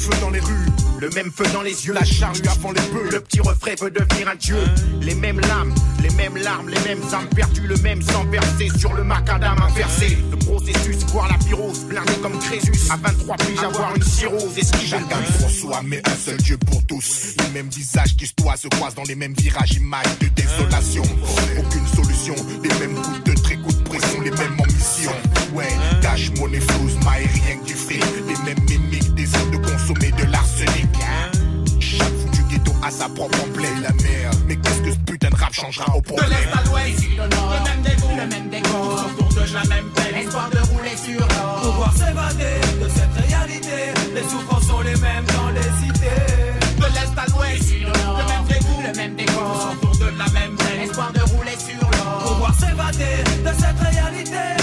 feu 0.00 0.10
dans 0.20 0.30
les 0.30 0.40
rues, 0.40 0.66
Le 1.00 1.08
même 1.10 1.30
feu 1.30 1.44
dans 1.52 1.62
les 1.62 1.86
yeux, 1.86 1.92
la 1.92 2.04
charrue 2.04 2.40
avant 2.50 2.72
les 2.72 2.80
bœufs. 2.92 3.10
Le 3.10 3.20
petit 3.20 3.40
refrain 3.40 3.72
veut 3.80 3.90
devenir 3.90 4.28
un 4.28 4.34
dieu. 4.34 4.56
Les 5.00 5.14
mêmes 5.14 5.40
lames, 5.40 5.74
les 6.02 6.10
mêmes 6.10 6.36
larmes, 6.36 6.68
les 6.68 6.80
mêmes 6.80 7.02
âmes 7.14 7.28
perdues, 7.34 7.66
le 7.66 7.76
même 7.76 8.02
sang 8.02 8.24
versé 8.30 8.68
sur 8.78 8.92
le 8.94 9.02
macadam 9.04 9.56
inversé. 9.62 10.18
Le 10.30 10.36
processus, 10.36 11.04
voir 11.12 11.28
la 11.28 11.36
virose, 11.44 11.84
blindé 11.84 12.12
comme 12.22 12.38
Crésus. 12.38 12.72
À 12.90 12.96
23 12.96 13.36
piges, 13.36 13.62
avoir 13.62 13.94
une 13.96 14.02
cirrhose, 14.02 14.56
le 14.56 14.86
Chacun 14.86 15.06
bus. 15.20 15.36
pour 15.38 15.50
soi, 15.50 15.80
mais 15.84 16.02
un 16.06 16.16
seul 16.16 16.36
Dieu 16.38 16.58
pour 16.58 16.84
tous. 16.86 17.34
Les 17.38 17.50
mêmes 17.54 17.70
visages 17.70 18.16
qui 18.16 18.26
se 18.26 18.34
toisent 18.34 18.60
se 18.60 18.68
croisent 18.68 18.94
dans 18.94 19.04
les 19.04 19.14
mêmes 19.14 19.34
virages, 19.34 19.72
images 19.74 20.18
de 20.20 20.28
désolation. 20.28 21.02
Aucune 21.58 21.86
solution, 21.86 22.34
les 22.62 22.78
mêmes 22.78 22.94
coups 23.00 23.24
de 23.24 23.34
trait, 23.42 23.56
coups 23.56 23.76
de 23.76 23.82
pression, 23.84 24.20
les 24.20 24.30
mêmes 24.30 24.56
ambitions. 24.60 25.12
Ouais, 25.54 25.68
cash, 26.02 26.30
monnaie, 26.38 26.60
flouze, 26.60 26.96
maille, 27.04 27.26
rien 27.26 27.56
que 27.58 27.66
du 27.66 27.74
fric. 27.74 28.04
Les 28.28 28.44
mêmes 28.44 28.64
mimiques, 28.68 28.99
de 29.52 29.56
consommer 29.58 30.12
de 30.12 30.24
l'arsenic. 30.30 30.88
Chaque 31.80 32.08
foutu 32.20 32.42
ghetto 32.50 32.72
a 32.82 32.90
sa 32.90 33.08
propre 33.08 33.38
emblème, 33.44 33.82
la 33.82 33.92
merde. 34.02 34.36
Mais 34.46 34.56
qu'est-ce 34.56 34.80
que 34.82 34.92
ce 34.92 34.98
putain 34.98 35.28
de 35.30 35.36
rap 35.36 35.52
changera 35.52 35.96
au 35.96 36.00
De 36.00 36.06
problème? 36.06 36.28
l'est 36.30 36.58
à 36.58 36.62
l'ouest, 36.64 37.00
le 37.16 37.64
même 37.64 37.82
dégoût, 37.82 38.16
le 38.16 38.26
même 38.26 38.48
décor, 38.50 39.06
autour 39.18 39.28
de 39.46 39.54
la 39.54 39.64
même 39.64 39.88
peine, 39.94 40.16
espoir 40.16 40.50
de 40.50 40.58
rouler 40.58 40.96
sur 40.96 41.20
l'or. 41.20 41.60
Pouvoir 41.62 41.92
s'évader 41.94 42.60
de 42.82 42.88
cette 42.88 43.26
réalité, 43.28 43.78
les 44.14 44.22
souffrances 44.22 44.66
sont 44.66 44.80
les 44.80 44.96
mêmes 44.96 45.24
dans 45.36 45.50
les 45.50 45.70
cités. 45.80 46.22
De 46.78 46.84
l'est 46.94 47.18
à 47.18 47.26
l'ouest, 47.30 47.70
le 47.80 48.24
même 48.30 48.46
dégoût, 48.48 48.82
le 48.86 48.92
même 48.96 49.14
décor, 49.16 49.74
autour 49.82 49.96
de 49.96 50.18
la 50.18 50.28
même 50.38 50.56
peine, 50.56 50.80
espoir 50.82 51.12
de 51.12 51.20
rouler 51.20 51.56
sur 51.58 51.80
l'or. 51.90 52.32
Pouvoir 52.32 52.54
s'évader 52.54 53.16
de 53.44 53.52
cette 53.58 53.80
réalité, 53.80 54.59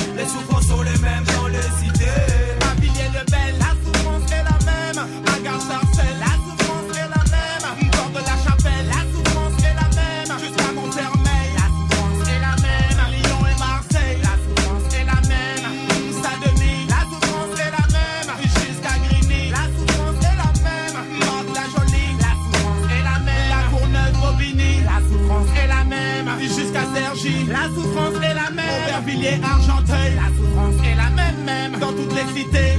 Montpellier, 29.28 29.44
Argenteuil, 29.44 30.16
la 30.16 30.28
souffrance 30.36 30.76
est 30.86 30.96
la 30.96 31.10
même 31.10 31.44
même 31.46 31.80
dans 31.80 31.92
toutes 31.92 32.14
les 32.14 32.40
cités. 32.40 32.78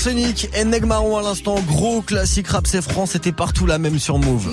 Arsenic 0.00 0.48
et 0.54 0.64
Negmaron 0.64 1.18
à 1.18 1.22
l'instant, 1.22 1.56
gros 1.68 2.00
classique 2.00 2.48
rap 2.48 2.66
c'est 2.66 2.80
France, 2.80 3.10
c'était 3.10 3.32
partout 3.32 3.66
la 3.66 3.76
même 3.76 3.98
sur 3.98 4.16
Move. 4.16 4.48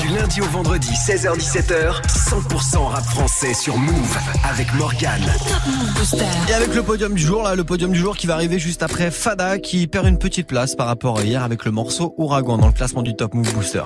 Du 0.00 0.08
lundi 0.08 0.40
au 0.40 0.46
vendredi, 0.46 0.88
16h-17h, 0.88 2.02
100% 2.08 2.86
rap 2.88 3.04
français 3.04 3.54
sur 3.54 3.76
Move 3.76 4.18
avec 4.42 4.74
Morgane. 4.74 5.22
Et 6.48 6.54
avec 6.54 6.74
le 6.74 6.82
podium 6.82 7.14
du 7.14 7.22
jour, 7.22 7.44
là, 7.44 7.54
le 7.54 7.62
podium 7.62 7.92
du 7.92 8.00
jour 8.00 8.16
qui 8.16 8.26
va 8.26 8.34
arriver 8.34 8.58
juste 8.58 8.82
après 8.82 9.12
Fada 9.12 9.60
qui 9.60 9.86
perd 9.86 10.08
une 10.08 10.18
petite 10.18 10.48
place 10.48 10.74
par 10.74 10.88
rapport 10.88 11.20
à 11.20 11.22
hier 11.22 11.44
avec 11.44 11.64
le 11.64 11.70
morceau 11.70 12.12
Ouragan 12.16 12.58
dans 12.58 12.66
le 12.66 12.72
classement 12.72 13.02
du 13.02 13.14
Top 13.14 13.32
Move 13.34 13.54
Booster. 13.54 13.84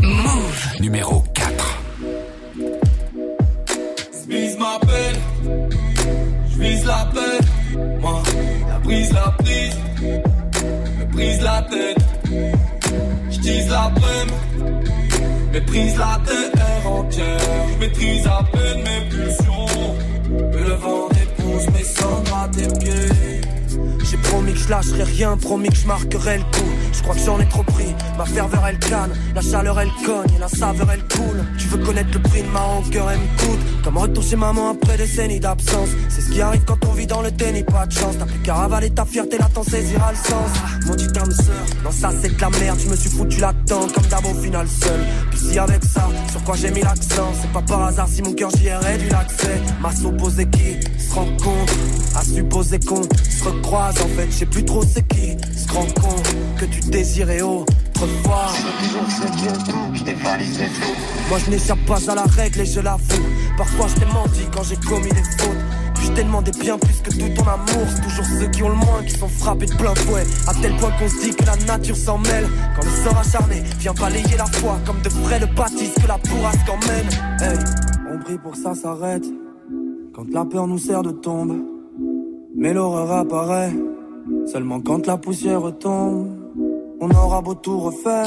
Move 0.00 0.80
numéro 0.80 1.22
4. 1.34 1.78
Vise 4.26 4.56
m'appelle, 4.58 5.16
je 6.50 6.58
vise 6.58 6.86
la 6.86 7.10
paix. 7.12 7.44
Moi, 8.00 8.22
la 8.68 8.78
brise, 8.78 9.12
la 9.12 9.34
prise, 9.38 9.76
me 11.16 11.22
brise 11.22 11.40
la 11.42 11.62
tête. 11.62 11.98
Je 13.30 13.38
tease 13.40 13.68
la 13.70 13.88
brème, 13.88 14.82
méprise 15.52 15.96
la 15.98 16.20
terre 16.26 16.92
entière. 16.92 17.38
Je 17.72 17.78
maîtrise 17.78 18.26
à 18.26 18.44
peine 18.52 18.82
mes 18.82 19.08
pulsions. 19.08 19.94
Le 20.30 20.74
vent 20.74 21.08
dépose 21.08 21.66
mes 21.74 21.84
cendres 21.84 22.36
à 22.36 22.48
tes 22.48 22.68
pieds. 22.78 23.55
J'ai 24.08 24.18
promis 24.18 24.52
que 24.52 24.58
je 24.58 24.68
lâcherai 24.68 25.02
rien, 25.02 25.36
promis 25.36 25.68
que 25.68 25.76
je 25.76 25.86
marquerai 25.86 26.38
le 26.38 26.44
coup. 26.44 26.70
Je 26.92 27.02
crois 27.02 27.14
que 27.14 27.20
j'en 27.20 27.40
ai 27.40 27.48
trop 27.48 27.64
pris. 27.64 27.92
Ma 28.16 28.24
ferveur 28.24 28.64
elle 28.68 28.78
canne, 28.78 29.10
la 29.34 29.40
chaleur 29.40 29.80
elle 29.80 29.90
cogne 30.04 30.32
et 30.36 30.38
la 30.38 30.48
saveur 30.48 30.88
elle 30.92 31.02
coule. 31.08 31.44
Tu 31.58 31.66
veux 31.68 31.78
connaître 31.78 32.10
le 32.14 32.22
prix 32.22 32.42
de 32.42 32.48
ma 32.48 32.60
rancœur, 32.60 33.10
elle 33.10 33.18
me 33.18 33.38
coûte. 33.38 33.82
Comme 33.82 33.98
retour 33.98 34.22
chez 34.22 34.36
maman 34.36 34.70
après 34.70 34.96
des 34.96 35.06
décennies 35.06 35.40
d'absence. 35.40 35.88
C'est 36.08 36.20
ce 36.20 36.30
qui 36.30 36.40
arrive 36.40 36.62
quand 36.64 36.78
on 36.86 36.92
vit 36.92 37.06
dans 37.06 37.20
le 37.20 37.32
déni, 37.32 37.64
pas 37.64 37.86
de 37.86 37.92
chance. 37.92 38.14
T'as 38.18 38.26
plus 38.26 38.38
qu'à 38.38 38.54
ravaler 38.54 38.90
ta 38.90 39.04
fierté, 39.04 39.38
là 39.38 39.48
t'en 39.52 39.64
saisiras 39.64 40.12
le 40.12 40.16
sens. 40.16 40.50
Mon 40.86 40.94
dit 40.94 41.08
âme 41.18 41.32
sœur, 41.32 41.66
non 41.84 41.90
ça 41.90 42.10
c'est 42.22 42.36
de 42.36 42.40
la 42.40 42.50
merde. 42.50 42.78
Je 42.84 42.88
me 42.88 42.96
suis 42.96 43.10
foutu 43.10 43.40
là-dedans 43.40 43.88
comme 43.92 44.06
d'abord 44.06 44.30
au 44.30 44.40
final 44.40 44.68
seul. 44.68 45.00
Puis 45.30 45.40
si 45.40 45.58
avec 45.58 45.82
ça, 45.84 46.08
sur 46.30 46.44
quoi 46.44 46.54
j'ai 46.54 46.70
mis 46.70 46.82
l'accent, 46.82 47.32
c'est 47.40 47.50
pas 47.50 47.62
par 47.62 47.82
hasard 47.86 48.08
si 48.08 48.22
mon 48.22 48.34
cœur 48.34 48.50
j'y 48.56 48.66
ai 48.68 48.76
réduit 48.76 49.10
l'accès. 49.10 49.60
Ma 49.80 49.92
s'opposer 49.92 50.46
qui 50.46 50.76
se 51.00 51.12
rencontre, 51.12 51.74
à 52.14 52.22
supposer 52.22 52.78
qu'on 52.78 53.02
se 53.02 53.44
recroise. 53.44 53.95
En 54.02 54.08
fait, 54.08 54.26
je 54.30 54.36
sais 54.36 54.46
plus 54.46 54.64
trop 54.64 54.82
c'est 54.82 55.06
qui 55.08 55.36
se 55.56 55.68
rend 55.72 55.86
compte 56.00 56.34
que 56.58 56.64
tu 56.66 56.80
désirais 56.90 57.40
autrefois. 57.42 58.46
Moi 61.28 61.38
je 61.44 61.50
n'échappe 61.50 61.84
pas 61.86 62.10
à 62.10 62.14
la 62.14 62.22
règle 62.24 62.60
et 62.60 62.66
je 62.66 62.80
l'avoue. 62.80 63.22
Parfois 63.56 63.86
je 63.88 64.00
t'ai 64.00 64.06
menti 64.06 64.42
quand 64.54 64.62
j'ai 64.62 64.76
commis 64.76 65.08
des 65.08 65.24
fautes. 65.38 65.56
Puis 65.94 66.06
je 66.06 66.12
t'ai 66.12 66.24
demandé 66.24 66.50
bien 66.60 66.78
plus 66.78 67.00
que 67.00 67.10
tout 67.10 67.28
ton 67.34 67.48
amour. 67.48 67.86
C'est 67.88 68.02
toujours 68.02 68.24
ceux 68.24 68.48
qui 68.48 68.62
ont 68.62 68.68
le 68.68 68.74
moins 68.74 69.02
qui 69.06 69.18
sont 69.18 69.28
frappés 69.28 69.66
de 69.66 69.74
plein 69.74 69.94
fouet. 69.94 70.24
À 70.46 70.54
tel 70.54 70.76
point 70.76 70.90
qu'on 70.98 71.08
se 71.08 71.20
dit 71.20 71.34
que 71.34 71.44
la 71.44 71.56
nature 71.56 71.96
s'en 71.96 72.18
mêle. 72.18 72.46
Quand 72.76 72.84
le 72.84 73.04
sort 73.04 73.18
acharné 73.18 73.62
vient 73.78 73.94
balayer 73.94 74.36
la 74.36 74.46
foi 74.46 74.78
comme 74.84 75.00
de 75.00 75.08
frais 75.08 75.40
le 75.40 75.46
baptise 75.46 75.94
que 75.94 76.06
la 76.06 76.18
bourrasque 76.18 76.68
emmène. 76.68 77.08
Hey, 77.40 77.58
on 78.12 78.18
prie 78.18 78.38
pour 78.38 78.52
que 78.52 78.58
ça 78.58 78.74
s'arrête. 78.74 79.24
Quand 80.14 80.26
la 80.32 80.44
peur 80.44 80.66
nous 80.66 80.78
sert 80.78 81.02
de 81.02 81.10
tombe. 81.10 81.75
Mais 82.56 82.72
l'horreur 82.72 83.10
apparaît 83.12 83.72
seulement 84.46 84.80
quand 84.80 85.06
la 85.06 85.16
poussière 85.16 85.60
tombe. 85.78 86.28
On 87.00 87.10
aura 87.10 87.42
beau 87.42 87.54
tout 87.54 87.78
refaire, 87.78 88.26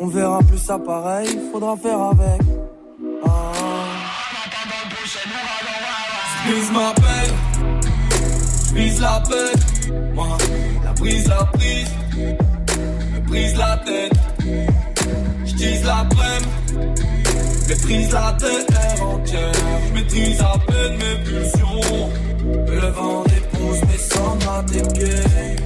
on 0.00 0.06
verra 0.06 0.38
plus 0.38 0.58
ça 0.58 0.78
pareil, 0.78 1.28
faudra 1.52 1.76
faire 1.76 2.00
avec. 2.00 2.40
Ah. 3.24 3.52
Vise 6.46 6.72
m'appelle, 6.72 7.34
je 8.68 8.74
vise 8.74 9.00
la 9.02 9.22
paix. 9.28 9.92
Moi, 10.14 10.26
la 10.82 10.92
brise, 10.94 11.28
la 11.28 11.44
prise, 11.44 11.90
me 13.14 13.20
brise 13.28 13.56
la 13.58 13.76
tête. 13.84 14.12
Je 15.44 15.54
tease 15.54 15.84
la 15.84 16.04
brème, 16.04 16.42
méprise 17.68 18.12
la 18.12 18.36
terre 18.38 19.02
entière. 19.06 19.52
Maîtrise 19.94 20.40
à 20.40 20.58
peine 20.66 20.96
mes 20.96 21.24
pulsions. 21.24 22.10
Le 22.66 22.86
vent 22.90 23.24
dépose 23.24 23.80
mes 23.88 23.98
cendres 23.98 24.50
à 24.50 24.62
tes 24.64 24.82
pieds. 24.94 25.56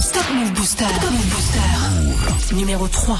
Stop 0.00 0.26
Move 0.34 0.52
Booster. 0.52 0.84
Stop 0.84 1.10
Move 1.10 1.26
Booster. 1.26 2.54
Numéro 2.54 2.86
3. 2.86 3.18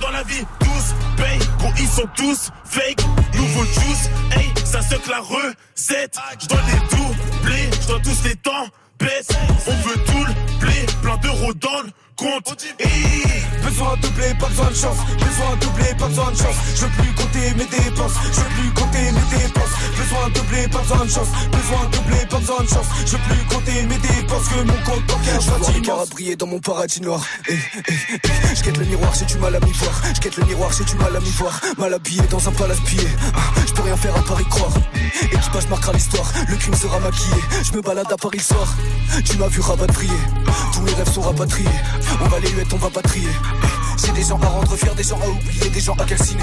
Dans 0.00 0.10
la 0.10 0.22
vie, 0.22 0.42
tous 0.58 0.94
paye, 1.22 1.38
gros 1.58 1.70
ils 1.78 1.86
sont 1.86 2.08
tous 2.16 2.50
fake. 2.64 3.04
Nouveau 3.34 3.64
juice, 3.64 4.08
hey, 4.34 4.50
ça 4.64 4.80
se 4.80 4.94
que 4.94 5.10
la 5.10 5.20
recette. 5.20 6.16
Je 6.40 6.46
dois 6.48 6.60
les 6.66 6.96
doubler, 6.96 7.70
je 7.78 7.86
dois 7.88 8.00
tous 8.00 8.24
les 8.24 8.34
temps 8.36 8.66
baisse. 8.98 9.28
On 9.66 9.88
veut 9.88 10.02
tout 10.06 10.24
le 10.24 10.60
blé, 10.60 10.86
plein 11.02 11.18
d'euros 11.18 11.52
dans 11.52 11.82
le 11.82 11.90
compte. 12.16 12.56
Besoin 13.62 13.96
de 13.96 14.02
doubler, 14.02 14.34
pas 14.38 14.48
besoin 14.48 14.70
de 14.70 14.74
chance. 14.74 14.96
Besoin 15.18 15.56
de 15.56 15.60
doubler, 15.64 15.94
pas 15.98 16.08
besoin 16.08 16.30
de 16.30 16.36
chance. 16.36 16.56
Je 16.74 16.84
veux 16.84 16.90
plus 16.90 17.12
compter 17.14 17.54
mes 17.56 17.64
dépenses. 17.64 18.12
Je 18.32 18.40
veux 18.40 18.48
plus 18.60 18.70
compter 18.74 19.12
mes 19.12 19.38
dépenses. 19.38 19.70
Besoin 19.96 20.28
de 20.28 20.34
doubler, 20.34 20.68
pas 20.68 20.78
besoin 20.80 21.04
de 21.04 21.10
chance. 21.10 21.28
Besoin 21.52 21.84
de 21.86 21.96
doubler, 21.96 22.26
pas 22.26 22.38
besoin 22.38 22.62
de 22.62 22.68
chance. 22.68 22.86
Je 23.06 23.12
veux 23.12 23.18
plus 23.18 23.44
compter 23.54 23.82
mes 23.82 23.98
dépenses 23.98 24.48
que 24.48 24.62
mon 24.62 24.84
compte 24.84 25.06
bancaire 25.06 25.42
soit 25.42 25.72
immense. 25.76 26.10
briller 26.10 26.36
dans 26.36 26.46
mon 26.46 26.58
paradis 26.58 27.00
noir. 27.02 27.24
Eh, 27.48 27.52
eh, 27.52 27.82
eh. 28.18 28.54
Je 28.56 28.62
quête 28.62 28.76
le 28.76 28.84
miroir, 28.84 29.12
j'ai 29.18 29.24
du 29.24 29.36
mal 29.38 29.54
à 29.54 29.60
m'y 29.60 29.72
voir. 29.72 30.02
Je 30.14 30.20
quête 30.20 30.36
le 30.36 30.44
miroir, 30.44 30.70
j'ai 30.76 30.84
du 30.84 30.96
mal 30.96 31.16
à 31.16 31.20
m'y 31.20 31.30
voir. 31.30 31.60
Mal 31.78 31.94
habillé 31.94 32.22
dans 32.30 32.48
un 32.48 32.52
palace 32.52 32.80
pillé. 32.80 33.06
Ah, 33.34 33.40
Je 33.66 33.72
peux 33.72 33.82
rien 33.82 33.96
faire 33.96 34.16
à 34.16 34.22
part 34.22 34.40
y 34.40 34.44
croire. 34.44 34.72
Équipage 35.22 35.68
marquera 35.68 35.92
l'histoire, 35.92 36.30
le 36.48 36.56
crime 36.56 36.74
sera 36.74 36.98
maquillé. 37.00 37.36
Je 37.62 37.72
me 37.76 37.80
balade 37.80 38.10
à 38.12 38.16
Paris 38.16 38.38
le 38.38 38.42
soir. 38.44 38.74
Tu 39.24 39.38
m'as 39.38 39.48
vu 39.48 39.60
rapatrié. 39.60 40.12
Tous 40.74 40.84
les 40.84 40.94
rêves 40.94 41.10
sont 41.12 41.22
rapatriés. 41.22 41.68
On 42.20 42.28
va 42.28 42.38
les 42.40 42.50
huettes, 42.50 42.72
on 42.72 42.76
va 42.76 42.90
pas 42.90 43.02
trier. 43.02 43.28
J'ai 44.04 44.12
des 44.12 44.22
gens 44.22 44.40
à 44.40 44.46
rendre 44.46 44.76
fiers, 44.76 44.94
des 44.96 45.02
gens 45.02 45.20
à 45.20 45.28
oublier, 45.28 45.68
des 45.70 45.80
gens 45.80 45.94
à 45.94 46.04
calciner. 46.04 46.42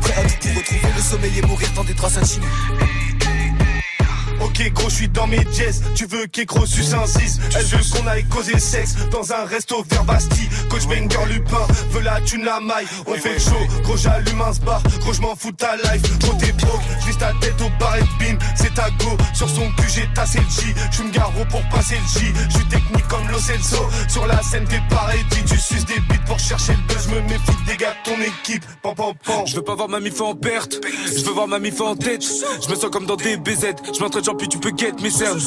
Prêt 0.00 0.14
à 0.14 0.28
tout 0.28 0.48
pour 0.48 0.56
retrouver 0.56 0.92
le 0.96 1.02
sommeil 1.02 1.38
et 1.38 1.46
mourir 1.46 1.68
dans 1.74 1.84
des 1.84 1.94
draps 1.94 2.14
satinés. 2.14 2.46
Ok 4.40 4.72
gros, 4.72 4.88
je 4.88 4.94
suis 4.94 5.08
dans 5.08 5.26
mes 5.26 5.44
jazz. 5.52 5.82
Tu 5.94 6.06
veux 6.06 6.26
qu'écro 6.26 6.64
suce 6.66 6.92
un 6.92 7.06
6 7.06 7.40
Elle 7.56 7.64
veut 7.64 7.78
qu'on 7.92 8.06
aille 8.06 8.24
causer 8.24 8.58
sexe 8.58 8.94
dans 9.10 9.32
un 9.32 9.44
resto 9.44 9.84
vers 9.90 10.04
Bastille. 10.04 10.48
Coach 10.70 10.86
Banger 10.86 11.32
Lupin 11.32 11.66
veut 11.90 12.00
la 12.00 12.20
thune 12.20 12.44
la 12.44 12.60
maille. 12.60 12.86
On 13.06 13.14
fait 13.14 13.34
le 13.34 13.40
show, 13.40 13.82
gros 13.82 13.96
j'allume 13.96 14.40
un 14.40 14.52
bar. 14.64 14.82
Gros 15.00 15.12
je 15.12 15.20
m'en 15.20 15.34
fous 15.34 15.50
de 15.52 15.56
ta 15.56 15.76
life. 15.76 16.18
Gros 16.20 16.34
t'es 16.34 16.52
broke, 16.52 16.80
juste 17.06 17.18
ta 17.18 17.32
tête 17.40 17.60
au 17.60 17.70
bar 17.80 17.96
et 17.96 18.00
bim. 18.18 18.38
C'est 18.56 18.74
ta 18.74 18.90
go. 18.90 19.16
Sur 19.34 19.48
son 19.48 19.70
cul 19.72 19.88
j'ai 19.94 20.08
tassé 20.14 20.38
le 20.38 20.44
J. 20.44 20.74
J'suis 20.90 21.04
me 21.04 21.10
garo 21.10 21.44
pour 21.50 21.62
passer 21.68 21.96
le 21.96 22.20
J. 22.20 22.26
J'suis 22.48 22.68
technique 22.68 23.08
comme 23.08 23.28
Lo 23.28 23.38
Celso. 23.38 23.88
Sur 24.08 24.26
la 24.26 24.42
scène 24.42 24.64
t'es 24.64 24.80
pareil, 24.90 25.20
dit 25.30 25.44
tu 25.44 25.58
suces 25.58 25.86
des 25.86 26.00
bites 26.00 26.24
pour 26.26 26.38
chercher 26.38 26.72
le 26.72 26.94
buzz. 26.94 27.08
Me 27.08 27.20
méfie 27.22 27.64
des 27.66 27.76
gars 27.76 27.94
de 28.04 28.10
ton 28.10 28.20
équipe. 28.20 28.64
Pam 28.82 28.94
pam 28.94 29.14
pam. 29.24 29.46
Je 29.46 29.56
veux 29.56 29.62
pas 29.62 29.74
voir 29.74 29.88
ma 29.88 30.00
mif 30.00 30.20
en 30.20 30.34
perte, 30.34 30.80
je 31.06 31.24
veux 31.24 31.32
voir 31.32 31.48
ma 31.48 31.58
mif 31.58 31.80
en 31.80 31.96
tête. 31.96 32.22
Je 32.22 32.70
me 32.70 32.74
sens 32.74 32.90
comme 32.90 33.06
dans 33.06 33.16
des 33.16 33.36
BZ, 33.36 33.74
je 33.94 34.00
m'entraîne 34.00 34.24
puis 34.34 34.48
tu 34.48 34.58
peux 34.58 34.72
get 34.76 34.92
mes 35.02 35.10
cernes. 35.10 35.40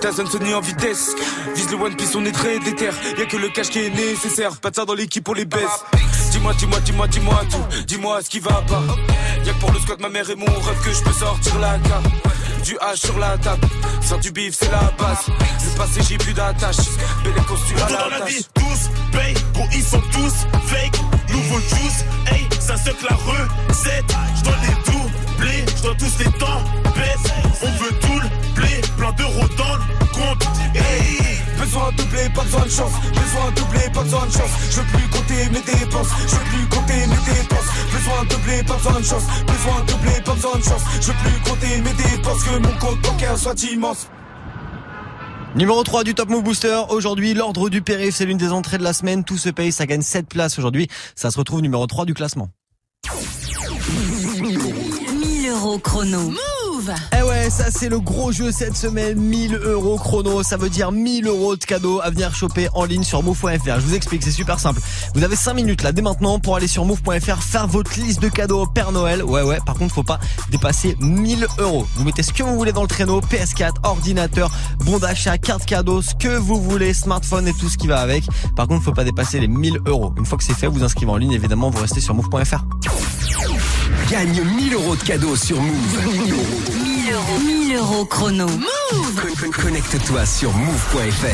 Tyson 0.00 0.26
Sony 0.26 0.54
en 0.54 0.60
vitesse, 0.60 1.14
vise 1.54 1.70
le 1.70 1.76
One 1.76 1.96
Piece, 1.96 2.14
on 2.14 2.24
est 2.24 2.32
très 2.32 2.58
déter. 2.60 2.90
Y'a 3.18 3.26
que 3.26 3.36
le 3.36 3.48
cash 3.48 3.70
qui 3.70 3.80
est 3.80 3.90
nécessaire, 3.90 4.56
pas 4.58 4.70
de 4.70 4.76
ça 4.76 4.84
dans 4.84 4.94
l'équipe 4.94 5.24
pour 5.24 5.34
les 5.34 5.44
baisse. 5.44 5.84
Dis-moi, 6.30 6.54
dis-moi, 6.54 6.80
dis-moi, 6.80 7.08
dis-moi 7.08 7.40
tout, 7.50 7.84
dis-moi 7.86 8.22
ce 8.22 8.30
qui 8.30 8.40
va 8.40 8.62
pas. 8.68 8.82
Y'a 9.44 9.52
que 9.52 9.58
pour 9.58 9.72
le 9.72 9.78
squat, 9.80 10.00
ma 10.00 10.08
mère 10.08 10.28
et 10.30 10.34
mon 10.34 10.46
rêve 10.46 10.80
que 10.84 10.92
je 10.92 11.02
peux 11.02 11.12
sortir 11.12 11.58
la 11.58 11.78
cape. 11.78 12.08
Du 12.64 12.74
H 12.74 12.96
sur 12.96 13.18
la 13.18 13.36
table, 13.38 13.66
faire 14.00 14.18
du 14.18 14.30
bif 14.30 14.54
c'est 14.54 14.70
la 14.70 14.92
base. 14.96 15.26
Le 15.28 15.76
passé 15.76 16.00
j'ai 16.08 16.16
plus 16.16 16.32
d'attache, 16.32 16.76
belle 17.24 17.34
costume 17.44 17.76
à 17.76 17.80
Partout 17.80 17.94
dans 17.94 18.08
la 18.08 18.18
la 18.20 18.24
vie, 18.26 18.46
tous 18.54 18.90
paye, 19.10 19.34
gros 19.52 19.66
ils 19.72 19.82
sont 19.82 20.02
tous 20.12 20.46
fake. 20.66 21.00
Nouveau 21.28 21.58
juice, 21.58 22.04
hey, 22.30 22.46
ça 22.60 22.76
se 22.76 22.90
la 22.90 23.16
recette. 23.16 24.04
Je 24.36 24.42
dois 24.44 24.54
les 24.62 24.92
doubler, 24.92 25.21
blé, 25.42 25.64
je 25.76 25.82
dois 25.82 25.94
tous 25.98 26.18
les 26.18 26.32
temps 26.38 26.62
baisse. 26.94 27.32
On 27.62 27.72
veut 27.82 27.94
tout 28.00 28.20
le 28.20 28.28
blé, 28.54 28.80
plein 28.96 29.12
d'euros 29.12 29.48
dans 29.58 29.76
le 29.76 30.06
compte. 30.14 30.46
Hey. 30.74 31.32
Besoin 31.58 31.90
de 31.92 32.02
blé, 32.04 32.28
pas 32.34 32.42
besoin 32.42 32.64
de 32.64 32.70
chance. 32.70 32.92
Besoin 33.10 33.50
de 33.56 33.62
blé, 33.70 33.80
pas 33.92 34.02
besoin 34.02 34.26
de 34.26 34.32
chance. 34.32 34.50
Je 34.70 34.80
veux 34.80 34.86
plus 34.86 35.08
compter 35.08 35.48
mes 35.50 35.60
dépenses. 35.60 36.08
Je 36.26 36.34
veux 36.36 36.44
plus 36.52 36.66
compter 36.68 37.06
mes 37.06 37.22
dépenses. 37.32 37.70
Besoin 37.92 38.24
de 38.24 38.36
blé, 38.44 38.62
pas 38.62 38.76
besoin 38.76 39.00
de 39.00 39.04
chance. 39.04 39.24
Besoin 39.46 39.80
de 39.86 39.94
blé, 40.02 40.20
pas 40.24 40.34
besoin 40.34 40.58
de 40.58 40.64
chance. 40.64 40.82
Je 41.00 41.06
veux 41.08 41.18
plus 41.24 41.50
compter 41.50 41.80
mes 41.80 41.94
dépenses. 41.94 42.44
Que 42.44 42.58
mon 42.58 42.78
compte 42.78 43.00
bancaire 43.02 43.38
soit 43.38 43.62
immense. 43.62 44.08
Numéro 45.54 45.82
3 45.82 46.04
du 46.04 46.14
Top 46.14 46.28
Move 46.30 46.42
Booster. 46.42 46.80
Aujourd'hui, 46.88 47.34
l'ordre 47.34 47.68
du 47.68 47.82
périph', 47.82 48.14
c'est 48.14 48.26
l'une 48.26 48.38
des 48.38 48.52
entrées 48.52 48.78
de 48.78 48.84
la 48.84 48.92
semaine. 48.92 49.24
Tout 49.24 49.38
se 49.38 49.48
paye, 49.48 49.72
ça 49.72 49.86
gagne 49.86 50.02
7 50.02 50.28
places 50.28 50.58
aujourd'hui. 50.58 50.88
Ça 51.14 51.30
se 51.30 51.38
retrouve 51.38 51.62
numéro 51.62 51.86
3 51.86 52.04
du 52.04 52.14
classement. 52.14 52.48
Euros 55.72 55.78
chrono. 55.78 56.30
Move 56.30 56.92
Eh 57.18 57.22
ouais, 57.22 57.48
ça 57.48 57.70
c'est 57.70 57.88
le 57.88 57.98
gros 57.98 58.30
jeu 58.32 58.52
cette 58.52 58.76
semaine. 58.76 59.18
1000 59.18 59.54
euros 59.56 59.96
chrono. 59.96 60.42
Ça 60.42 60.56
veut 60.56 60.68
dire 60.68 60.92
1000 60.92 61.26
euros 61.26 61.56
de 61.56 61.64
cadeaux 61.64 62.00
à 62.02 62.10
venir 62.10 62.34
choper 62.34 62.68
en 62.74 62.84
ligne 62.84 63.02
sur 63.02 63.22
move.fr. 63.22 63.80
Je 63.80 63.86
vous 63.86 63.94
explique, 63.94 64.22
c'est 64.22 64.30
super 64.30 64.60
simple. 64.60 64.80
Vous 65.14 65.24
avez 65.24 65.36
5 65.36 65.54
minutes 65.54 65.82
là, 65.82 65.92
dès 65.92 66.02
maintenant, 66.02 66.38
pour 66.38 66.56
aller 66.56 66.66
sur 66.66 66.84
move.fr, 66.84 67.42
faire 67.42 67.66
votre 67.66 67.98
liste 67.98 68.20
de 68.20 68.28
cadeaux 68.28 68.62
au 68.62 68.66
Père 68.66 68.92
Noël. 68.92 69.22
Ouais, 69.24 69.42
ouais, 69.42 69.58
par 69.64 69.76
contre, 69.76 69.94
faut 69.94 70.02
pas 70.02 70.20
dépasser 70.50 70.96
1000 71.00 71.46
euros. 71.58 71.86
Vous 71.96 72.04
mettez 72.04 72.22
ce 72.22 72.32
que 72.32 72.42
vous 72.42 72.56
voulez 72.56 72.72
dans 72.72 72.82
le 72.82 72.88
traîneau. 72.88 73.20
PS4, 73.20 73.72
ordinateur, 73.84 74.50
bon 74.84 74.98
d'achat, 74.98 75.38
carte 75.38 75.64
cadeau, 75.64 76.02
ce 76.02 76.14
que 76.14 76.36
vous 76.36 76.60
voulez, 76.60 76.92
smartphone 76.92 77.48
et 77.48 77.54
tout 77.54 77.68
ce 77.68 77.78
qui 77.78 77.86
va 77.86 78.00
avec. 78.00 78.24
Par 78.56 78.68
contre, 78.68 78.84
faut 78.84 78.92
pas 78.92 79.04
dépasser 79.04 79.40
les 79.40 79.48
1000 79.48 79.78
euros. 79.86 80.12
Une 80.18 80.26
fois 80.26 80.36
que 80.36 80.44
c'est 80.44 80.54
fait, 80.54 80.66
vous 80.66 80.84
inscrivez 80.84 81.10
en 81.10 81.16
ligne. 81.16 81.32
Évidemment, 81.32 81.70
vous 81.70 81.80
restez 81.80 82.00
sur 82.00 82.14
move.fr. 82.14 82.64
Gagne 84.12 84.42
1000 84.44 84.74
euros 84.74 84.94
de 84.94 85.02
cadeaux 85.02 85.36
sur 85.36 85.58
Move. 85.58 85.98
1000 86.84 87.12
euros. 87.14 87.38
1000 87.46 87.76
euros 87.76 88.04
chrono. 88.04 88.46
Move 88.46 89.14
Con- 89.16 89.46
con- 89.46 89.62
Connecte-toi 89.62 90.26
sur 90.26 90.52
move.fr. 90.52 91.26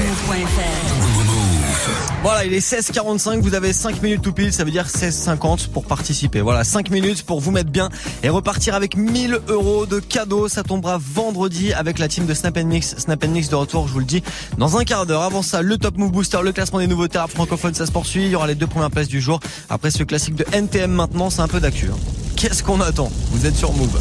Voilà, 2.22 2.44
il 2.44 2.54
est 2.54 2.60
16h45, 2.60 3.40
vous 3.40 3.54
avez 3.54 3.72
5 3.72 4.00
minutes 4.02 4.22
tout 4.22 4.32
pile, 4.32 4.52
ça 4.52 4.62
veut 4.64 4.70
dire 4.70 4.86
16h50 4.86 5.68
pour 5.68 5.86
participer. 5.86 6.40
Voilà, 6.40 6.62
5 6.62 6.90
minutes 6.90 7.24
pour 7.24 7.40
vous 7.40 7.50
mettre 7.50 7.70
bien 7.70 7.88
et 8.22 8.28
repartir 8.28 8.74
avec 8.76 8.96
1000 8.96 9.40
euros 9.48 9.84
de 9.86 9.98
cadeaux. 9.98 10.46
Ça 10.48 10.62
tombera 10.62 10.98
vendredi 11.00 11.72
avec 11.72 11.98
la 11.98 12.06
team 12.06 12.26
de 12.26 12.34
Snap 12.34 12.58
Mix. 12.58 12.94
Snap 12.98 13.24
Mix 13.26 13.48
de 13.48 13.56
retour, 13.56 13.88
je 13.88 13.92
vous 13.92 13.98
le 14.00 14.04
dis, 14.04 14.22
dans 14.56 14.76
un 14.76 14.84
quart 14.84 15.04
d'heure. 15.04 15.22
Avant 15.22 15.42
ça, 15.42 15.62
le 15.62 15.78
Top 15.78 15.96
Move 15.96 16.12
Booster, 16.12 16.38
le 16.44 16.52
classement 16.52 16.78
des 16.78 16.86
nouveaux 16.86 17.08
terres 17.08 17.28
francophones, 17.28 17.74
ça 17.74 17.86
se 17.86 17.92
poursuit. 17.92 18.24
Il 18.26 18.30
y 18.30 18.34
aura 18.36 18.46
les 18.46 18.54
deux 18.54 18.68
premières 18.68 18.90
places 18.92 19.08
du 19.08 19.20
jour. 19.20 19.40
Après 19.68 19.90
ce 19.90 20.04
classique 20.04 20.36
de 20.36 20.44
NTM 20.52 20.92
maintenant, 20.92 21.28
c'est 21.30 21.40
un 21.40 21.48
peu 21.48 21.58
d'actu. 21.60 21.86
hein. 21.92 21.96
Qu'est-ce 22.38 22.62
qu'on 22.62 22.80
attend 22.80 23.10
Vous 23.32 23.46
êtes 23.46 23.56
sur 23.56 23.72
Move. 23.72 23.98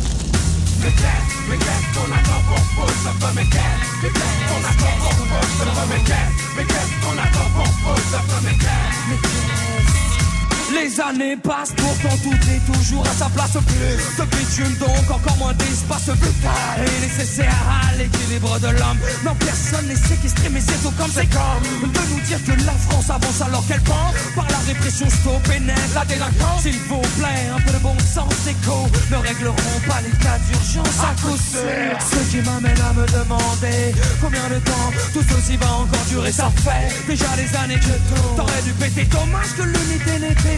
Les 10.79 11.01
années 11.01 11.37
passent, 11.37 11.73
pourtant 11.75 12.15
tout 12.23 12.37
est 12.51 12.71
toujours 12.71 13.03
à 13.03 13.13
sa 13.13 13.25
place. 13.29 13.51
Plus 13.51 14.23
de 14.23 14.29
bitume, 14.35 14.75
donc 14.77 15.09
encore 15.09 15.37
moins 15.37 15.53
d'espace 15.53 16.09
vital 16.09 16.77
est 16.85 17.01
nécessaire 17.01 17.63
à 17.67 17.95
l'équilibre 17.95 18.59
de 18.59 18.67
l'homme. 18.67 18.99
Non, 19.25 19.35
personne 19.39 19.87
n'est 19.87 19.95
séquestré, 19.95 20.49
mais 20.49 20.61
c'est 20.61 20.81
tout 20.83 20.91
comme 20.97 21.11
c'est 21.11 21.27
comme 21.27 21.91
de 21.91 22.13
nous 22.13 22.21
dire 22.21 22.39
que 22.45 22.51
la 22.65 22.73
France 22.73 23.09
avance 23.09 23.41
alors 23.41 23.65
qu'elle 23.67 23.81
pend 23.81 24.13
par 24.35 24.47
la 24.49 24.57
répression 24.67 25.09
stop 25.09 25.41
et 25.55 25.59
net 25.59 25.75
la 25.95 26.05
délinquance. 26.05 26.61
S'il 26.61 26.79
vous 26.87 27.01
plaît, 27.17 27.49
un 27.55 27.59
peu 27.61 27.73
de 27.73 27.79
bon 27.79 27.97
sens 27.99 28.33
écho 28.47 28.87
ne 29.11 29.17
régleront 29.17 29.79
pas 29.87 30.01
l'état 30.01 30.37
d'urgence 30.45 30.99
à 31.01 31.13
coup 31.21 31.37
sûr. 31.37 31.97
Ce 31.99 32.31
qui 32.31 32.41
m'amène 32.45 32.81
à 32.81 32.93
me 32.93 33.05
demander 33.07 33.95
combien 34.21 34.47
de 34.49 34.59
temps 34.59 34.91
tout 35.13 35.25
ceci 35.27 35.57
va 35.57 35.71
encore 35.73 36.05
durer. 36.09 36.31
Ça 36.31 36.51
fait 36.63 36.93
déjà 37.07 37.29
des 37.35 37.55
années 37.57 37.79
que 37.79 37.95
t'aurais 38.37 38.61
dû 38.61 38.71
péter. 38.73 39.05
Dommage 39.05 39.53
que 39.57 39.63
l'unité 39.63 40.19
n'ait 40.19 40.35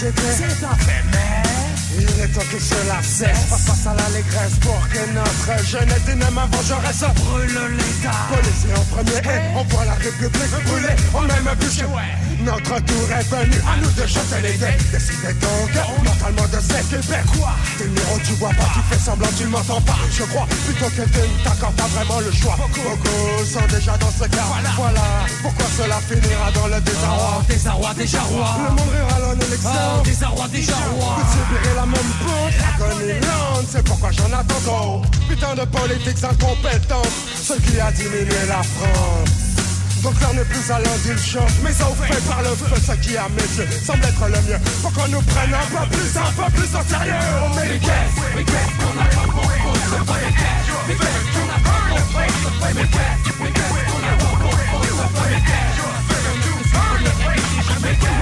société 0.00 0.22
c'est 0.32 0.64
un 0.64 0.74
fait, 0.76 1.04
mais 1.12 1.50
Il 1.98 2.22
est 2.22 2.28
temps 2.28 2.40
que 2.50 2.58
cela 2.58 3.02
cesse. 3.02 3.50
Pas 3.50 3.56
face 3.56 3.86
à 3.86 3.94
l'allégresse 3.94 4.56
pour 4.62 4.80
que 4.88 5.02
notre 5.12 5.64
jeunesse 5.64 6.04
dynamique 6.04 6.50
vengeresse 6.52 7.04
brûle 7.16 7.76
l'état. 7.76 8.16
Policier 8.32 8.74
en 8.76 8.84
premier 8.94 9.18
et 9.18 9.56
on 9.56 9.64
voit 9.64 9.84
la 9.84 9.94
République 9.94 10.64
brûler. 10.64 10.96
On 11.14 11.22
même 11.22 11.54
bûcher 11.58 11.84
Notre 12.42 12.80
tour 12.84 13.06
est 13.12 13.28
venu 13.28 13.56
à 13.68 13.76
nous 13.76 13.90
de 13.90 14.06
chanter 14.06 14.40
les 14.42 14.56
dés. 14.56 14.76
Décidez 14.90 15.34
donc 15.34 16.04
mentalement 16.04 16.48
de 16.48 16.60
s'équiper 16.60 17.20
Quoi? 17.36 17.52
Tes 17.76 17.84
numéros 17.84 18.18
tu 18.24 18.32
vois 18.34 18.50
pas, 18.50 18.68
tu 18.74 18.80
fais 18.90 18.98
semblant 18.98 19.28
tu 19.36 19.44
ne 19.44 19.48
m'entends 19.48 19.80
pas. 19.82 19.98
Je 20.10 20.22
crois 20.24 20.46
plutôt 20.64 20.88
que 20.88 21.02
tu 21.02 21.20
t'accordes 21.44 21.76
pas 21.76 21.86
vraiment 21.88 22.20
le 22.20 22.32
choix. 22.32 22.56
Beaucoup. 22.56 23.44
Sont 23.44 23.66
déjà 23.68 23.96
dans 23.98 24.10
ce 24.10 24.24
cas. 24.28 24.44
Voilà. 24.76 25.00
Pourquoi 25.42 25.66
cela 25.76 26.00
finira 26.00 26.50
dans 26.52 26.66
le 26.68 26.80
désarroi? 26.80 27.38
Oh, 27.38 27.42
désarroi, 27.48 27.94
déjà 27.94 28.20
roi. 28.22 28.56
Le 28.58 28.70
monde 28.70 28.90
rira 28.90 29.18
l'en 29.20 29.34
élection. 29.34 29.70
Oh, 29.70 30.02
désarroi, 30.04 30.48
déjà 30.48 30.76
roi. 30.76 31.16
Vous 31.18 31.32
subirez 31.32 31.74
la 31.76 31.86
même 31.86 32.12
faute, 32.24 32.54
l'agonie 32.60 33.20
lente, 33.20 33.66
c'est 33.70 33.84
pourquoi 33.84 34.10
j'en 34.12 34.32
attends 34.32 34.60
trop. 34.64 35.02
Putain 35.28 35.54
de 35.54 35.64
politiques 35.66 36.24
incompétentes, 36.24 37.12
ce 37.42 37.52
qui 37.54 37.80
a 37.80 37.92
diminué 37.92 38.46
la 38.48 38.62
France. 38.62 39.49
Donc 40.02 40.18
l'heure 40.20 40.34
n'est 40.34 40.44
plus 40.44 40.70
à 40.70 40.78
l'indulgence, 40.78 41.52
mais 41.62 41.70
au 41.70 41.94
fait 41.94 42.28
par 42.28 42.40
le 42.42 42.48
feu, 42.56 42.76
ce 42.80 42.92
qui 43.06 43.16
à 43.16 43.28
mes 43.28 43.42
yeux 43.42 43.68
semble 43.84 44.04
être 44.04 44.24
le 44.26 44.40
mieux. 44.48 44.58
Pour 44.80 44.92
qu'on 44.92 45.08
nous 45.08 45.20
prenne 45.22 45.52
un 45.52 45.66
peu 45.66 45.86
plus, 45.90 46.16
un 46.16 46.32
peu 46.32 46.50
plus 46.52 46.74
au 46.74 46.82
sérieux. 46.88 47.12
On 47.44 47.54
met 47.54 47.68
les 47.68 47.78
caisses, 47.78 48.16
mais 48.34 48.44
qu'est-ce 48.44 48.74
qu'on 48.80 48.96
attend 48.98 49.28
pour 49.30 49.46
Mais 49.46 49.58
qu'est-ce, 49.60 50.72
mais 50.88 50.94
qu'est-ce 50.94 51.28
qu'on 51.36 51.48
attend 51.52 51.80
pour 51.88 52.00
Mais 52.16 52.84
qu'est-ce, 52.84 53.32
mais 53.42 53.50
qu'est-ce 53.50 53.84
qu'on 53.90 54.02
attend 54.08 54.36
pour 54.40 54.54
Mais 55.28 55.40
qu'est-ce, 55.44 55.80
mais 57.82 57.94
qu'est-ce 57.94 58.19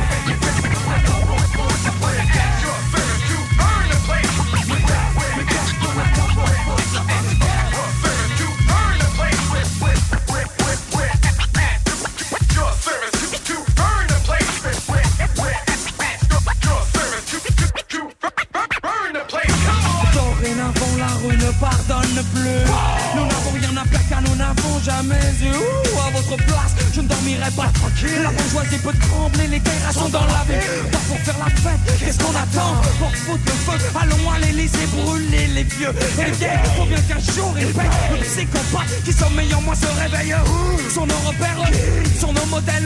tranquille. 27.66 28.22
La 28.22 28.30
bourgeoisie 28.30 28.78
peut 28.78 28.94
trembler, 29.08 29.46
les 29.48 29.60
guerres 29.60 29.92
sont 29.92 30.08
dans 30.08 30.24
la 30.24 30.44
vie. 30.46 30.64
Pas 30.92 30.98
pour 31.08 31.18
faire 31.18 31.38
la 31.38 31.50
fête, 31.50 31.98
qu'est-ce 31.98 32.18
qu'on 32.18 32.30
attend? 32.30 32.80
Pour 32.98 33.14
foutre 33.16 33.42
le 33.46 33.52
feu, 33.52 33.78
allons 34.00 34.30
à 34.30 34.38
l'Elysée 34.38 34.86
brûler 34.92 35.46
les 35.54 35.64
vieux. 35.64 35.92
Et 36.18 36.24
les 36.24 36.30
vieilles, 36.32 36.58
faut 36.76 36.84
bien 36.84 37.00
qu'un 37.02 37.32
jour 37.32 37.54
ils 37.58 37.66
payent. 37.66 37.90
Le 38.12 38.24
psychopathe 38.24 39.02
qui 39.04 39.12
sommeille 39.12 39.54
en 39.54 39.62
moi 39.62 39.74
se 39.74 39.86
réveille. 40.00 40.34
Repères, 40.34 40.90
sont 40.90 41.06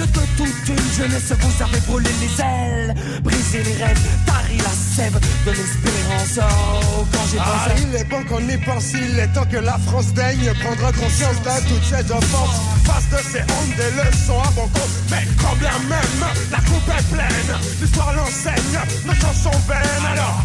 modèles 0.03 0.13
de 0.13 0.37
toute 0.37 0.69
une 0.69 0.93
jeunesse. 0.97 1.33
Vous 1.39 1.63
avez 1.63 1.81
brûlé 1.81 2.11
les 2.21 2.43
ailes, 2.43 2.95
brisé 3.23 3.63
les 3.63 3.85
rêves, 3.85 4.01
tari 4.27 4.57
la 4.59 4.71
sève 4.97 5.19
de 5.47 5.51
l'espérance. 5.51 6.39
Oh, 6.39 7.07
quand 7.13 7.19
j'ai 7.31 7.39
Ah, 7.41 7.69
pensé. 7.69 7.83
il 7.89 7.97
est 7.97 8.05
bon 8.05 8.23
qu'on 8.25 8.49
y 8.49 8.57
pense, 8.59 8.93
il 8.93 9.19
est 9.19 9.29
temps 9.29 9.45
que 9.51 9.57
la 9.59 9.79
France 9.87 10.13
daigne 10.15 10.53
prendre 10.63 10.93
conscience 10.95 11.37
de 11.43 11.69
toutes 11.69 11.85
ces 11.85 12.13
offenses. 12.13 12.61
Face 12.85 13.09
de 13.11 13.29
ces 13.31 13.41
hontes, 13.43 13.77
des 13.77 13.91
leçons 14.03 14.41
à 14.41 14.51
bon 14.53 14.69
compte. 14.69 14.91
Mais 15.11 15.27
quand 15.41 15.57
bien 15.57 15.79
même, 15.89 16.27
la 16.51 16.59
coupe 16.59 16.89
est 16.99 17.15
pleine, 17.15 17.59
l'histoire 17.81 18.13
l'enseigne, 18.15 18.79
nos 19.07 19.15
chansons 19.15 19.59
vaines. 19.69 20.07
Alors. 20.13 20.45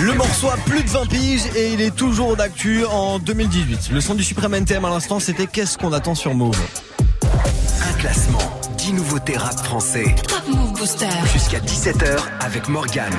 Le 0.00 0.14
morceau 0.14 0.48
a 0.50 0.56
plus 0.56 0.82
de 0.82 0.88
20 0.88 1.06
piges 1.06 1.46
et 1.56 1.72
il 1.72 1.80
est 1.80 1.94
toujours 1.94 2.36
d'actu 2.36 2.84
en 2.86 3.18
2018. 3.18 3.90
Le 3.92 4.00
son 4.00 4.14
du 4.14 4.24
Supreme 4.24 4.54
NTM 4.54 4.84
à 4.84 4.90
l'instant, 4.90 5.20
c'était 5.20 5.46
Qu'est-ce 5.46 5.78
qu'on 5.78 5.92
attend 5.92 6.14
sur 6.14 6.34
Move 6.34 6.58
Un 7.88 7.92
classement, 7.98 8.38
10 8.78 8.94
nouveautés 8.94 9.36
rap 9.36 9.58
français. 9.64 10.14
Top 10.26 10.42
Move 10.48 10.72
Booster. 10.72 11.08
Jusqu'à 11.32 11.60
17h 11.60 12.18
avec 12.40 12.68
Morgane. 12.68 13.12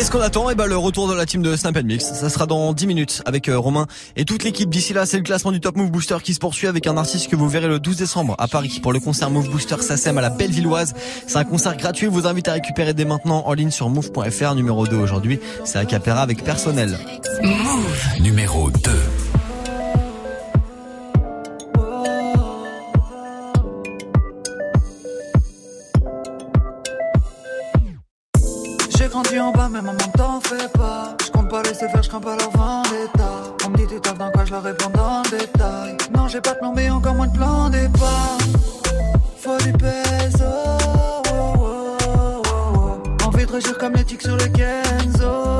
Qu'est-ce 0.00 0.10
qu'on 0.10 0.22
attend? 0.22 0.48
Eh 0.48 0.54
ben 0.54 0.64
le 0.64 0.78
retour 0.78 1.08
de 1.08 1.14
la 1.14 1.26
team 1.26 1.42
de 1.42 1.54
Snap 1.56 1.76
Mix. 1.82 2.14
Ça 2.14 2.30
sera 2.30 2.46
dans 2.46 2.72
10 2.72 2.86
minutes 2.86 3.22
avec 3.26 3.50
euh, 3.50 3.58
Romain 3.58 3.86
et 4.16 4.24
toute 4.24 4.44
l'équipe. 4.44 4.70
D'ici 4.70 4.94
là, 4.94 5.04
c'est 5.04 5.18
le 5.18 5.22
classement 5.22 5.52
du 5.52 5.60
Top 5.60 5.76
Move 5.76 5.90
Booster 5.90 6.16
qui 6.24 6.32
se 6.32 6.38
poursuit 6.38 6.68
avec 6.68 6.86
un 6.86 6.96
artiste 6.96 7.28
que 7.28 7.36
vous 7.36 7.50
verrez 7.50 7.68
le 7.68 7.78
12 7.78 7.98
décembre 7.98 8.34
à 8.38 8.48
Paris 8.48 8.80
pour 8.82 8.94
le 8.94 9.00
concert 9.00 9.28
Move 9.28 9.50
Booster 9.50 9.76
SACEM 9.78 10.16
à 10.16 10.22
la 10.22 10.30
Bellevilloise. 10.30 10.94
C'est 11.26 11.36
un 11.36 11.44
concert 11.44 11.76
gratuit. 11.76 12.06
Je 12.06 12.12
vous 12.12 12.26
invite 12.26 12.48
à 12.48 12.54
récupérer 12.54 12.94
dès 12.94 13.04
maintenant 13.04 13.46
en 13.46 13.52
ligne 13.52 13.70
sur 13.70 13.90
move.fr. 13.90 14.54
Numéro 14.54 14.86
2 14.86 14.96
aujourd'hui, 14.96 15.38
c'est 15.66 15.76
Acapera 15.76 16.22
avec 16.22 16.44
personnel. 16.44 16.98
Move. 17.42 18.22
Numéro 18.22 18.70
2. 18.70 18.80
Grandi 29.30 29.40
en 29.40 29.52
bas, 29.52 29.68
mais 29.70 29.80
maman 29.80 29.98
t'en 30.16 30.40
fais 30.40 30.68
pas. 30.76 31.16
Je 31.24 31.30
compte 31.30 31.48
pas 31.48 31.62
laisser 31.62 31.88
faire, 31.88 32.02
je 32.02 32.08
crains 32.08 32.20
pas 32.20 32.36
leur 32.36 32.50
vendetta. 32.50 33.54
On 33.64 33.70
me 33.70 33.76
dit 33.76 33.86
tu 33.86 34.00
dans 34.00 34.30
quoi, 34.32 34.44
je 34.44 34.50
leur 34.50 34.62
réponds 34.62 34.90
dans 34.92 35.22
le 35.22 35.38
détail. 35.38 35.96
Non, 36.12 36.26
j'ai 36.26 36.40
pas 36.40 36.54
de 36.54 36.58
plan, 36.58 36.72
mais 36.74 36.90
encore 36.90 37.14
moins 37.14 37.28
de 37.28 37.36
plan 37.36 37.68
départ. 37.68 38.38
Faut 39.36 39.56
du 39.58 39.72
peso. 39.72 40.44
oh, 40.44 41.22
oh, 41.30 41.96
oh, 42.08 42.42
oh. 42.44 43.26
Envie 43.26 43.46
de 43.46 43.52
réussir 43.52 43.78
comme 43.78 43.94
les 43.94 44.04
tics 44.04 44.22
sur 44.22 44.36
le 44.36 44.48
Kenzo. 44.48 45.59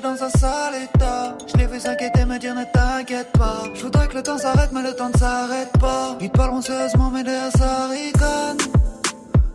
Dans 0.00 0.22
un 0.22 0.30
sale 0.30 0.74
état. 0.82 1.36
Je 1.46 1.58
l'ai 1.58 1.66
vu 1.66 1.80
s'inquiéter, 1.80 2.24
me 2.24 2.38
dire 2.38 2.54
ne 2.54 2.64
t'inquiète 2.64 3.30
pas. 3.32 3.64
Je 3.74 3.82
voudrais 3.82 4.08
que 4.08 4.14
le 4.14 4.22
temps 4.22 4.38
s'arrête, 4.38 4.70
mais 4.72 4.82
le 4.82 4.94
temps 4.94 5.10
ne 5.12 5.18
s'arrête 5.18 5.72
pas. 5.78 6.16
Ils 6.20 6.30
parleront 6.30 6.62
sérieusement, 6.62 7.10
mais 7.10 7.22
derrière 7.22 7.50
ça 7.56 7.88
rigole. 7.88 8.56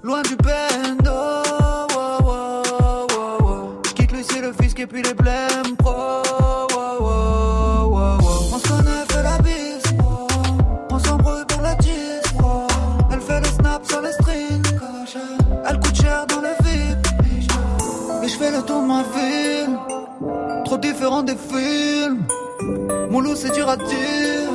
Loin 0.03 0.21
du 0.21 0.35
bendo. 0.35 1.11
oh, 1.11 1.87
oh, 1.95 2.63
oh, 3.11 3.37
oh. 3.43 3.81
Je 3.87 3.93
quitte 3.93 4.11
Lucie, 4.11 4.41
le 4.41 4.53
fisc 4.53 4.79
et 4.79 4.87
puis 4.87 5.01
les 5.01 5.13
blèmes 5.13 5.75
pro. 5.77 6.24
Des 21.23 21.37
films. 21.37 22.27
Mon 23.09 23.21
loup, 23.21 23.35
c'est 23.35 23.51
dur 23.53 23.69
à 23.69 23.77
dire. 23.77 24.51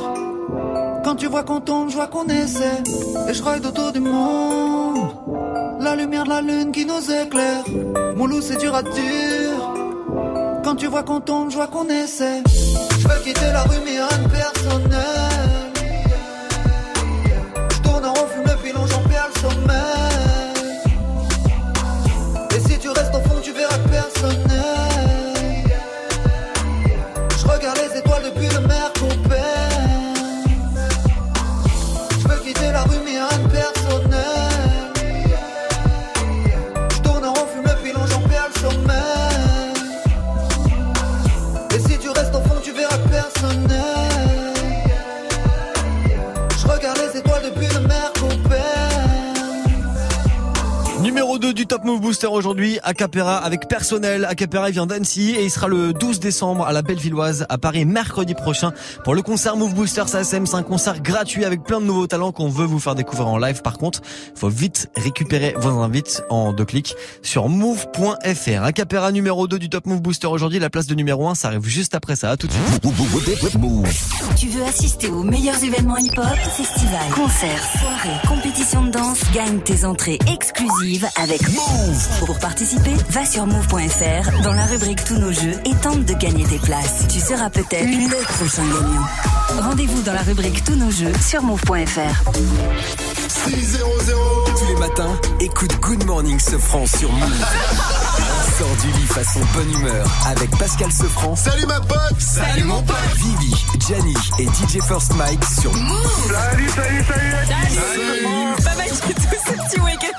Quand 1.03 1.15
tu 1.15 1.25
vois 1.25 1.43
qu'on 1.43 1.59
tombe, 1.59 1.89
je 1.89 1.95
vois 1.95 2.05
qu'on 2.05 2.25
essaie. 2.27 2.83
Et 3.27 3.33
je 3.33 3.43
ride 3.43 3.65
autour 3.65 3.91
du 3.91 3.99
monde. 3.99 5.09
La 5.79 5.95
lumière 5.95 6.23
de 6.23 6.29
la 6.29 6.41
lune 6.41 6.71
qui 6.71 6.85
nous 6.85 7.01
éclaire. 7.11 7.63
Mon 8.15 8.27
loup, 8.27 8.41
c'est 8.41 8.57
dur 8.57 8.75
à 8.75 8.83
dire. 8.83 9.73
Quand 10.63 10.75
tu 10.75 10.85
vois 10.85 11.01
qu'on 11.01 11.19
tombe, 11.19 11.49
je 11.49 11.55
vois 11.55 11.67
qu'on 11.67 11.87
essaie. 11.89 12.43
Je 12.99 13.07
veux 13.07 13.23
quitter 13.23 13.51
la 13.51 13.63
rue, 13.63 13.79
mais 13.83 13.97
rien. 13.99 14.07
Je 17.71 17.81
tourne 17.81 18.05
en 18.05 18.13
rond, 18.13 18.27
fume 18.27 18.43
le 18.43 18.87
j'en 18.87 19.01
perds 19.09 19.29
le 19.33 19.39
sommeil. 19.41 20.00
Acapera 52.83 53.37
avec 53.37 53.67
personnel. 53.67 54.25
Acapera 54.25 54.69
vient 54.69 54.85
d'Annecy 54.85 55.31
et 55.31 55.43
il 55.43 55.51
sera 55.51 55.67
le 55.67 55.93
12 55.93 56.19
décembre 56.19 56.65
à 56.65 56.73
la 56.73 56.81
Bellevilloise 56.81 57.45
à 57.49 57.57
Paris 57.57 57.85
mercredi 57.85 58.33
prochain 58.33 58.71
pour 59.03 59.13
le 59.15 59.21
concert 59.21 59.55
Move 59.55 59.73
Booster 59.73 60.03
SACM. 60.07 60.45
C'est 60.45 60.55
un 60.55 60.63
concert 60.63 61.01
gratuit 61.01 61.45
avec 61.45 61.63
plein 61.63 61.79
de 61.79 61.85
nouveaux 61.85 62.07
talents 62.07 62.31
qu'on 62.31 62.49
veut 62.49 62.65
vous 62.65 62.79
faire 62.79 62.95
découvrir 62.95 63.27
en 63.27 63.37
live. 63.37 63.61
Par 63.61 63.77
contre, 63.77 64.01
faut 64.35 64.49
vite 64.49 64.89
récupérer 64.95 65.53
vos 65.57 65.79
invites 65.81 66.23
en 66.29 66.53
deux 66.53 66.65
clics 66.65 66.95
sur 67.21 67.49
move.fr. 67.49 68.63
Acapera 68.63 69.11
numéro 69.11 69.47
2 69.47 69.59
du 69.59 69.69
Top 69.69 69.85
Move 69.85 70.01
Booster 70.01 70.27
aujourd'hui, 70.27 70.59
la 70.59 70.69
place 70.69 70.87
de 70.87 70.95
numéro 70.95 71.27
1, 71.27 71.35
ça 71.35 71.49
arrive 71.49 71.65
juste 71.65 71.93
après 71.93 72.15
ça. 72.15 72.35
Tout 72.37 72.47
de 72.47 72.53
suite. 72.53 72.81
Tu 74.37 74.47
veux 74.47 74.63
assister 74.63 75.07
aux 75.09 75.23
meilleurs 75.23 75.63
événements 75.63 75.97
hip-hop, 75.97 76.25
festivals, 76.55 77.11
concerts, 77.13 77.63
soirées, 77.79 78.19
compétitions 78.27 78.85
de 78.85 78.91
danse? 78.91 79.19
Gagne 79.33 79.59
tes 79.59 79.85
entrées 79.85 80.17
exclusives 80.33 81.07
avec 81.15 81.47
Move. 81.49 82.25
Pour 82.25 82.39
participer, 82.39 82.70
va 83.09 83.25
sur 83.25 83.45
move.fr 83.45 84.43
dans 84.43 84.53
la 84.53 84.65
rubrique 84.65 85.03
Tous 85.03 85.17
nos 85.17 85.31
jeux 85.31 85.59
et 85.65 85.75
tente 85.81 86.05
de 86.05 86.13
gagner 86.13 86.45
tes 86.45 86.59
places. 86.59 87.05
Tu 87.09 87.19
seras 87.19 87.49
peut-être 87.49 87.85
le 87.85 88.23
prochain 88.37 88.63
gagnant. 88.63 89.61
Rendez-vous 89.61 90.01
dans 90.03 90.13
la 90.13 90.21
rubrique 90.21 90.63
Tous 90.63 90.75
nos 90.75 90.91
jeux 90.91 91.11
sur 91.21 91.41
move.fr. 91.43 92.31
6 93.27 93.77
Tous 94.57 94.67
les 94.67 94.79
matins, 94.79 95.19
écoute 95.39 95.75
Good 95.81 96.05
Morning 96.05 96.39
Sofran 96.39 96.85
sur 96.85 97.11
Move. 97.11 97.45
Sors 98.57 98.75
du 98.81 98.99
lit 98.99 99.07
façon 99.07 99.39
bonne 99.53 99.71
humeur 99.73 100.05
avec 100.27 100.49
Pascal 100.57 100.91
Sofran. 100.91 101.35
Salut 101.35 101.65
ma 101.65 101.79
pote 101.81 102.19
Salut 102.19 102.63
mon 102.63 102.81
pote 102.83 102.95
Vivi, 103.15 103.53
Gianni 103.79 104.15
et 104.39 104.45
DJ 104.45 104.81
First 104.81 105.13
Mike 105.15 105.43
sur 105.61 105.73
Move. 105.73 106.33
Salut, 106.51 106.69
salut, 106.69 107.03
salut 107.05 108.63
Pas 108.63 108.75
mal 108.75 108.91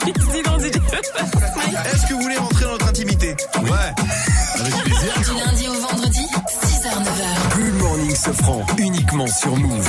du 0.04 0.12
tout 0.12 0.20
ce 0.20 0.32
petit 0.32 0.41
Est-ce 0.64 2.06
que 2.06 2.14
vous 2.14 2.20
voulez 2.22 2.36
rentrer 2.36 2.64
dans 2.64 2.72
notre 2.72 2.88
intimité 2.88 3.34
Ouais, 3.62 3.70
avec 4.60 4.74
plaisir. 4.84 5.12
Du 5.24 5.44
lundi 5.44 5.68
au 5.68 5.74
vendredi, 5.74 6.26
6h-9h. 6.62 7.56
Good 7.56 7.74
Morning 7.82 8.14
Sofran, 8.14 8.64
uniquement 8.78 9.26
sur 9.26 9.56
Move. 9.56 9.88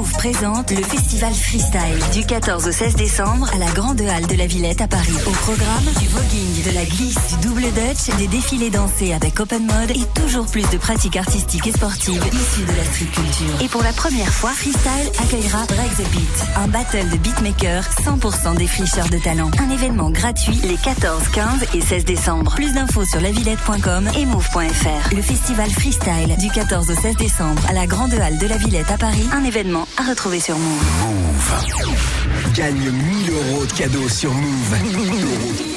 Move 0.00 0.12
présente 0.12 0.70
le 0.70 0.82
festival 0.82 1.34
Freestyle 1.34 1.98
du 2.14 2.24
14 2.24 2.66
au 2.68 2.72
16 2.72 2.94
décembre 2.96 3.50
à 3.52 3.58
la 3.58 3.70
Grande 3.72 4.00
Halle 4.00 4.26
de 4.26 4.34
la 4.34 4.46
Villette 4.46 4.80
à 4.80 4.88
Paris. 4.88 5.12
Au 5.26 5.30
programme, 5.30 5.84
du 5.98 6.08
voguing, 6.08 6.64
de 6.64 6.74
la 6.74 6.84
glisse, 6.84 7.18
du 7.28 7.48
double 7.48 7.62
dutch, 7.62 8.16
des 8.16 8.26
défilés 8.26 8.70
dansés 8.70 9.12
avec 9.12 9.38
open 9.40 9.66
mode 9.66 9.90
et 9.90 10.06
toujours 10.18 10.46
plus 10.46 10.68
de 10.70 10.78
pratiques 10.78 11.16
artistiques 11.16 11.66
et 11.66 11.72
sportives 11.72 12.22
issues 12.32 12.64
de 12.64 12.76
la 12.76 12.84
street 12.84 13.10
culture. 13.12 13.62
Et 13.62 13.68
pour 13.68 13.82
la 13.82 13.92
première 13.92 14.32
fois, 14.32 14.50
Freestyle 14.50 15.10
accueillera 15.22 15.66
Break 15.66 15.94
the 15.96 16.10
Beat, 16.12 16.44
un 16.56 16.68
battle 16.68 17.10
de 17.10 17.16
beatmakers 17.18 17.84
100% 18.02 18.56
des 18.56 18.70
de 19.10 19.22
talent. 19.22 19.50
Un 19.58 19.70
événement 19.70 20.10
gratuit 20.10 20.58
les 20.64 20.76
14, 20.76 21.28
15 21.28 21.44
et 21.74 21.80
16 21.82 22.04
décembre. 22.06 22.54
Plus 22.54 22.72
d'infos 22.72 23.04
sur 23.04 23.20
lavillette.com 23.20 24.10
et 24.16 24.24
move.fr. 24.24 25.14
Le 25.14 25.20
festival 25.20 25.68
Freestyle 25.70 26.36
du 26.38 26.48
14 26.48 26.90
au 26.90 26.94
16 26.94 27.16
décembre 27.16 27.62
à 27.68 27.74
la 27.74 27.86
Grande 27.86 28.14
Halle 28.14 28.38
de 28.38 28.46
la 28.46 28.56
Villette 28.56 28.90
à 28.90 28.96
Paris. 28.96 29.28
Un 29.32 29.44
événement 29.44 29.86
à 29.96 30.02
retrouver 30.08 30.40
sur 30.40 30.56
Move. 30.58 30.82
Move. 31.02 32.52
Gagne 32.54 32.90
1000 32.90 33.30
euros 33.30 33.64
de 33.66 33.72
cadeaux 33.72 34.08
sur 34.08 34.32
Move. 34.32 34.76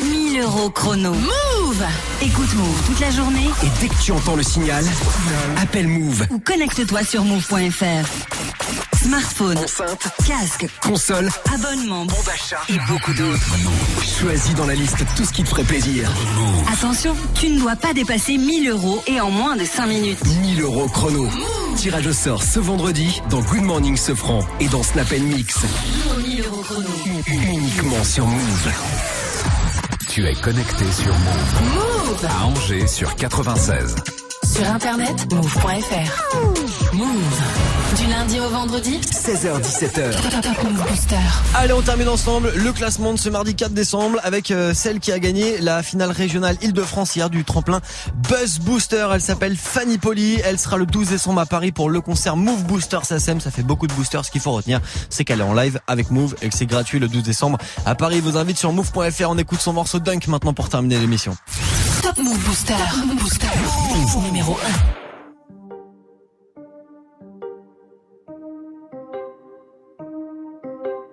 1000 0.04 0.42
euros 0.42 0.70
chrono. 0.70 1.14
Move 1.14 1.86
Écoute 2.22 2.54
Move 2.56 2.82
toute 2.86 3.00
la 3.00 3.12
journée 3.12 3.50
Et 3.64 3.68
dès 3.82 3.88
que 3.90 4.02
tu 4.02 4.12
entends 4.12 4.36
le 4.36 4.44
signal, 4.44 4.84
appelle 5.62 5.88
Move. 5.88 6.26
ou 6.30 6.40
connecte-toi 6.40 7.04
sur 7.04 7.24
move.fr. 7.24 8.08
Smartphone, 9.04 9.58
Enceinte, 9.58 10.08
casque, 10.26 10.66
console, 10.82 11.30
abonnement, 11.54 12.06
bon 12.06 12.16
d'achat 12.26 12.62
et 12.70 12.78
beaucoup 12.88 13.14
d'autres. 13.14 13.56
Choisis 14.22 14.56
dans 14.56 14.66
la 14.66 14.76
liste 14.76 15.04
tout 15.18 15.26
ce 15.26 15.34
qui 15.34 15.44
te 15.44 15.50
ferait 15.50 15.64
plaisir. 15.66 16.10
Attention, 16.72 17.14
tu 17.36 17.50
ne 17.50 17.60
dois 17.60 17.76
pas 17.76 17.94
dépasser 17.94 18.38
1000 18.38 18.70
euros 18.70 19.04
et 19.08 19.20
en 19.20 19.30
moins 19.30 19.58
de 19.58 19.66
5 19.66 19.88
minutes. 19.88 20.20
1000 20.42 20.62
euros 20.62 20.88
chrono. 20.88 21.28
Tirage 21.76 22.08
au 22.08 22.14
sort 22.14 22.44
ce 22.44 22.60
vendredi 22.60 23.22
dans 23.30 23.42
Good 23.42 23.64
Morning 23.64 23.98
Sofran 23.98 24.40
et 24.60 24.68
dans 24.68 24.84
Snap 24.84 25.12
Mix. 25.12 25.58
1000 26.18 26.46
euros 26.46 26.62
chrono. 26.62 26.88
Uniquement 27.28 28.04
sur 28.04 28.26
Move. 28.26 28.72
Tu 30.10 30.26
es 30.28 30.34
connecté 30.36 30.86
sur 30.92 31.14
Move. 31.14 31.74
Move 31.74 32.26
À 32.30 32.46
Angers 32.46 32.88
sur 32.88 33.16
96. 33.16 33.96
Sur 34.54 34.70
internet, 34.70 35.34
move.fr. 35.34 36.94
Move. 36.94 37.42
Du 37.98 38.08
lundi 38.08 38.40
au 38.40 38.50
vendredi, 38.50 39.00
16h17h. 39.00 40.42
Top 40.42 40.64
Move 40.64 40.88
Booster. 40.88 41.16
Allez, 41.56 41.74
on 41.74 41.82
termine 41.82 42.08
ensemble 42.08 42.52
le 42.56 42.72
classement 42.72 43.14
de 43.14 43.18
ce 43.18 43.30
mardi 43.30 43.56
4 43.56 43.74
décembre 43.74 44.20
avec 44.24 44.52
euh, 44.52 44.76
celle 44.76 45.00
qui 45.00 45.12
a 45.12 45.18
gagné 45.18 45.58
la 45.60 45.82
finale 45.82 46.12
régionale 46.12 46.58
Île-de-France 46.62 47.16
hier 47.16 47.32
du 47.32 47.44
tremplin 47.44 47.82
Buzz 48.30 48.60
Booster. 48.60 49.08
Elle 49.12 49.22
s'appelle 49.22 49.58
Fanny 49.58 49.98
Poli. 49.98 50.40
Elle 50.46 50.60
sera 50.60 50.78
le 50.78 50.86
12 50.86 51.10
décembre 51.10 51.42
à 51.42 51.48
Paris 51.48 51.72
pour 51.72 51.90
le 51.90 52.02
concert 52.02 52.36
Move 52.36 52.64
Booster 52.66 53.00
SACEM. 53.02 53.42
Ça 53.42 53.50
fait 53.50 53.64
beaucoup 53.64 53.88
de 53.88 53.94
boosters. 53.94 54.24
Ce 54.24 54.30
qu'il 54.30 54.42
faut 54.42 54.52
retenir, 54.52 54.82
c'est 55.10 55.24
qu'elle 55.26 55.40
est 55.40 55.44
en 55.44 55.56
live 55.56 55.80
avec 55.88 56.12
Move 56.12 56.36
et 56.44 56.50
que 56.50 56.56
c'est 56.56 56.68
gratuit 56.68 57.00
le 57.00 57.08
12 57.08 57.24
décembre 57.24 57.58
à 57.88 57.96
Paris. 57.96 58.18
Il 58.18 58.22
vous 58.22 58.38
invite 58.38 58.58
sur 58.58 58.72
move.fr. 58.72 59.30
On 59.30 59.38
écoute 59.40 59.62
son 59.62 59.74
morceau 59.74 59.98
Dunk 59.98 60.28
maintenant 60.28 60.54
pour 60.54 60.70
terminer 60.70 61.00
l'émission. 61.00 61.36
Move 62.18 62.46
Booster. 62.46 62.74
Move 63.06 63.16
Booster. 63.16 63.48
Numéro 64.24 64.54
1. 64.54 64.58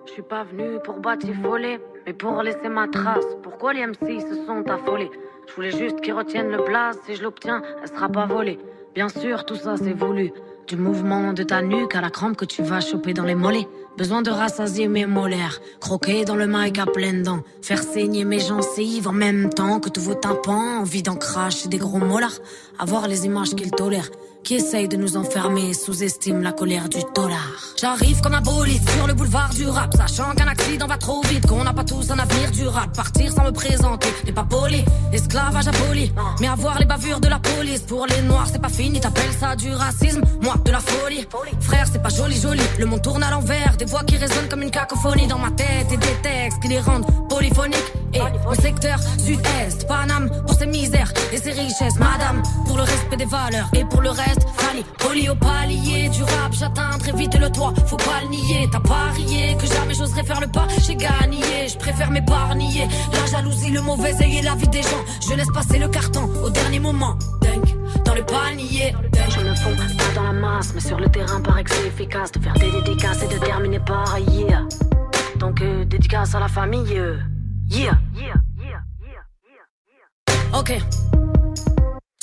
Je 0.05 0.11
suis 0.11 0.21
pas 0.21 0.43
venu 0.43 0.79
pour 0.83 0.99
batifoler, 0.99 1.79
mais 2.05 2.13
pour 2.13 2.43
laisser 2.43 2.69
ma 2.69 2.87
trace. 2.87 3.25
Pourquoi 3.41 3.73
les 3.73 3.87
MC 3.87 4.21
se 4.21 4.45
sont 4.45 4.63
affolés? 4.69 5.09
Je 5.47 5.55
voulais 5.55 5.71
juste 5.71 6.01
qu'ils 6.01 6.13
retiennent 6.13 6.51
le 6.51 6.63
blaze. 6.63 6.99
Si 7.05 7.15
je 7.15 7.23
l'obtiens, 7.23 7.63
elle 7.81 7.89
sera 7.89 8.07
pas 8.07 8.27
volée. 8.27 8.59
Bien 8.93 9.09
sûr, 9.09 9.45
tout 9.45 9.55
ça 9.55 9.77
c'est 9.77 9.93
voulu. 9.93 10.31
Du 10.67 10.75
mouvement 10.75 11.33
de 11.33 11.43
ta 11.43 11.61
nuque 11.61 11.95
à 11.95 12.01
la 12.01 12.11
crampe 12.11 12.37
que 12.37 12.45
tu 12.45 12.61
vas 12.61 12.79
choper 12.79 13.13
dans 13.13 13.25
les 13.25 13.35
mollets. 13.35 13.67
Besoin 13.97 14.21
de 14.21 14.31
rassasier 14.31 14.87
mes 14.87 15.05
molaires. 15.05 15.59
Croquer 15.79 16.25
dans 16.25 16.35
le 16.35 16.47
mic 16.47 16.79
à 16.79 16.85
pleines 16.85 17.23
dents. 17.23 17.43
Faire 17.61 17.83
saigner 17.83 18.25
mes 18.25 18.39
gencives 18.39 19.07
en 19.07 19.13
même 19.13 19.49
temps 19.49 19.79
que 19.79 19.89
tous 19.89 20.01
vos 20.01 20.15
tympans. 20.15 20.79
Envie 20.79 21.03
d'en 21.03 21.15
cracher 21.15 21.67
des 21.67 21.77
gros 21.77 21.99
molars. 21.99 22.39
Avoir 22.79 23.07
les 23.07 23.25
images 23.25 23.53
qu'ils 23.55 23.71
tolèrent. 23.71 24.09
Qui 24.43 24.55
essayent 24.55 24.87
de 24.87 24.97
nous 24.97 25.17
enfermer, 25.17 25.71
sous-estiment 25.75 26.39
la 26.39 26.51
colère 26.51 26.89
du 26.89 26.97
dollar. 27.13 27.47
J'arrive 27.79 28.21
comme 28.21 28.33
un 28.33 28.41
bolide 28.41 28.81
sur 28.89 29.05
le 29.05 29.13
boulevard 29.13 29.51
du 29.53 29.67
rap, 29.67 29.93
sachant 29.95 30.31
qu'un 30.31 30.47
accident 30.47 30.87
va 30.87 30.97
trop 30.97 31.21
vite, 31.29 31.45
qu'on 31.45 31.63
n'a 31.63 31.73
pas 31.73 31.83
tous 31.83 32.09
un 32.09 32.17
avenir 32.17 32.49
durable. 32.49 32.91
Partir 32.91 33.31
sans 33.31 33.43
me 33.43 33.51
présenter 33.51 34.07
n'est 34.25 34.31
pas 34.31 34.43
poli, 34.43 34.83
esclavage 35.13 35.67
aboli. 35.67 36.11
Mais 36.39 36.47
avoir 36.47 36.79
les 36.79 36.85
bavures 36.85 37.19
de 37.19 37.27
la 37.27 37.37
police, 37.37 37.81
pour 37.81 38.07
les 38.07 38.19
noirs 38.23 38.47
c'est 38.51 38.61
pas 38.61 38.69
fini, 38.69 38.99
t'appelles 38.99 39.33
ça 39.39 39.55
du 39.55 39.71
racisme, 39.71 40.23
moi 40.41 40.55
de 40.65 40.71
la 40.71 40.79
folie. 40.79 41.27
Frère, 41.59 41.85
c'est 41.91 42.01
pas 42.01 42.09
joli 42.09 42.35
joli, 42.35 42.63
le 42.79 42.87
monde 42.87 43.03
tourne 43.03 43.21
à 43.21 43.29
l'envers, 43.29 43.77
des 43.81 43.87
voix 43.87 44.03
qui 44.03 44.15
résonnent 44.15 44.47
comme 44.47 44.61
une 44.61 44.69
cacophonie 44.69 45.25
dans 45.25 45.39
ma 45.39 45.49
tête 45.49 45.91
et 45.91 45.97
des 45.97 46.15
textes 46.21 46.59
qui 46.61 46.67
les 46.67 46.79
rendent 46.79 47.07
polyphoniques. 47.27 47.91
Et 48.13 48.19
au 48.47 48.53
secteur 48.53 48.99
sud-est, 49.17 49.87
Paname 49.87 50.29
pour 50.45 50.55
ses 50.55 50.67
misères 50.67 51.11
et 51.33 51.37
ses 51.37 51.51
richesses, 51.51 51.97
madame, 51.97 52.43
pour 52.67 52.77
le 52.77 52.83
respect 52.83 53.17
des 53.17 53.25
valeurs 53.25 53.69
et 53.73 53.83
pour 53.85 54.01
le 54.01 54.11
reste, 54.11 54.45
Fanny, 54.55 54.85
poli 54.99 55.29
au 55.29 55.35
palier. 55.35 56.09
Du 56.09 56.21
rap, 56.21 56.51
j'atteins 56.51 56.99
très 56.99 57.13
vite 57.13 57.35
le 57.39 57.49
toit, 57.49 57.73
faut 57.87 57.97
pas 57.97 58.21
le 58.21 58.29
nier, 58.29 58.69
t'as 58.71 58.81
parié 58.81 59.57
que 59.59 59.65
jamais 59.65 59.95
j'oserais 59.95 60.25
faire 60.25 60.41
le 60.41 60.47
pas, 60.47 60.67
j'ai 60.85 60.95
gagné, 60.95 61.67
je 61.67 61.77
préfère 61.77 62.11
m'épargner, 62.11 62.87
la 63.13 63.25
jalousie, 63.31 63.71
le 63.71 63.81
mauvais 63.81 64.13
œil 64.21 64.37
et 64.37 64.41
la 64.43 64.53
vie 64.53 64.67
des 64.67 64.83
gens, 64.83 65.03
je 65.27 65.33
laisse 65.33 65.51
passer 65.51 65.79
le 65.79 65.87
carton 65.87 66.29
au 66.43 66.51
dernier 66.51 66.79
moment, 66.79 67.17
Dunk, 67.41 67.75
dans 68.11 68.17
le 68.17 68.23
panier, 68.25 68.93
Dunk. 69.13 69.29
je 69.29 69.39
me 69.39 69.55
fonds 69.55 69.75
pas 69.75 70.13
dans 70.15 70.23
la 70.23 70.33
masse, 70.33 70.73
mais 70.73 70.81
sur 70.81 70.99
le 70.99 71.07
terrain 71.07 71.39
paraît 71.41 71.63
que 71.63 71.71
c'est 71.71 71.87
efficace 71.87 72.31
de 72.31 72.39
faire 72.39 72.53
des 72.55 72.69
dédicaces 72.71 73.23
et 73.23 73.27
de 73.27 73.39
terminer 73.39 73.79
par 73.79 74.17
yeah, 74.19 74.65
donc 75.37 75.61
euh, 75.61 75.85
dédicace 75.85 76.35
à 76.35 76.39
la 76.39 76.49
famille, 76.49 76.97
euh, 76.97 77.17
yeah. 77.69 77.97
Ok. 80.53 80.73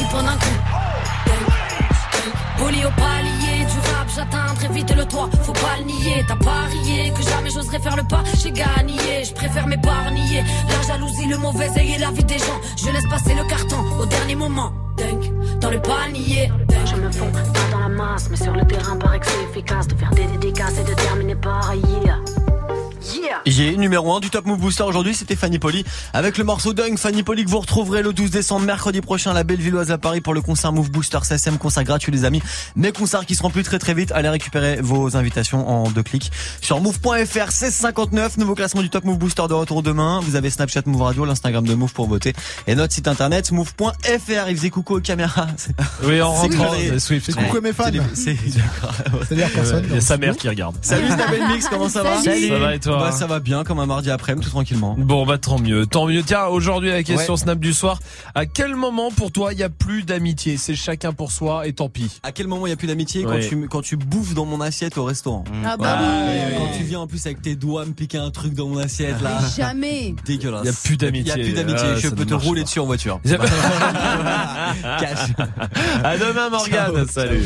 Dix 0.00 0.06
points 0.06 0.22
d'un 0.22 0.32
coup. 0.32 0.58
Poli 2.56 2.84
au 2.86 2.90
palier 2.90 3.66
du 3.66 3.78
rap, 3.90 4.08
j'atteins 4.16 4.54
très 4.54 4.68
vite 4.68 4.96
le 4.96 5.04
toit. 5.04 5.28
Faut 5.42 5.52
pas 5.52 5.76
le 5.78 5.84
nier, 5.84 6.24
t'as 6.26 6.36
parié 6.36 7.12
que 7.14 7.22
jamais 7.22 7.50
j'oserais 7.50 7.80
faire 7.80 7.96
le 7.96 8.04
pas. 8.04 8.22
J'ai 8.42 8.50
gagné, 8.50 9.24
je 9.24 9.34
préfère 9.34 9.66
m'épargner. 9.66 10.42
La 10.70 10.88
jalousie, 10.88 11.26
le 11.26 11.36
mauvais 11.36 11.68
œil 11.76 11.92
et 11.96 11.98
la 11.98 12.10
vie 12.12 12.24
des 12.24 12.38
gens. 12.38 12.60
Je 12.78 12.90
laisse 12.90 13.06
passer 13.10 13.34
le 13.34 13.44
carton 13.44 13.76
au 14.00 14.06
dernier 14.06 14.36
moment. 14.36 14.72
Dans 15.60 15.70
le 15.70 15.82
panier. 15.82 16.50
Je 16.86 16.96
me 16.96 17.12
fonds 17.12 17.30
pas 17.30 17.42
dans 17.70 17.80
la 17.80 17.88
masse, 17.88 18.30
mais 18.30 18.38
sur 18.38 18.54
le 18.54 18.64
terrain 18.66 18.96
paraît 18.96 19.20
que 19.20 19.26
c'est 19.26 19.42
efficace 19.50 19.86
de 19.86 19.96
faire 19.96 20.10
des 20.12 20.24
dédicaces 20.24 20.78
et 20.78 20.84
de 20.84 20.94
terminer 20.94 21.34
par 21.34 21.74
yeah. 23.14 23.20
Yeah. 23.30 23.40
Ye, 23.46 23.78
numéro 23.78 24.12
1 24.14 24.20
du 24.20 24.30
Top 24.30 24.46
Move 24.46 24.58
Booster 24.58 24.82
aujourd'hui, 24.82 25.14
c'était 25.14 25.36
Fanny 25.36 25.58
Poli. 25.58 25.84
Avec 26.12 26.38
le 26.38 26.44
morceau 26.44 26.72
Dunk, 26.72 26.98
Fanny 26.98 27.22
Poli 27.22 27.44
que 27.44 27.50
vous 27.50 27.60
retrouverez 27.60 28.02
le 28.02 28.12
12 28.12 28.30
décembre, 28.30 28.66
mercredi 28.66 29.00
prochain, 29.00 29.30
à 29.30 29.34
la 29.34 29.44
Bellevilloise 29.44 29.90
à 29.90 29.98
Paris 29.98 30.20
pour 30.20 30.34
le 30.34 30.40
concert 30.40 30.72
Move 30.72 30.90
Booster 30.90 31.18
CSM, 31.22 31.58
concert 31.58 31.84
gratuit 31.84 32.12
les 32.12 32.24
amis. 32.24 32.42
Mes 32.76 32.92
concerts 32.92 33.26
qui 33.26 33.34
seront 33.34 33.50
plus 33.50 33.62
très 33.62 33.78
très 33.78 33.94
vite. 33.94 34.12
Allez 34.12 34.28
récupérer 34.28 34.80
vos 34.80 35.16
invitations 35.16 35.68
en 35.68 35.90
deux 35.90 36.02
clics 36.02 36.30
sur 36.60 36.80
move.fr 36.80 37.12
1659, 37.14 38.38
nouveau 38.38 38.54
classement 38.54 38.82
du 38.82 38.90
Top 38.90 39.04
Move 39.04 39.18
Booster 39.18 39.44
de 39.48 39.54
retour 39.54 39.82
demain. 39.82 40.20
Vous 40.22 40.36
avez 40.36 40.50
Snapchat 40.50 40.82
Move 40.86 41.02
Radio, 41.02 41.24
l'Instagram 41.24 41.66
de 41.66 41.74
Move 41.74 41.92
pour 41.92 42.08
voter 42.08 42.32
et 42.66 42.74
notre 42.74 42.92
site 42.92 43.08
internet 43.08 43.52
move.fr. 43.52 44.48
Il 44.48 44.56
faisait 44.56 44.70
coucou 44.70 44.96
aux 44.96 45.00
caméras. 45.00 45.46
Oui, 46.02 46.20
en 46.22 46.34
C'est 46.34 46.56
rentrant, 46.56 46.74
Swift. 46.98 47.34
Coucou 47.34 47.58
à 47.58 47.60
mes 47.60 47.72
fans. 47.72 47.90
C'est 48.14 48.36
personne. 49.36 49.84
Il 49.88 49.94
y 49.94 49.98
a 49.98 50.00
sa 50.00 50.16
mère 50.16 50.36
qui 50.36 50.48
regarde. 50.48 50.76
Salut 50.82 51.06
Snabel 51.06 51.46
Mix, 51.48 51.68
comment 51.68 51.88
ça 51.88 52.02
va 52.02 52.22
Salut. 52.22 52.48
Ça 52.48 52.58
va 52.58 52.74
et 52.74 52.80
toi? 52.80 52.89
Bah, 52.98 53.12
Ça 53.12 53.26
va 53.26 53.40
bien 53.40 53.64
comme 53.64 53.78
un 53.78 53.86
mardi 53.86 54.10
après-midi, 54.10 54.44
tout 54.46 54.50
tranquillement. 54.50 54.94
Bon 54.98 55.24
bah 55.26 55.38
tant 55.38 55.58
mieux, 55.58 55.86
tant 55.86 56.06
mieux. 56.06 56.22
Tiens, 56.22 56.46
aujourd'hui 56.46 56.90
la 56.90 57.02
question 57.02 57.34
Ouais. 57.34 57.38
Snap 57.40 57.58
du 57.58 57.72
soir. 57.72 57.98
À 58.34 58.46
quel 58.46 58.74
moment 58.76 59.10
pour 59.10 59.30
toi 59.32 59.52
il 59.52 59.58
y 59.58 59.62
a 59.62 59.68
plus 59.68 60.04
d'amitié? 60.04 60.56
C'est 60.56 60.74
chacun 60.74 61.12
pour 61.12 61.30
soi 61.32 61.66
et 61.66 61.72
tant 61.72 61.88
pis. 61.88 62.20
À 62.22 62.32
quel 62.32 62.46
moment 62.48 62.66
il 62.66 62.70
y 62.70 62.72
a 62.72 62.76
plus 62.76 62.86
d'amitié 62.88 63.24
Ouais. 63.24 63.40
quand 63.40 63.48
tu 63.48 63.68
quand 63.68 63.82
tu 63.82 63.96
bouffes 63.96 64.34
dans 64.34 64.44
mon 64.46 64.60
assiette 64.60 64.96
au 64.98 65.04
restaurant? 65.04 65.44
Ah 65.64 65.76
bah 65.76 65.98
Ouais, 66.00 66.06
oui. 66.28 66.52
ouais, 66.52 66.58
Quand 66.58 66.76
tu 66.78 66.82
viens 66.84 67.00
en 67.00 67.06
plus 67.06 67.24
avec 67.26 67.42
tes 67.42 67.54
doigts 67.56 67.84
me 67.84 67.92
piquer 67.92 68.18
un 68.18 68.30
truc 68.30 68.54
dans 68.54 68.66
mon 68.68 68.78
assiette 68.78 69.20
là. 69.22 69.38
Mais 69.42 69.62
jamais. 69.62 70.14
Dégueulasse. 70.26 70.62
Il 70.64 70.66
y 70.66 70.70
a 70.70 70.72
plus 70.84 70.96
d'amitié. 70.96 71.32
Il 71.34 71.38
y 71.38 71.40
a 71.40 71.44
plus 71.44 71.52
d'amitié. 71.54 71.88
Ah, 71.94 71.98
Je 71.98 72.08
peux 72.08 72.24
te 72.26 72.34
rouler 72.34 72.60
pas. 72.62 72.64
dessus 72.66 72.80
en 72.80 72.86
voiture. 72.86 73.20
Cash. 73.24 75.00
Cash. 75.00 75.46
À 76.04 76.16
demain 76.16 76.50
Morgane. 76.50 76.94
Ciao. 76.94 77.06
Salut. 77.08 77.44